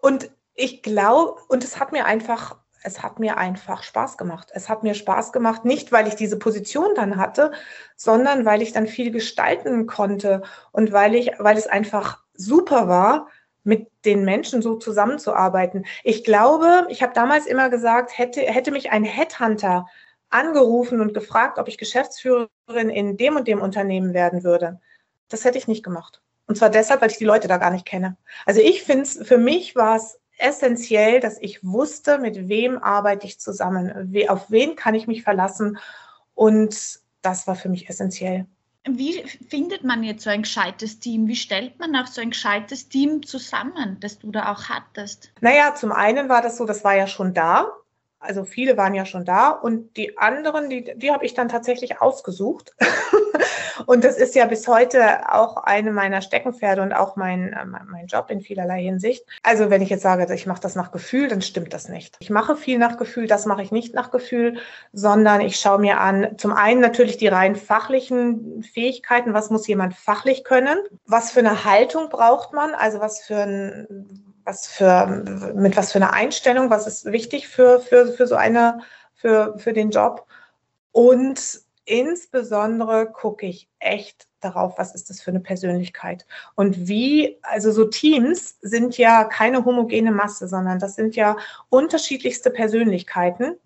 Und 0.00 0.30
ich 0.54 0.82
glaube, 0.82 1.42
und 1.48 1.62
es 1.62 1.78
hat 1.78 1.92
mir 1.92 2.06
einfach 2.06 2.56
es 2.82 3.02
hat 3.02 3.18
mir 3.18 3.36
einfach 3.36 3.82
Spaß 3.82 4.16
gemacht. 4.16 4.50
Es 4.52 4.68
hat 4.68 4.82
mir 4.82 4.94
Spaß 4.94 5.32
gemacht, 5.32 5.64
nicht 5.64 5.92
weil 5.92 6.08
ich 6.08 6.16
diese 6.16 6.38
Position 6.38 6.94
dann 6.94 7.16
hatte, 7.16 7.52
sondern 7.96 8.44
weil 8.44 8.62
ich 8.62 8.72
dann 8.72 8.86
viel 8.86 9.10
gestalten 9.10 9.86
konnte 9.86 10.42
und 10.72 10.92
weil 10.92 11.14
ich, 11.14 11.32
weil 11.38 11.56
es 11.56 11.66
einfach 11.66 12.22
super 12.34 12.88
war, 12.88 13.28
mit 13.62 13.90
den 14.04 14.24
Menschen 14.24 14.62
so 14.62 14.76
zusammenzuarbeiten. 14.76 15.84
Ich 16.02 16.24
glaube, 16.24 16.86
ich 16.88 17.02
habe 17.02 17.12
damals 17.12 17.46
immer 17.46 17.68
gesagt, 17.68 18.16
hätte, 18.16 18.40
hätte 18.40 18.70
mich 18.70 18.90
ein 18.90 19.04
Headhunter 19.04 19.86
angerufen 20.30 21.00
und 21.00 21.12
gefragt, 21.12 21.58
ob 21.58 21.68
ich 21.68 21.76
Geschäftsführerin 21.76 22.88
in 22.88 23.16
dem 23.16 23.36
und 23.36 23.48
dem 23.48 23.60
Unternehmen 23.60 24.14
werden 24.14 24.44
würde. 24.44 24.80
Das 25.28 25.44
hätte 25.44 25.58
ich 25.58 25.68
nicht 25.68 25.84
gemacht. 25.84 26.22
Und 26.46 26.56
zwar 26.56 26.70
deshalb, 26.70 27.00
weil 27.00 27.10
ich 27.10 27.18
die 27.18 27.24
Leute 27.24 27.48
da 27.48 27.58
gar 27.58 27.70
nicht 27.70 27.86
kenne. 27.86 28.16
Also 28.46 28.60
ich 28.60 28.82
finde 28.82 29.02
es, 29.02 29.18
für 29.22 29.38
mich 29.38 29.76
war 29.76 29.96
es 29.96 30.19
essentiell, 30.40 31.20
dass 31.20 31.38
ich 31.40 31.64
wusste, 31.64 32.18
mit 32.18 32.48
wem 32.48 32.78
arbeite 32.78 33.26
ich 33.26 33.38
zusammen, 33.38 34.14
auf 34.28 34.50
wen 34.50 34.76
kann 34.76 34.94
ich 34.94 35.06
mich 35.06 35.22
verlassen. 35.22 35.78
Und 36.34 37.00
das 37.22 37.46
war 37.46 37.54
für 37.54 37.68
mich 37.68 37.88
essentiell. 37.88 38.46
Wie 38.88 39.22
findet 39.48 39.84
man 39.84 40.02
jetzt 40.02 40.24
so 40.24 40.30
ein 40.30 40.42
gescheites 40.42 41.00
Team? 41.00 41.28
Wie 41.28 41.36
stellt 41.36 41.78
man 41.78 41.94
auch 41.96 42.06
so 42.06 42.22
ein 42.22 42.30
gescheites 42.30 42.88
Team 42.88 43.22
zusammen, 43.22 43.98
das 44.00 44.18
du 44.18 44.30
da 44.30 44.52
auch 44.52 44.70
hattest? 44.70 45.32
Naja, 45.40 45.74
zum 45.74 45.92
einen 45.92 46.30
war 46.30 46.40
das 46.40 46.56
so, 46.56 46.64
das 46.64 46.82
war 46.82 46.96
ja 46.96 47.06
schon 47.06 47.34
da. 47.34 47.70
Also 48.18 48.44
viele 48.44 48.76
waren 48.76 48.94
ja 48.94 49.06
schon 49.06 49.24
da 49.24 49.50
und 49.50 49.96
die 49.96 50.18
anderen, 50.18 50.68
die, 50.68 50.92
die 50.96 51.10
habe 51.10 51.24
ich 51.24 51.34
dann 51.34 51.48
tatsächlich 51.48 52.00
ausgesucht. 52.00 52.74
und 53.86 54.04
das 54.04 54.16
ist 54.16 54.34
ja 54.34 54.46
bis 54.46 54.66
heute 54.68 55.32
auch 55.32 55.56
eine 55.58 55.92
meiner 55.92 56.22
Steckenpferde 56.22 56.82
und 56.82 56.92
auch 56.92 57.16
mein, 57.16 57.52
äh, 57.52 57.64
mein 57.64 58.06
Job 58.06 58.30
in 58.30 58.40
vielerlei 58.40 58.82
Hinsicht. 58.82 59.24
Also 59.42 59.70
wenn 59.70 59.82
ich 59.82 59.90
jetzt 59.90 60.02
sage, 60.02 60.32
ich 60.34 60.46
mache 60.46 60.60
das 60.60 60.76
nach 60.76 60.92
Gefühl, 60.92 61.28
dann 61.28 61.42
stimmt 61.42 61.72
das 61.72 61.88
nicht. 61.88 62.16
Ich 62.20 62.30
mache 62.30 62.56
viel 62.56 62.78
nach 62.78 62.96
Gefühl, 62.96 63.26
das 63.26 63.46
mache 63.46 63.62
ich 63.62 63.72
nicht 63.72 63.94
nach 63.94 64.10
Gefühl, 64.10 64.58
sondern 64.92 65.40
ich 65.40 65.56
schaue 65.56 65.78
mir 65.78 66.00
an, 66.00 66.38
zum 66.38 66.52
einen 66.52 66.80
natürlich 66.80 67.16
die 67.16 67.28
rein 67.28 67.56
fachlichen 67.56 68.62
Fähigkeiten, 68.62 69.34
was 69.34 69.50
muss 69.50 69.66
jemand 69.66 69.94
fachlich 69.94 70.44
können, 70.44 70.78
was 71.06 71.30
für 71.30 71.40
eine 71.40 71.64
Haltung 71.64 72.08
braucht 72.08 72.52
man, 72.52 72.74
also 72.74 73.00
was 73.00 73.20
für 73.20 73.42
ein 73.42 74.26
was 74.44 74.66
für, 74.66 75.52
mit 75.54 75.76
was 75.76 75.92
für 75.92 75.98
einer 75.98 76.12
Einstellung, 76.12 76.70
was 76.70 76.86
ist 76.86 77.04
wichtig 77.06 77.46
für, 77.46 77.78
für, 77.78 78.12
für 78.12 78.26
so 78.26 78.34
eine, 78.34 78.80
für, 79.14 79.56
für 79.58 79.72
den 79.72 79.90
Job. 79.90 80.26
Und 80.92 81.60
insbesondere 81.90 83.10
gucke 83.10 83.46
ich 83.46 83.68
echt 83.80 84.28
darauf, 84.38 84.78
was 84.78 84.94
ist 84.94 85.10
das 85.10 85.20
für 85.20 85.32
eine 85.32 85.40
Persönlichkeit. 85.40 86.24
Und 86.54 86.88
wie, 86.88 87.38
also 87.42 87.72
so 87.72 87.84
Teams 87.84 88.56
sind 88.62 88.96
ja 88.96 89.24
keine 89.24 89.64
homogene 89.64 90.12
Masse, 90.12 90.46
sondern 90.46 90.78
das 90.78 90.94
sind 90.94 91.16
ja 91.16 91.36
unterschiedlichste 91.68 92.50
Persönlichkeiten. 92.50 93.56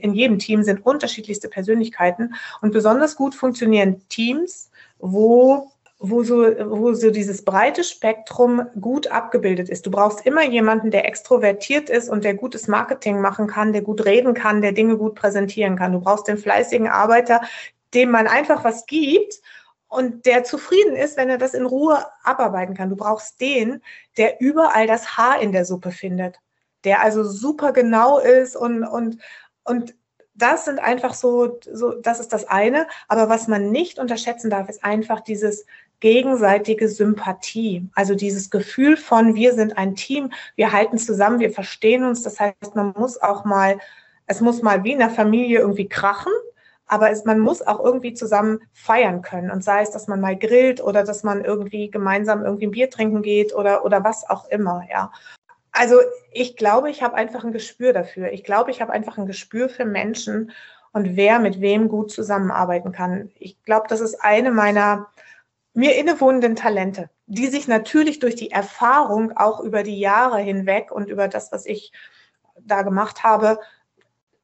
In 0.00 0.12
jedem 0.12 0.38
Team 0.38 0.64
sind 0.64 0.84
unterschiedlichste 0.84 1.48
Persönlichkeiten. 1.48 2.34
Und 2.60 2.72
besonders 2.72 3.14
gut 3.14 3.34
funktionieren 3.34 4.06
Teams, 4.08 4.70
wo 4.98 5.70
wo 5.98 6.22
so, 6.22 6.36
wo 6.36 6.92
so 6.92 7.10
dieses 7.10 7.44
breite 7.44 7.82
Spektrum 7.82 8.66
gut 8.80 9.08
abgebildet 9.08 9.68
ist. 9.68 9.84
Du 9.84 9.90
brauchst 9.90 10.24
immer 10.24 10.44
jemanden, 10.44 10.90
der 10.90 11.06
extrovertiert 11.06 11.90
ist 11.90 12.08
und 12.08 12.22
der 12.24 12.34
gutes 12.34 12.68
Marketing 12.68 13.20
machen 13.20 13.48
kann, 13.48 13.72
der 13.72 13.82
gut 13.82 14.04
reden 14.04 14.32
kann, 14.32 14.62
der 14.62 14.72
Dinge 14.72 14.96
gut 14.96 15.16
präsentieren 15.16 15.76
kann. 15.76 15.92
Du 15.92 16.00
brauchst 16.00 16.28
den 16.28 16.38
fleißigen 16.38 16.86
Arbeiter, 16.86 17.40
dem 17.94 18.10
man 18.10 18.28
einfach 18.28 18.62
was 18.62 18.86
gibt 18.86 19.40
und 19.88 20.24
der 20.26 20.44
zufrieden 20.44 20.94
ist, 20.94 21.16
wenn 21.16 21.30
er 21.30 21.38
das 21.38 21.54
in 21.54 21.66
Ruhe 21.66 22.04
abarbeiten 22.22 22.74
kann. 22.74 22.90
Du 22.90 22.96
brauchst 22.96 23.40
den, 23.40 23.82
der 24.16 24.40
überall 24.40 24.86
das 24.86 25.16
Haar 25.16 25.40
in 25.40 25.50
der 25.50 25.64
Suppe 25.64 25.90
findet, 25.90 26.38
der 26.84 27.02
also 27.02 27.24
super 27.24 27.72
genau 27.72 28.18
ist 28.18 28.54
und, 28.54 28.84
und, 28.84 29.18
und 29.64 29.96
das 30.34 30.66
sind 30.66 30.78
einfach 30.78 31.14
so, 31.14 31.58
so, 31.72 31.94
das 31.94 32.20
ist 32.20 32.32
das 32.32 32.46
eine. 32.46 32.86
Aber 33.08 33.28
was 33.28 33.48
man 33.48 33.70
nicht 33.70 33.98
unterschätzen 33.98 34.50
darf, 34.50 34.68
ist 34.68 34.84
einfach 34.84 35.20
dieses 35.20 35.66
gegenseitige 36.00 36.88
Sympathie. 36.88 37.88
Also 37.94 38.14
dieses 38.14 38.50
Gefühl 38.50 38.96
von, 38.96 39.34
wir 39.34 39.54
sind 39.54 39.76
ein 39.76 39.94
Team, 39.94 40.32
wir 40.56 40.72
halten 40.72 40.98
zusammen, 40.98 41.40
wir 41.40 41.50
verstehen 41.50 42.04
uns. 42.04 42.22
Das 42.22 42.38
heißt, 42.38 42.74
man 42.74 42.94
muss 42.96 43.20
auch 43.20 43.44
mal, 43.44 43.78
es 44.26 44.40
muss 44.40 44.62
mal 44.62 44.84
wie 44.84 44.92
in 44.92 44.98
der 44.98 45.10
Familie 45.10 45.60
irgendwie 45.60 45.88
krachen, 45.88 46.32
aber 46.86 47.10
es, 47.10 47.24
man 47.24 47.40
muss 47.40 47.66
auch 47.66 47.84
irgendwie 47.84 48.14
zusammen 48.14 48.60
feiern 48.72 49.22
können. 49.22 49.50
Und 49.50 49.64
sei 49.64 49.82
es, 49.82 49.90
dass 49.90 50.08
man 50.08 50.20
mal 50.20 50.36
grillt 50.36 50.82
oder 50.82 51.04
dass 51.04 51.22
man 51.22 51.44
irgendwie 51.44 51.90
gemeinsam 51.90 52.44
irgendwie 52.44 52.66
ein 52.66 52.72
Bier 52.72 52.90
trinken 52.90 53.22
geht 53.22 53.54
oder, 53.54 53.84
oder 53.84 54.04
was 54.04 54.28
auch 54.28 54.48
immer, 54.48 54.82
ja. 54.90 55.12
Also 55.72 55.96
ich 56.32 56.56
glaube, 56.56 56.90
ich 56.90 57.02
habe 57.02 57.14
einfach 57.14 57.44
ein 57.44 57.52
Gespür 57.52 57.92
dafür. 57.92 58.32
Ich 58.32 58.42
glaube, 58.42 58.70
ich 58.70 58.80
habe 58.80 58.92
einfach 58.92 59.18
ein 59.18 59.26
Gespür 59.26 59.68
für 59.68 59.84
Menschen 59.84 60.50
und 60.92 61.16
wer 61.16 61.38
mit 61.38 61.60
wem 61.60 61.88
gut 61.88 62.10
zusammenarbeiten 62.10 62.90
kann. 62.90 63.30
Ich 63.38 63.62
glaube, 63.64 63.86
das 63.88 64.00
ist 64.00 64.16
eine 64.24 64.50
meiner 64.50 65.06
mir 65.74 65.96
innewohnenden 65.96 66.56
Talente, 66.56 67.10
die 67.26 67.46
sich 67.46 67.68
natürlich 67.68 68.18
durch 68.18 68.34
die 68.34 68.50
Erfahrung 68.50 69.36
auch 69.36 69.60
über 69.60 69.82
die 69.82 69.98
Jahre 69.98 70.40
hinweg 70.40 70.90
und 70.90 71.08
über 71.08 71.28
das, 71.28 71.52
was 71.52 71.66
ich 71.66 71.92
da 72.60 72.82
gemacht 72.82 73.22
habe, 73.22 73.58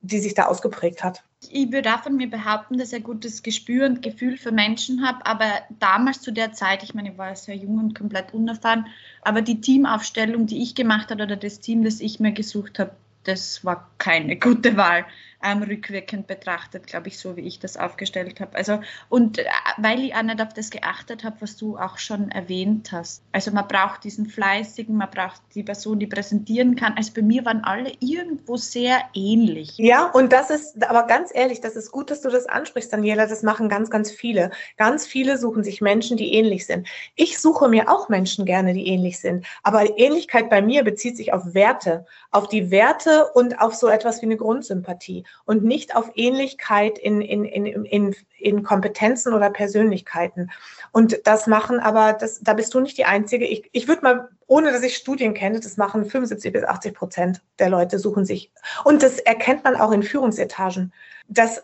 die 0.01 0.18
sich 0.18 0.35
da 0.35 0.47
ausgeprägt 0.47 1.03
hat. 1.03 1.25
Ich 1.51 1.72
würde 1.72 1.95
auch 1.95 2.03
von 2.03 2.16
mir 2.16 2.29
behaupten, 2.29 2.79
dass 2.79 2.93
ich 2.93 2.97
ein 2.97 3.03
gutes 3.03 3.43
Gespür 3.43 3.87
und 3.87 4.03
Gefühl 4.03 4.37
für 4.37 4.53
Menschen 4.53 5.07
habe, 5.07 5.25
aber 5.27 5.47
damals 5.79 6.20
zu 6.20 6.31
der 6.31 6.53
Zeit, 6.53 6.83
ich 6.83 6.95
meine, 6.95 7.12
ich 7.12 7.18
war 7.18 7.35
sehr 7.37 7.57
jung 7.57 7.79
und 7.79 7.95
komplett 7.95 8.33
unerfahren, 8.33 8.87
aber 9.22 9.43
die 9.43 9.61
Teamaufstellung, 9.61 10.47
die 10.47 10.62
ich 10.62 10.75
gemacht 10.75 11.11
habe 11.11 11.22
oder 11.22 11.37
das 11.37 11.61
Team, 11.61 11.85
das 11.85 12.01
ich 12.01 12.20
mir 12.20 12.33
gesucht 12.33 12.79
habe, 12.79 12.93
das 13.25 13.64
war 13.64 13.91
keine 13.99 14.37
gute 14.39 14.77
Wahl 14.77 15.07
ähm, 15.45 15.63
rückwirkend 15.63 16.27
betrachtet, 16.27 16.87
glaube 16.87 17.09
ich, 17.09 17.19
so 17.19 17.37
wie 17.37 17.43
ich 17.43 17.59
das 17.59 17.77
aufgestellt 17.77 18.41
habe. 18.41 18.57
Also, 18.57 18.81
und 19.09 19.39
äh, 19.39 19.45
weil 19.77 20.03
ich 20.03 20.15
auch 20.15 20.23
nicht 20.23 20.41
auf 20.41 20.55
das 20.55 20.71
geachtet 20.71 21.23
habe, 21.23 21.37
was 21.41 21.57
du 21.57 21.77
auch 21.77 21.99
schon 21.99 22.31
erwähnt 22.31 22.93
hast. 22.93 23.23
Also 23.33 23.51
man 23.51 23.69
braucht 23.69 24.05
diesen 24.05 24.27
Fleißigen, 24.27 24.97
man 24.97 25.11
braucht 25.11 25.43
die 25.55 25.63
Person, 25.63 25.99
die 25.99 26.07
präsentieren 26.07 26.77
kann. 26.77 26.95
Also 26.97 27.13
bei 27.15 27.23
mir 27.23 27.45
waren 27.45 27.63
alle 27.65 27.93
irgendwo 28.01 28.57
sehr 28.57 29.03
ähnlich. 29.15 29.77
Ja, 29.77 30.11
und 30.11 30.33
das 30.33 30.51
ist, 30.51 30.83
aber 30.89 31.07
ganz 31.07 31.31
ehrlich, 31.35 31.61
das 31.61 31.77
ist 31.77 31.93
gut, 31.93 32.11
dass 32.11 32.23
du 32.23 32.31
das 32.31 32.47
ansprichst, 32.47 32.93
Daniela. 32.93 33.27
Das 33.27 33.43
machen 33.43 33.69
ganz, 33.69 33.91
ganz 33.91 34.11
viele. 34.11 34.51
Ganz 34.77 35.07
viele 35.07 35.37
suchen 35.37 35.63
sich 35.63 35.81
Menschen, 35.81 36.17
die 36.17 36.33
ähnlich 36.35 36.67
sind. 36.67 36.89
Ich 37.15 37.39
suche 37.39 37.69
mir 37.69 37.91
auch 37.91 38.09
Menschen 38.09 38.47
gerne, 38.47 38.73
die 38.73 38.87
ähnlich 38.87 39.19
sind. 39.19 39.47
Aber 39.63 39.99
Ähnlichkeit 39.99 40.49
bei 40.49 40.63
mir 40.63 40.85
bezieht 40.85 41.17
sich 41.17 41.33
auf 41.33 41.55
Werte, 41.55 42.07
auf 42.31 42.49
die 42.49 42.71
Werte 42.71 43.27
und 43.35 43.61
auf 43.61 43.75
so 43.75 43.89
etwas 43.89 44.23
wie 44.23 44.27
eine 44.27 44.37
Grundsympathie 44.37 45.25
und 45.45 45.64
nicht 45.64 45.95
auf 45.95 46.11
Ähnlichkeit 46.14 46.99
in, 46.99 47.20
in, 47.20 47.45
in, 47.45 47.66
in, 47.66 48.16
in 48.39 48.62
Kompetenzen 48.62 49.35
oder 49.35 49.51
Persönlichkeiten. 49.51 50.51
Und 50.93 51.20
das 51.26 51.47
machen 51.47 51.80
aber, 51.80 52.12
das, 52.14 52.41
da 52.41 52.55
bist 52.55 52.72
du 52.74 52.80
nicht 52.80 52.97
die 52.99 53.05
Einzige. 53.05 53.47
Ich, 53.47 53.68
ich 53.72 53.89
würde 53.89 54.03
mal, 54.03 54.28
ohne 54.47 54.72
dass 54.72 54.82
ich 54.82 54.97
Studien 54.97 55.35
kenne, 55.35 55.61
das 55.61 55.76
machen 55.76 56.05
75 56.05 56.53
bis 56.53 56.64
80 56.64 56.95
Prozent 56.95 57.43
der 57.59 57.68
Leute 57.68 57.99
suchen 57.99 58.24
sich. 58.24 58.51
Und 58.85 59.03
das 59.03 59.18
erkennt 59.18 59.64
man 59.64 59.76
auch 59.76 59.93
in 59.93 60.03
Führungsetagen. 60.03 60.93
Dass 61.28 61.62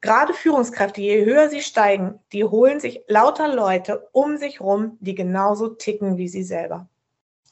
gerade 0.00 0.34
Führungskräfte, 0.34 1.00
je 1.00 1.24
höher 1.24 1.48
sie 1.48 1.62
steigen, 1.62 2.20
die 2.32 2.44
holen 2.44 2.80
sich 2.80 3.02
lauter 3.08 3.48
Leute 3.48 4.08
um 4.12 4.36
sich 4.36 4.60
rum, 4.60 4.98
die 5.00 5.14
genauso 5.14 5.68
ticken 5.68 6.16
wie 6.18 6.28
sie 6.28 6.42
selber. 6.42 6.88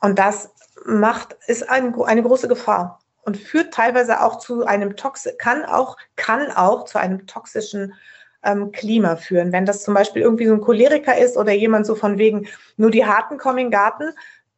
Und 0.01 0.19
das 0.19 0.51
macht, 0.85 1.37
ist 1.47 1.69
ein, 1.69 1.95
eine 2.03 2.23
große 2.23 2.49
Gefahr 2.49 3.01
und 3.23 3.37
führt 3.37 3.75
teilweise 3.75 4.23
auch 4.23 4.39
zu 4.39 4.65
einem 4.65 4.97
toxi 4.97 5.31
kann 5.39 5.65
auch, 5.65 5.97
kann 6.17 6.51
auch 6.51 6.85
zu 6.85 6.99
einem 6.99 7.27
toxischen 7.27 7.95
ähm, 8.43 8.73
Klima 8.73 9.17
führen. 9.17 9.53
Wenn 9.53 9.67
das 9.67 9.83
zum 9.83 9.95
Beispiel 9.95 10.23
irgendwie 10.23 10.47
so 10.47 10.55
ein 10.55 10.61
Choleriker 10.61 11.17
ist 11.17 11.37
oder 11.37 11.53
jemand 11.53 11.87
so 11.87 11.95
von 11.95 12.19
wegen, 12.19 12.49
nur 12.77 12.91
die 12.91 13.05
Harten 13.05 13.39
kommen 13.39 13.59
in 13.59 13.67
den 13.67 13.73
Garten, 13.73 14.11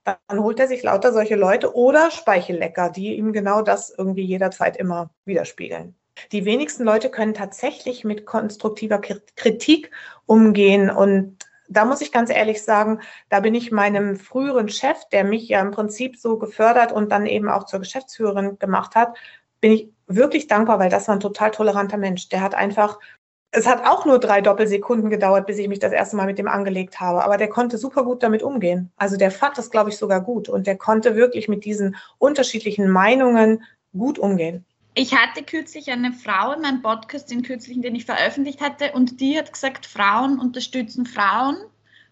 dann 0.05 0.41
holt 0.41 0.59
er 0.59 0.69
sich 0.69 0.83
lauter 0.83 1.13
solche 1.13 1.37
Leute 1.37 1.75
oder 1.75 2.11
Speichellecker, 2.11 2.91
die 2.91 3.17
ihm 3.17 3.33
genau 3.33 3.63
das 3.63 3.95
irgendwie 3.97 4.25
jederzeit 4.25 4.77
immer 4.77 5.11
widerspiegeln. 5.25 5.95
Die 6.33 6.45
wenigsten 6.45 6.85
Leute 6.85 7.11
können 7.11 7.35
tatsächlich 7.35 8.05
mit 8.05 8.27
konstruktiver 8.27 9.01
Kritik 9.01 9.91
umgehen 10.27 10.91
und 10.91 11.39
da 11.73 11.85
muss 11.85 12.01
ich 12.01 12.13
ganz 12.13 12.31
ehrlich 12.31 12.63
sagen, 12.63 13.01
da 13.29 13.41
bin 13.41 13.55
ich 13.55 13.73
meinem 13.73 14.17
früheren 14.17 14.69
Chef, 14.69 14.99
der 15.11 15.25
mich 15.25 15.49
ja 15.49 15.61
im 15.61 15.71
Prinzip 15.71 16.17
so 16.17 16.39
gefördert 16.39 16.93
und 16.93 17.11
dann 17.13 17.27
eben 17.27 17.49
auch 17.49 17.65
zur 17.65 17.81
Geschäftsführerin 17.81 18.59
gemacht 18.59 18.95
hat, 18.95 19.17
bin 19.61 19.73
ich 19.73 19.89
wirklich 20.07 20.47
dankbar, 20.49 20.79
weil 20.79 20.91
das 20.91 21.09
war 21.09 21.17
ein 21.17 21.21
total 21.21 21.51
toleranter 21.51 21.97
Mensch. 21.97 22.29
Der 22.29 22.41
hat 22.41 22.55
einfach, 22.55 22.99
es 23.51 23.67
hat 23.67 23.87
auch 23.87 24.05
nur 24.07 24.19
drei 24.19 24.41
Doppelsekunden 24.41 25.11
gedauert, 25.11 25.47
bis 25.47 25.59
ich 25.59 25.69
mich 25.69 25.79
das 25.79 25.93
erste 25.93 26.17
Mal 26.17 26.27
mit 26.27 26.39
dem 26.39 26.49
angelegt 26.49 27.01
habe, 27.01 27.25
aber 27.25 27.37
der 27.37 27.49
konnte 27.49 27.79
super 27.79 28.05
gut 28.05 28.23
damit 28.23 28.43
umgehen. 28.43 28.93
Also 28.97 29.17
der 29.17 29.31
fand 29.31 29.59
das, 29.59 29.71
glaube 29.71 29.91
ich, 29.91 29.97
sogar 29.97 30.21
gut 30.21 30.49
und 30.49 30.67
der 30.67 30.77
konnte 30.77 31.17
wirklich 31.17 31.49
mit 31.49 31.65
diesen 31.65 31.97
unterschiedlichen 32.19 32.91
Meinungen 32.91 33.63
gut 33.97 34.19
umgehen. 34.19 34.65
Ich 34.95 35.15
hatte 35.15 35.43
kürzlich 35.43 35.91
eine 35.91 36.13
Frau 36.13 36.53
in 36.53 36.61
meinem 36.61 36.83
Podcast, 36.83 37.31
den 37.31 37.43
kürzlichen, 37.43 37.83
den 37.83 37.95
ich 37.95 38.05
veröffentlicht 38.05 38.61
hatte, 38.61 38.93
und 38.93 39.21
die 39.21 39.39
hat 39.39 39.53
gesagt, 39.53 39.87
Frauen 39.87 40.39
unterstützen 40.39 41.07
Frauen 41.07 41.57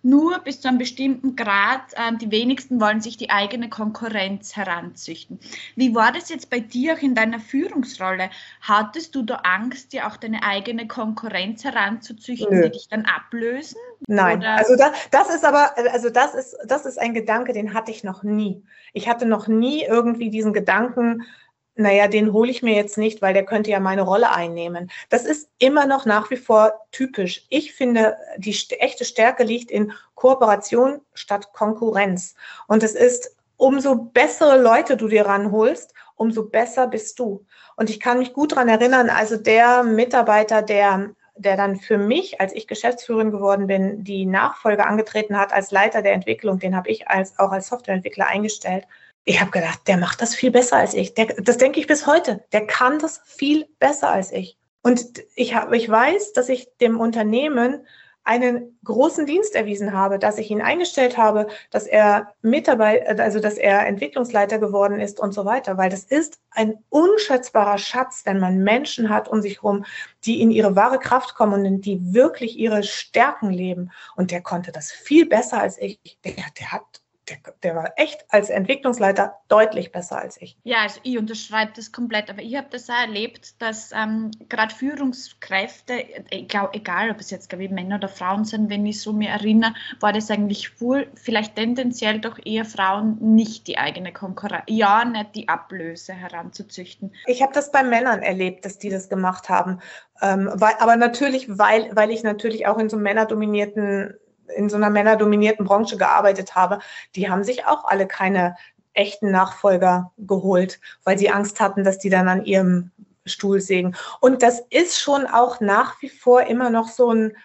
nur 0.03 0.39
bis 0.39 0.63
zu 0.63 0.69
einem 0.69 0.79
bestimmten 0.79 1.37
Grad. 1.37 1.83
Ähm, 1.95 2.17
die 2.17 2.31
wenigsten 2.31 2.81
wollen 2.81 3.03
sich 3.03 3.19
die 3.19 3.29
eigene 3.29 3.69
Konkurrenz 3.69 4.57
heranzüchten. 4.57 5.39
Wie 5.77 5.95
war 5.95 6.11
das 6.11 6.31
jetzt 6.31 6.49
bei 6.49 6.61
dir 6.61 6.95
auch 6.95 7.03
in 7.03 7.15
deiner 7.15 7.39
Führungsrolle? 7.39 8.31
Hattest 8.63 9.15
du 9.15 9.23
da 9.23 9.37
Angst, 9.37 9.93
dir 9.93 10.07
auch 10.07 10.17
deine 10.17 10.43
eigene 10.43 10.89
Konkurrenz 10.89 11.65
heranzuzüchten, 11.65 12.51
Nö. 12.51 12.63
die 12.65 12.71
dich 12.71 12.89
dann 12.89 13.05
ablösen? 13.05 13.79
Nein, 14.07 14.39
Oder? 14.39 14.57
also 14.57 14.77
das, 14.77 14.93
das 15.11 15.35
ist 15.35 15.45
aber, 15.45 15.77
also 15.93 16.09
das 16.09 16.35
ist, 16.35 16.57
das 16.67 16.87
ist 16.87 16.99
ein 16.99 17.13
Gedanke, 17.13 17.53
den 17.53 17.75
hatte 17.75 17.91
ich 17.91 18.03
noch 18.03 18.23
nie. 18.23 18.63
Ich 18.95 19.07
hatte 19.07 19.27
noch 19.27 19.49
nie 19.49 19.85
irgendwie 19.85 20.31
diesen 20.31 20.55
Gedanken, 20.55 21.27
naja, 21.75 22.09
den 22.09 22.33
hole 22.33 22.51
ich 22.51 22.63
mir 22.63 22.75
jetzt 22.75 22.99
nicht, 22.99 23.23
weil 23.23 23.35
der 23.35 23.45
könnte 23.45 23.71
ja 23.71 23.81
meine 23.81 24.03
Rolle 24.03 24.31
einnehmen. 24.31 24.91
Das 25.09 25.25
ist 25.25 25.49
immer 25.59 25.87
noch 25.87 26.05
nach 26.05 26.31
wie 26.31 26.37
vor 26.37 26.73
typisch. 26.93 27.47
Ich 27.49 27.73
finde, 27.73 28.17
die 28.37 28.55
echte 28.79 29.05
Stärke 29.05 29.45
liegt 29.45 29.71
in 29.71 29.93
Kooperation 30.15 31.01
statt 31.15 31.53
Konkurrenz. 31.53 32.35
Und 32.67 32.83
es 32.83 32.95
ist, 32.95 33.37
umso 33.57 33.95
bessere 33.97 34.61
Leute 34.61 34.97
du 34.97 35.09
dir 35.09 35.27
ranholst, 35.27 35.95
umso 36.17 36.45
besser 36.45 36.87
bist 36.87 37.19
du. 37.19 37.47
Und 37.77 37.89
ich 37.89 38.01
kann 38.01 38.19
mich 38.19 38.33
gut 38.33 38.53
daran 38.53 38.69
erinnern, 38.69 39.09
also 39.09 39.37
der 39.37 39.83
Mitarbeiter, 39.83 40.63
der 40.63 41.15
der 41.37 41.57
dann 41.57 41.77
für 41.77 41.97
mich, 41.97 42.39
als 42.39 42.53
ich 42.53 42.67
Geschäftsführerin 42.67 43.31
geworden 43.31 43.67
bin, 43.67 44.05
die 44.05 44.27
Nachfolge 44.27 44.85
angetreten 44.85 45.39
hat 45.39 45.55
als 45.55 45.71
Leiter 45.71 46.03
der 46.03 46.13
Entwicklung, 46.13 46.59
den 46.59 46.77
habe 46.77 46.91
ich 46.91 47.09
als, 47.09 47.39
auch 47.39 47.51
als 47.51 47.69
Softwareentwickler 47.69 48.27
eingestellt 48.27 48.87
ich 49.25 49.41
habe 49.41 49.51
gedacht, 49.51 49.81
der 49.87 49.97
macht 49.97 50.23
das 50.23 50.35
viel 50.35 50.51
besser 50.51 50.77
als 50.77 50.95
ich. 50.95 51.15
Der, 51.15 51.27
das 51.27 51.59
denke 51.59 51.81
ich 51.81 51.87
bis 51.87 52.07
heute. 52.07 52.45
Der 52.53 52.67
kann 52.67 52.99
das 52.99 53.21
viel 53.25 53.67
besser 53.79 54.11
als 54.11 54.33
ich. 54.33 54.57
Und 54.83 55.23
ich, 55.35 55.55
hab, 55.55 55.73
ich 55.73 55.89
weiß, 55.89 56.33
dass 56.33 56.49
ich 56.49 56.69
dem 56.81 56.99
Unternehmen 56.99 57.87
einen 58.23 58.79
großen 58.85 59.27
Dienst 59.27 59.55
erwiesen 59.55 59.93
habe, 59.93 60.19
dass 60.19 60.39
ich 60.39 60.51
ihn 60.51 60.61
eingestellt 60.61 61.17
habe, 61.17 61.49
dass 61.71 61.87
er 61.87 62.35
Mitarbeiter, 62.43 63.23
also 63.23 63.41
dass 63.41 63.57
er 63.57 63.87
Entwicklungsleiter 63.87 64.59
geworden 64.59 65.01
ist 65.01 65.19
und 65.19 65.33
so 65.33 65.45
weiter, 65.45 65.79
weil 65.79 65.91
das 65.91 66.05
ist 66.05 66.39
ein 66.51 66.75
unschätzbarer 66.91 67.79
Schatz, 67.79 68.23
wenn 68.25 68.39
man 68.39 68.59
Menschen 68.59 69.09
hat 69.09 69.29
um 69.29 69.41
sich 69.43 69.63
herum, 69.63 69.85
die 70.25 70.41
in 70.41 70.51
ihre 70.51 70.77
wahre 70.77 70.99
Kraft 70.99 71.35
kommen 71.35 71.67
und 71.67 71.87
die 71.87 72.15
wirklich 72.15 72.59
ihre 72.59 72.83
Stärken 72.83 73.51
leben. 73.51 73.91
Und 74.17 74.31
der 74.31 74.43
konnte 74.43 74.71
das 74.71 74.93
viel 74.93 75.27
besser 75.27 75.61
als 75.61 75.79
ich. 75.79 75.99
Der, 76.25 76.35
der 76.59 76.73
hat 76.73 77.00
der, 77.31 77.55
der, 77.63 77.77
war 77.77 77.93
echt 77.97 78.25
als 78.29 78.51
Entwicklungsleiter 78.51 79.37
deutlich 79.49 79.93
besser 79.93 80.19
als 80.19 80.41
ich. 80.41 80.57
Ja, 80.65 80.83
also 80.83 81.01
ich 81.03 81.19
unterschreibe 81.19 81.73
das 81.75 81.93
komplett, 81.93 82.31
aber 82.31 82.43
ich 82.43 82.57
habe 82.57 82.67
das 82.71 82.91
auch 82.91 82.95
erlebt, 82.95 83.61
dass 83.63 83.93
ähm, 83.93 84.31
gerade 84.49 84.75
Führungskräfte, 84.75 86.05
glaub, 86.49 86.75
egal 86.75 87.11
ob 87.11 87.21
es 87.21 87.31
jetzt 87.31 87.53
ich, 87.53 87.71
Männer 87.71 87.97
oder 87.97 88.09
Frauen 88.09 88.45
sind, 88.45 88.71
wenn 88.71 88.87
ich 88.87 89.01
so 89.01 89.13
mir 89.13 89.31
erinnere, 89.31 89.75
war 90.01 90.13
das 90.13 90.31
eigentlich 90.31 90.81
wohl 90.81 91.09
vielleicht 91.15 91.57
tendenziell 91.57 92.21
doch 92.21 92.39
eher 92.45 92.65
Frauen 92.65 93.19
nicht 93.21 93.67
die 93.67 93.79
eigene 93.79 94.13
Konkurrenz, 94.13 94.65
ja, 94.69 95.05
nicht 95.05 95.35
die 95.35 95.49
Ablöse 95.49 96.13
heranzuzüchten. 96.13 97.15
Ich 97.27 97.43
habe 97.43 97.53
das 97.53 97.71
bei 97.71 97.83
Männern 97.83 98.23
erlebt, 98.23 98.65
dass 98.65 98.79
die 98.79 98.91
das 98.91 99.09
gemacht 99.09 99.49
haben. 99.49 99.81
Ähm, 100.23 100.51
weil, 100.55 100.75
aber 100.79 100.97
natürlich, 100.97 101.59
weil, 101.59 101.95
weil 101.95 102.11
ich 102.11 102.23
natürlich 102.23 102.67
auch 102.67 102.79
in 102.79 102.89
so 102.89 102.97
männerdominierten 102.97 104.15
in 104.57 104.69
so 104.69 104.77
einer 104.77 104.91
männerdominierten 104.91 105.65
Branche 105.65 105.97
gearbeitet 105.97 106.55
habe, 106.55 106.81
die 107.15 107.31
haben 107.31 107.45
sich 107.45 107.67
auch 107.67 107.85
alle 107.85 108.07
keine 108.07 108.57
echten 108.93 109.31
Nachfolger 109.31 110.13
geholt, 110.19 110.81
weil 111.05 111.19
sie 111.19 111.31
Angst 111.31 111.61
hatten, 111.61 111.85
dass 111.85 111.99
die 111.99 112.11
dann 112.11 112.29
an 112.29 112.45
ihrem 112.45 112.91
Stuhl 113.25 113.61
sägen. 113.61 113.97
Und 114.21 114.43
das 114.43 114.61
ist 114.71 114.99
schon 114.99 115.27
auch 115.27 115.61
nach 115.61 116.01
wie 116.03 116.09
vor 116.09 116.43
immer 116.43 116.71
noch 116.71 116.89
so 116.89 117.13
ein, 117.13 117.37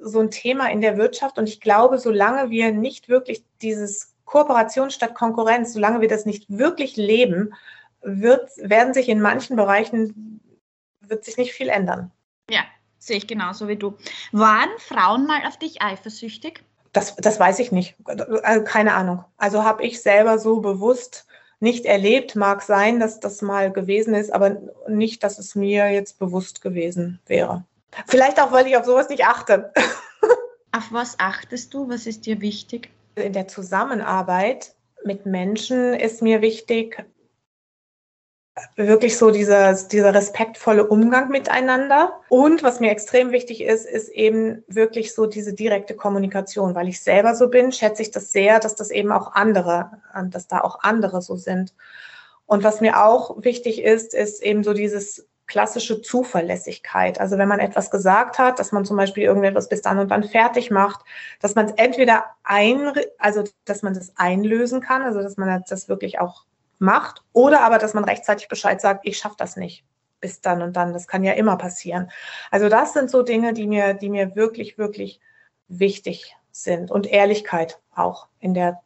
so 0.00 0.20
ein 0.20 0.30
Thema 0.30 0.70
in 0.70 0.80
der 0.80 0.96
Wirtschaft. 0.96 1.38
Und 1.38 1.48
ich 1.48 1.60
glaube, 1.60 1.98
solange 1.98 2.50
wir 2.50 2.72
nicht 2.72 3.08
wirklich 3.08 3.44
dieses 3.62 4.14
Kooperation 4.24 4.90
statt 4.90 5.14
Konkurrenz, 5.14 5.72
solange 5.72 6.00
wir 6.00 6.08
das 6.08 6.26
nicht 6.26 6.46
wirklich 6.48 6.96
leben, 6.96 7.54
wird, 8.02 8.50
werden 8.56 8.94
sich 8.94 9.08
in 9.08 9.20
manchen 9.20 9.56
Bereichen, 9.56 10.40
wird 11.00 11.24
sich 11.24 11.36
nicht 11.36 11.52
viel 11.52 11.68
ändern. 11.68 12.10
Ja, 12.50 12.62
Sehe 13.02 13.16
ich 13.16 13.26
genauso 13.26 13.66
wie 13.66 13.74
du. 13.74 13.94
Waren 14.30 14.68
Frauen 14.78 15.26
mal 15.26 15.44
auf 15.48 15.56
dich 15.56 15.82
eifersüchtig? 15.82 16.62
Das, 16.92 17.16
das 17.16 17.40
weiß 17.40 17.58
ich 17.58 17.72
nicht. 17.72 17.96
Also 18.44 18.62
keine 18.62 18.94
Ahnung. 18.94 19.24
Also 19.38 19.64
habe 19.64 19.82
ich 19.82 20.00
selber 20.00 20.38
so 20.38 20.60
bewusst 20.60 21.26
nicht 21.58 21.84
erlebt. 21.84 22.36
Mag 22.36 22.62
sein, 22.62 23.00
dass 23.00 23.18
das 23.18 23.42
mal 23.42 23.72
gewesen 23.72 24.14
ist, 24.14 24.32
aber 24.32 24.58
nicht, 24.86 25.24
dass 25.24 25.40
es 25.40 25.56
mir 25.56 25.90
jetzt 25.90 26.20
bewusst 26.20 26.62
gewesen 26.62 27.18
wäre. 27.26 27.64
Vielleicht 28.06 28.40
auch, 28.40 28.52
weil 28.52 28.68
ich 28.68 28.76
auf 28.76 28.84
sowas 28.84 29.08
nicht 29.08 29.26
achte. 29.26 29.72
Auf 30.74 30.90
was 30.90 31.18
achtest 31.18 31.74
du? 31.74 31.90
Was 31.90 32.06
ist 32.06 32.24
dir 32.24 32.40
wichtig? 32.40 32.88
In 33.16 33.34
der 33.34 33.46
Zusammenarbeit 33.46 34.74
mit 35.04 35.26
Menschen 35.26 35.92
ist 35.92 36.22
mir 36.22 36.40
wichtig, 36.40 37.04
wirklich 38.76 39.16
so 39.16 39.30
dieser, 39.30 39.74
dieser 39.74 40.14
respektvolle 40.14 40.86
Umgang 40.86 41.30
miteinander. 41.30 42.20
Und 42.28 42.62
was 42.62 42.80
mir 42.80 42.90
extrem 42.90 43.32
wichtig 43.32 43.62
ist, 43.62 43.86
ist 43.86 44.08
eben 44.10 44.62
wirklich 44.68 45.14
so 45.14 45.26
diese 45.26 45.54
direkte 45.54 45.94
Kommunikation. 45.94 46.74
Weil 46.74 46.88
ich 46.88 47.00
selber 47.00 47.34
so 47.34 47.48
bin, 47.48 47.72
schätze 47.72 48.02
ich 48.02 48.10
das 48.10 48.32
sehr, 48.32 48.60
dass 48.60 48.74
das 48.74 48.90
eben 48.90 49.10
auch 49.10 49.32
andere, 49.32 49.90
dass 50.26 50.48
da 50.48 50.60
auch 50.60 50.80
andere 50.82 51.22
so 51.22 51.36
sind. 51.36 51.74
Und 52.46 52.64
was 52.64 52.80
mir 52.80 53.02
auch 53.02 53.42
wichtig 53.42 53.82
ist, 53.82 54.12
ist 54.12 54.42
eben 54.42 54.62
so 54.62 54.74
dieses 54.74 55.26
klassische 55.46 56.00
Zuverlässigkeit. 56.02 57.20
Also 57.20 57.36
wenn 57.38 57.48
man 57.48 57.60
etwas 57.60 57.90
gesagt 57.90 58.38
hat, 58.38 58.58
dass 58.58 58.72
man 58.72 58.84
zum 58.84 58.96
Beispiel 58.96 59.24
irgendetwas 59.24 59.68
bis 59.68 59.82
dann 59.82 59.98
und 59.98 60.10
dann 60.10 60.24
fertig 60.24 60.70
macht, 60.70 61.04
dass 61.40 61.54
man 61.54 61.66
es 61.66 61.72
entweder 61.76 62.24
ein, 62.44 62.92
also 63.18 63.44
dass 63.64 63.82
man 63.82 63.94
das 63.94 64.12
einlösen 64.16 64.80
kann, 64.80 65.02
also 65.02 65.22
dass 65.22 65.36
man 65.36 65.62
das 65.68 65.88
wirklich 65.88 66.20
auch 66.20 66.44
macht, 66.82 67.22
oder 67.32 67.62
aber 67.62 67.78
dass 67.78 67.94
man 67.94 68.04
rechtzeitig 68.04 68.48
Bescheid 68.48 68.80
sagt, 68.80 69.06
ich 69.06 69.18
schaffe 69.18 69.36
das 69.38 69.56
nicht 69.56 69.84
bis 70.22 70.40
dann 70.40 70.62
und 70.62 70.76
dann. 70.76 70.94
Das 70.94 71.06
kann 71.06 71.24
ja 71.24 71.32
immer 71.32 71.56
passieren. 71.56 72.10
Also 72.50 72.70
das 72.70 72.94
sind 72.94 73.10
so 73.10 73.22
Dinge, 73.22 73.52
die 73.52 73.66
mir, 73.66 73.92
die 73.92 74.08
mir 74.08 74.34
wirklich, 74.36 74.78
wirklich 74.78 75.20
wichtig 75.68 76.34
sind 76.50 76.90
und 76.90 77.06
Ehrlichkeit 77.06 77.80
auch 77.94 78.28
in 78.38 78.54
der 78.54 78.80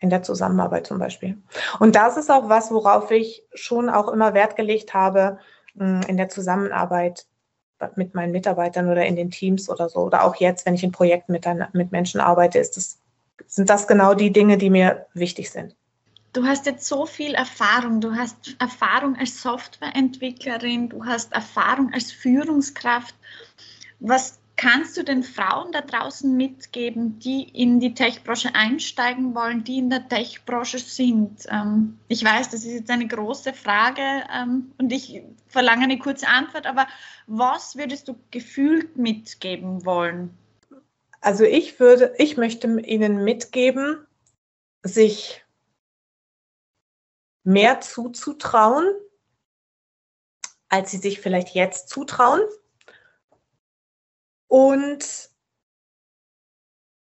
in 0.00 0.10
der 0.10 0.22
Zusammenarbeit 0.22 0.86
zum 0.86 1.00
Beispiel. 1.00 1.38
Und 1.80 1.96
das 1.96 2.16
ist 2.16 2.30
auch 2.30 2.48
was, 2.48 2.70
worauf 2.70 3.10
ich 3.10 3.44
schon 3.52 3.88
auch 3.88 4.06
immer 4.08 4.32
Wert 4.32 4.54
gelegt 4.54 4.94
habe, 4.94 5.38
in 5.74 6.16
der 6.16 6.28
Zusammenarbeit 6.28 7.26
mit 7.96 8.14
meinen 8.14 8.30
Mitarbeitern 8.30 8.88
oder 8.88 9.04
in 9.06 9.16
den 9.16 9.32
Teams 9.32 9.68
oder 9.68 9.88
so. 9.88 10.00
Oder 10.00 10.22
auch 10.22 10.36
jetzt, 10.36 10.66
wenn 10.66 10.74
ich 10.74 10.84
in 10.84 10.92
Projekten 10.92 11.32
mit, 11.32 11.46
mit 11.72 11.90
Menschen 11.90 12.20
arbeite, 12.20 12.60
ist 12.60 12.76
das, 12.76 13.00
sind 13.46 13.70
das 13.70 13.88
genau 13.88 14.14
die 14.14 14.32
Dinge, 14.32 14.56
die 14.56 14.70
mir 14.70 15.06
wichtig 15.14 15.50
sind. 15.50 15.74
Du 16.32 16.44
hast 16.44 16.66
jetzt 16.66 16.86
so 16.86 17.06
viel 17.06 17.34
Erfahrung. 17.34 18.00
Du 18.00 18.14
hast 18.14 18.56
Erfahrung 18.58 19.16
als 19.16 19.42
Softwareentwicklerin, 19.42 20.88
du 20.88 21.04
hast 21.04 21.32
Erfahrung 21.32 21.92
als 21.92 22.12
Führungskraft. 22.12 23.14
Was 24.00 24.38
kannst 24.56 24.96
du 24.96 25.04
den 25.04 25.22
Frauen 25.22 25.72
da 25.72 25.80
draußen 25.80 26.36
mitgeben, 26.36 27.18
die 27.20 27.44
in 27.44 27.80
die 27.80 27.94
Tech-Branche 27.94 28.54
einsteigen 28.54 29.34
wollen, 29.34 29.64
die 29.64 29.78
in 29.78 29.88
der 29.88 30.06
Tech-Branche 30.08 30.80
sind? 30.80 31.46
Ähm, 31.48 31.98
ich 32.08 32.22
weiß, 32.22 32.50
das 32.50 32.64
ist 32.64 32.72
jetzt 32.72 32.90
eine 32.90 33.06
große 33.06 33.54
Frage 33.54 34.02
ähm, 34.34 34.72
und 34.78 34.92
ich 34.92 35.22
verlange 35.46 35.84
eine 35.84 35.98
kurze 35.98 36.28
Antwort, 36.28 36.66
aber 36.66 36.88
was 37.26 37.76
würdest 37.76 38.08
du 38.08 38.16
gefühlt 38.30 38.96
mitgeben 38.96 39.84
wollen? 39.86 40.36
Also 41.20 41.44
ich 41.44 41.80
würde, 41.80 42.14
ich 42.18 42.36
möchte 42.36 42.80
Ihnen 42.80 43.24
mitgeben, 43.24 44.06
sich 44.82 45.44
mehr 47.48 47.80
zuzutrauen, 47.80 48.86
als 50.68 50.90
Sie 50.90 50.98
sich 50.98 51.20
vielleicht 51.22 51.54
jetzt 51.54 51.88
zutrauen 51.88 52.42
und, 54.48 55.30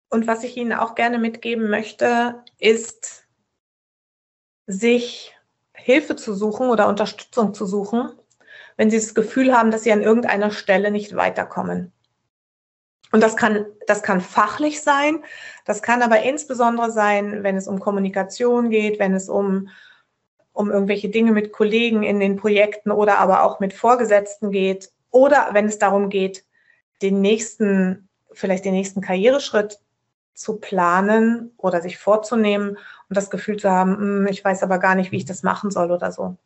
und 0.09 0.27
was 0.29 0.45
ich 0.45 0.57
Ihnen 0.57 0.73
auch 0.73 0.95
gerne 0.95 1.19
mitgeben 1.19 1.69
möchte, 1.69 2.45
ist, 2.59 3.27
sich 4.69 5.37
Hilfe 5.75 6.15
zu 6.15 6.33
suchen 6.33 6.69
oder 6.71 6.87
Unterstützung 6.87 7.53
zu 7.53 7.67
suchen, 7.67 8.13
wenn 8.77 8.89
Sie 8.89 8.99
das 8.99 9.17
Gefühl 9.17 9.53
haben, 9.53 9.73
dass 9.73 9.83
Sie 9.83 9.91
an 9.91 10.03
irgendeiner 10.03 10.53
Stelle 10.53 10.93
nicht 10.93 11.17
weiterkommen. 11.17 11.93
Und 13.11 13.21
das 13.21 13.37
kann, 13.37 13.67
das 13.89 14.05
kann 14.05 14.21
fachlich 14.21 14.81
sein, 14.81 15.25
das 15.65 15.83
kann 15.83 16.03
aber 16.03 16.23
insbesondere 16.23 16.93
sein, 16.93 17.43
wenn 17.43 17.57
es 17.57 17.67
um 17.67 17.81
Kommunikation 17.81 18.71
geht, 18.71 19.01
wenn 19.01 19.15
es 19.15 19.29
um, 19.29 19.71
um 20.57 20.71
irgendwelche 20.71 21.11
Dinge 21.11 21.33
mit 21.33 21.53
Kollegen 21.53 22.03
in 22.03 22.19
den 22.19 22.37
Projekten 22.37 22.91
oder 22.91 23.19
aber 23.19 23.43
auch 23.43 23.61
mit 23.61 23.75
Vorgesetzten 23.75 24.51
geht 24.51 24.91
oder 25.11 25.51
wenn 25.53 25.67
es 25.67 25.79
darum 25.79 26.09
geht, 26.09 26.45
den 27.03 27.21
nächsten, 27.21 28.09
vielleicht 28.33 28.65
den 28.65 28.73
nächsten 28.73 29.03
Karriereschritt 29.03 29.79
zu 30.33 30.57
planen 30.57 31.53
oder 31.59 31.83
sich 31.83 31.99
vorzunehmen 31.99 32.71
und 33.09 33.17
das 33.17 33.29
Gefühl 33.29 33.59
zu 33.59 33.71
haben, 33.71 33.97
hm, 33.97 34.27
ich 34.29 34.43
weiß 34.43 34.63
aber 34.63 34.79
gar 34.79 34.95
nicht, 34.95 35.13
wie 35.13 35.19
ich 35.19 35.25
das 35.27 35.43
machen 35.43 35.71
soll 35.71 35.91
oder 35.91 36.11
so. 36.11 36.37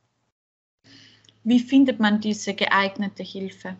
Wie 1.45 1.61
findet 1.61 2.01
man 2.01 2.21
diese 2.21 2.55
geeignete 2.55 3.23
Hilfe? 3.23 3.77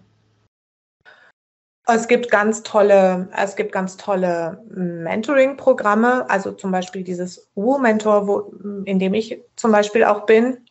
Es 1.93 2.09
gibt 2.09 2.31
ganz 2.31 2.63
tolle, 2.63 3.29
es 3.37 3.57
gibt 3.57 3.73
ganz 3.73 3.97
tolle 3.97 4.63
Mentoring-Programme, 4.71 6.29
also 6.29 6.53
zum 6.53 6.71
Beispiel 6.71 7.05
dieses 7.05 7.51
U-Mentor, 7.57 8.27
wo, 8.27 8.55
in 8.85 8.99
dem 8.99 9.15
ich 9.15 9.43
zum 9.57 9.73
Beispiel 9.73 10.05
auch 10.05 10.27
bin. 10.27 10.67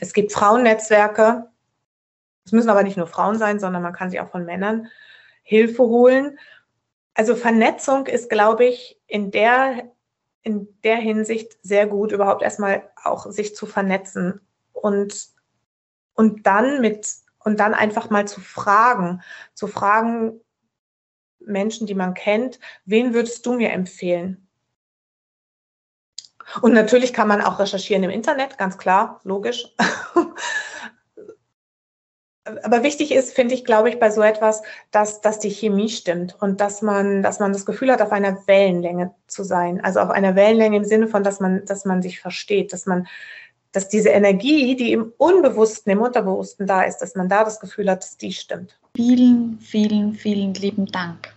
Es 0.00 0.12
gibt 0.12 0.32
Frauennetzwerke, 0.32 1.48
es 2.44 2.52
müssen 2.52 2.70
aber 2.70 2.82
nicht 2.82 2.96
nur 2.96 3.06
Frauen 3.06 3.38
sein, 3.38 3.58
sondern 3.58 3.82
man 3.82 3.92
kann 3.92 4.10
sich 4.10 4.20
auch 4.20 4.28
von 4.28 4.44
Männern 4.44 4.88
Hilfe 5.42 5.82
holen. 5.82 6.38
Also 7.14 7.36
Vernetzung 7.36 8.06
ist, 8.06 8.28
glaube 8.28 8.64
ich, 8.64 9.00
in 9.06 9.30
der, 9.30 9.90
in 10.42 10.68
der 10.82 10.96
Hinsicht 10.96 11.58
sehr 11.62 11.86
gut, 11.86 12.12
überhaupt 12.12 12.42
erstmal 12.42 12.90
auch 13.02 13.30
sich 13.30 13.54
zu 13.54 13.66
vernetzen 13.66 14.40
und, 14.72 15.28
und 16.14 16.46
dann 16.46 16.80
mit, 16.80 17.08
und 17.44 17.60
dann 17.60 17.74
einfach 17.74 18.10
mal 18.10 18.26
zu 18.26 18.40
fragen, 18.40 19.22
zu 19.54 19.66
fragen, 19.66 20.40
Menschen, 21.40 21.86
die 21.86 21.94
man 21.94 22.14
kennt, 22.14 22.58
wen 22.84 23.14
würdest 23.14 23.44
du 23.46 23.54
mir 23.54 23.70
empfehlen? 23.70 24.48
Und 26.60 26.72
natürlich 26.72 27.12
kann 27.12 27.28
man 27.28 27.40
auch 27.40 27.58
recherchieren 27.58 28.02
im 28.02 28.10
Internet, 28.10 28.58
ganz 28.58 28.76
klar, 28.76 29.20
logisch. 29.24 29.66
aber 32.44 32.82
wichtig 32.82 33.12
ist, 33.12 33.34
finde 33.34 33.54
ich, 33.54 33.64
glaube 33.64 33.88
ich, 33.88 33.98
bei 33.98 34.10
so 34.10 34.22
etwas, 34.22 34.62
dass, 34.90 35.20
dass 35.20 35.38
die 35.38 35.50
Chemie 35.50 35.88
stimmt 35.88 36.36
und 36.40 36.60
dass 36.60 36.82
man, 36.82 37.22
dass 37.22 37.40
man 37.40 37.52
das 37.52 37.64
Gefühl 37.64 37.90
hat, 37.90 38.02
auf 38.02 38.12
einer 38.12 38.46
Wellenlänge 38.46 39.14
zu 39.26 39.44
sein. 39.44 39.82
Also 39.82 40.00
auf 40.00 40.10
einer 40.10 40.36
Wellenlänge 40.36 40.76
im 40.76 40.84
Sinne 40.84 41.08
von, 41.08 41.22
dass 41.22 41.40
man, 41.40 41.64
dass 41.64 41.84
man 41.86 42.02
sich 42.02 42.20
versteht, 42.20 42.72
dass 42.72 42.84
man, 42.84 43.06
dass 43.74 43.88
diese 43.88 44.10
Energie, 44.10 44.76
die 44.76 44.92
im 44.92 45.12
Unbewussten, 45.18 45.92
im 45.92 46.00
Unterbewussten 46.00 46.66
da 46.66 46.82
ist, 46.82 46.98
dass 46.98 47.14
man 47.14 47.28
da 47.28 47.44
das 47.44 47.60
Gefühl 47.60 47.90
hat, 47.90 48.02
dass 48.02 48.16
die 48.16 48.32
stimmt. 48.32 48.78
Vielen, 48.96 49.58
vielen, 49.60 50.14
vielen 50.14 50.54
lieben 50.54 50.86
Dank. 50.86 51.34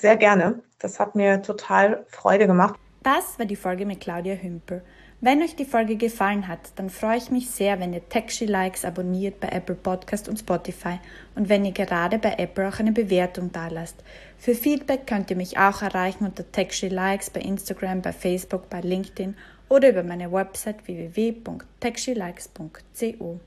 Sehr 0.00 0.16
gerne. 0.16 0.60
Das 0.78 1.00
hat 1.00 1.14
mir 1.14 1.40
total 1.42 2.04
Freude 2.08 2.46
gemacht. 2.46 2.78
Das 3.02 3.38
war 3.38 3.46
die 3.46 3.56
Folge 3.56 3.86
mit 3.86 4.00
Claudia 4.00 4.34
Hümper. 4.34 4.82
Wenn 5.20 5.42
euch 5.42 5.56
die 5.56 5.64
Folge 5.64 5.96
gefallen 5.96 6.46
hat, 6.46 6.60
dann 6.76 6.90
freue 6.90 7.16
ich 7.16 7.30
mich 7.30 7.50
sehr, 7.50 7.80
wenn 7.80 7.92
ihr 7.92 8.08
Techshy 8.08 8.44
Likes 8.44 8.84
abonniert 8.84 9.40
bei 9.40 9.48
Apple 9.48 9.74
Podcast 9.74 10.28
und 10.28 10.38
Spotify 10.38 11.00
und 11.34 11.48
wenn 11.48 11.64
ihr 11.64 11.72
gerade 11.72 12.18
bei 12.18 12.34
Apple 12.38 12.68
auch 12.68 12.78
eine 12.78 12.92
Bewertung 12.92 13.50
dalasst. 13.50 13.96
Für 14.36 14.54
Feedback 14.54 15.08
könnt 15.08 15.28
ihr 15.30 15.36
mich 15.36 15.58
auch 15.58 15.82
erreichen 15.82 16.24
unter 16.24 16.48
Techshy 16.52 16.86
Likes 16.86 17.30
bei 17.30 17.40
Instagram, 17.40 18.00
bei 18.00 18.12
Facebook, 18.12 18.70
bei 18.70 18.80
LinkedIn 18.80 19.34
oder 19.68 19.90
über 19.90 20.02
meine 20.02 20.32
Website 20.32 20.86
www.techshylikes.co. 20.86 23.40